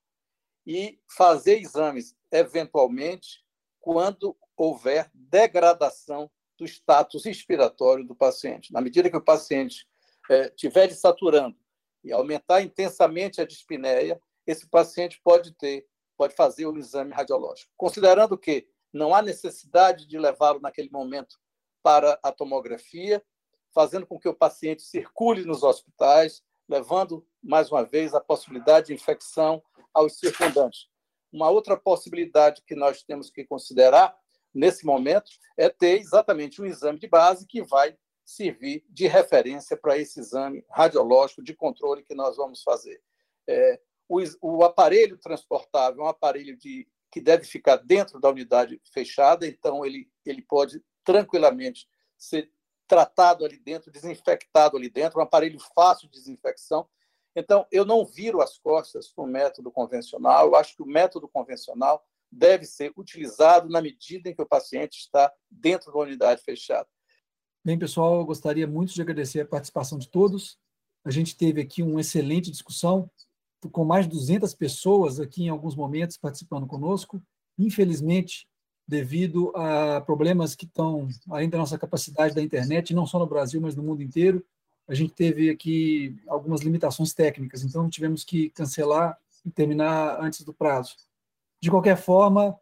e 0.65 0.99
fazer 1.15 1.59
exames 1.59 2.15
eventualmente 2.31 3.43
quando 3.79 4.37
houver 4.55 5.09
degradação 5.13 6.29
do 6.57 6.65
status 6.65 7.23
respiratório 7.23 8.03
do 8.03 8.15
paciente. 8.15 8.73
Na 8.73 8.81
medida 8.81 9.09
que 9.09 9.17
o 9.17 9.23
paciente 9.23 9.87
eh, 10.29 10.47
estiver 10.47 10.87
desaturando 10.87 11.57
e 12.03 12.11
aumentar 12.11 12.61
intensamente 12.61 13.39
a 13.39 13.45
dispneia, 13.45 14.19
esse 14.45 14.67
paciente 14.67 15.21
pode 15.23 15.51
ter, 15.53 15.87
pode 16.17 16.35
fazer 16.35 16.65
o 16.65 16.77
exame 16.77 17.13
radiológico. 17.13 17.71
Considerando 17.77 18.37
que 18.37 18.67
não 18.91 19.13
há 19.13 19.21
necessidade 19.21 20.07
de 20.07 20.17
levá-lo 20.17 20.59
naquele 20.59 20.89
momento 20.89 21.37
para 21.83 22.19
a 22.23 22.31
tomografia, 22.31 23.23
fazendo 23.73 24.05
com 24.05 24.19
que 24.19 24.29
o 24.29 24.33
paciente 24.33 24.81
circule 24.81 25.45
nos 25.45 25.63
hospitais, 25.63 26.43
levando 26.67 27.25
mais 27.41 27.71
uma 27.71 27.83
vez 27.83 28.13
a 28.13 28.19
possibilidade 28.19 28.87
de 28.87 28.93
infecção 28.93 29.61
aos 29.93 30.17
circundantes. 30.19 30.87
Uma 31.31 31.49
outra 31.49 31.77
possibilidade 31.77 32.61
que 32.65 32.75
nós 32.75 33.03
temos 33.03 33.29
que 33.29 33.45
considerar 33.45 34.17
nesse 34.53 34.85
momento 34.85 35.31
é 35.57 35.69
ter 35.69 35.99
exatamente 35.99 36.61
um 36.61 36.65
exame 36.65 36.99
de 36.99 37.07
base 37.07 37.45
que 37.45 37.61
vai 37.61 37.95
servir 38.25 38.83
de 38.89 39.07
referência 39.07 39.77
para 39.77 39.97
esse 39.97 40.19
exame 40.19 40.65
radiológico 40.69 41.41
de 41.41 41.55
controle 41.55 42.03
que 42.03 42.13
nós 42.13 42.35
vamos 42.35 42.61
fazer. 42.61 43.01
É, 43.47 43.79
o, 44.09 44.21
o, 44.41 44.63
aparelho 44.63 45.17
transportável 45.17 46.01
é 46.01 46.05
um 46.05 46.09
aparelho 46.09 46.57
de, 46.57 46.87
que 47.11 47.21
deve 47.21 47.45
ficar 47.45 47.77
dentro 47.77 48.19
da 48.19 48.29
unidade 48.29 48.81
fechada, 48.93 49.47
então 49.47 49.85
ele, 49.85 50.09
ele 50.25 50.41
pode 50.41 50.83
tranquilamente 51.05 51.87
ser 52.17 52.51
tratado 52.87 53.45
ali 53.45 53.59
dentro, 53.59 53.91
desinfectado 53.91 54.77
ali 54.77 54.89
dentro, 54.89 55.19
um 55.19 55.23
aparelho 55.23 55.59
fácil 55.75 56.07
de 56.07 56.17
desinfecção. 56.17 56.87
Então, 57.35 57.67
eu 57.71 57.85
não 57.85 58.05
viro 58.05 58.41
as 58.41 58.57
costas 58.57 59.09
para 59.09 59.23
o 59.23 59.27
método 59.27 59.71
convencional, 59.71 60.47
eu 60.47 60.55
acho 60.55 60.75
que 60.75 60.81
o 60.81 60.87
método 60.87 61.27
convencional 61.27 62.03
deve 62.31 62.65
ser 62.65 62.91
utilizado 62.97 63.69
na 63.69 63.81
medida 63.81 64.29
em 64.29 64.35
que 64.35 64.41
o 64.41 64.47
paciente 64.47 64.99
está 64.99 65.31
dentro 65.49 65.91
da 65.91 65.99
unidade 65.99 66.41
fechada. 66.41 66.87
Bem, 67.63 67.77
pessoal, 67.77 68.15
eu 68.15 68.25
gostaria 68.25 68.65
muito 68.65 68.93
de 68.93 69.01
agradecer 69.01 69.41
a 69.41 69.45
participação 69.45 69.97
de 69.97 70.09
todos. 70.09 70.57
A 71.05 71.11
gente 71.11 71.37
teve 71.37 71.61
aqui 71.61 71.83
uma 71.83 72.01
excelente 72.01 72.49
discussão, 72.49 73.09
com 73.71 73.83
mais 73.83 74.05
de 74.05 74.11
200 74.11 74.53
pessoas 74.55 75.19
aqui 75.19 75.43
em 75.43 75.49
alguns 75.49 75.75
momentos 75.75 76.17
participando 76.17 76.67
conosco. 76.67 77.21
Infelizmente, 77.57 78.47
devido 78.87 79.51
a 79.55 80.01
problemas 80.01 80.55
que 80.55 80.65
estão 80.65 81.07
além 81.29 81.49
da 81.49 81.57
nossa 81.57 81.77
capacidade 81.77 82.33
da 82.33 82.41
internet, 82.41 82.93
não 82.93 83.05
só 83.05 83.19
no 83.19 83.27
Brasil, 83.27 83.59
mas 83.59 83.75
no 83.75 83.83
mundo 83.83 84.01
inteiro, 84.01 84.43
a 84.87 84.93
gente 84.93 85.13
teve 85.13 85.49
aqui 85.49 86.15
algumas 86.27 86.61
limitações 86.61 87.13
técnicas, 87.13 87.63
então 87.63 87.89
tivemos 87.89 88.23
que 88.23 88.49
cancelar 88.51 89.17
e 89.45 89.51
terminar 89.51 90.21
antes 90.21 90.43
do 90.43 90.53
prazo. 90.53 90.95
De 91.61 91.69
qualquer 91.69 91.97
forma, 91.97 92.57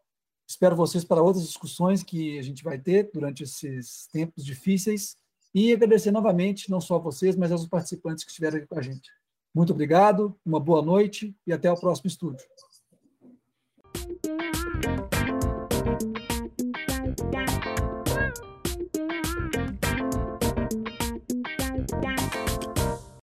Espero 0.47 0.75
vocês 0.75 1.03
para 1.03 1.23
outras 1.23 1.45
discussões 1.45 2.03
que 2.03 2.37
a 2.37 2.41
gente 2.41 2.63
vai 2.63 2.77
ter 2.77 3.09
durante 3.11 3.43
esses 3.43 4.07
tempos 4.11 4.45
difíceis 4.45 5.17
e 5.53 5.73
agradecer 5.73 6.11
novamente, 6.11 6.69
não 6.69 6.79
só 6.79 6.95
a 6.95 6.99
vocês, 6.99 7.35
mas 7.35 7.51
aos 7.51 7.67
participantes 7.67 8.23
que 8.23 8.29
estiveram 8.29 8.57
aqui 8.57 8.67
com 8.67 8.77
a 8.77 8.81
gente. 8.81 9.09
Muito 9.53 9.73
obrigado, 9.73 10.37
uma 10.45 10.59
boa 10.59 10.83
noite 10.83 11.35
e 11.47 11.53
até 11.53 11.71
o 11.71 11.79
próximo 11.79 12.07
estúdio. 12.07 12.45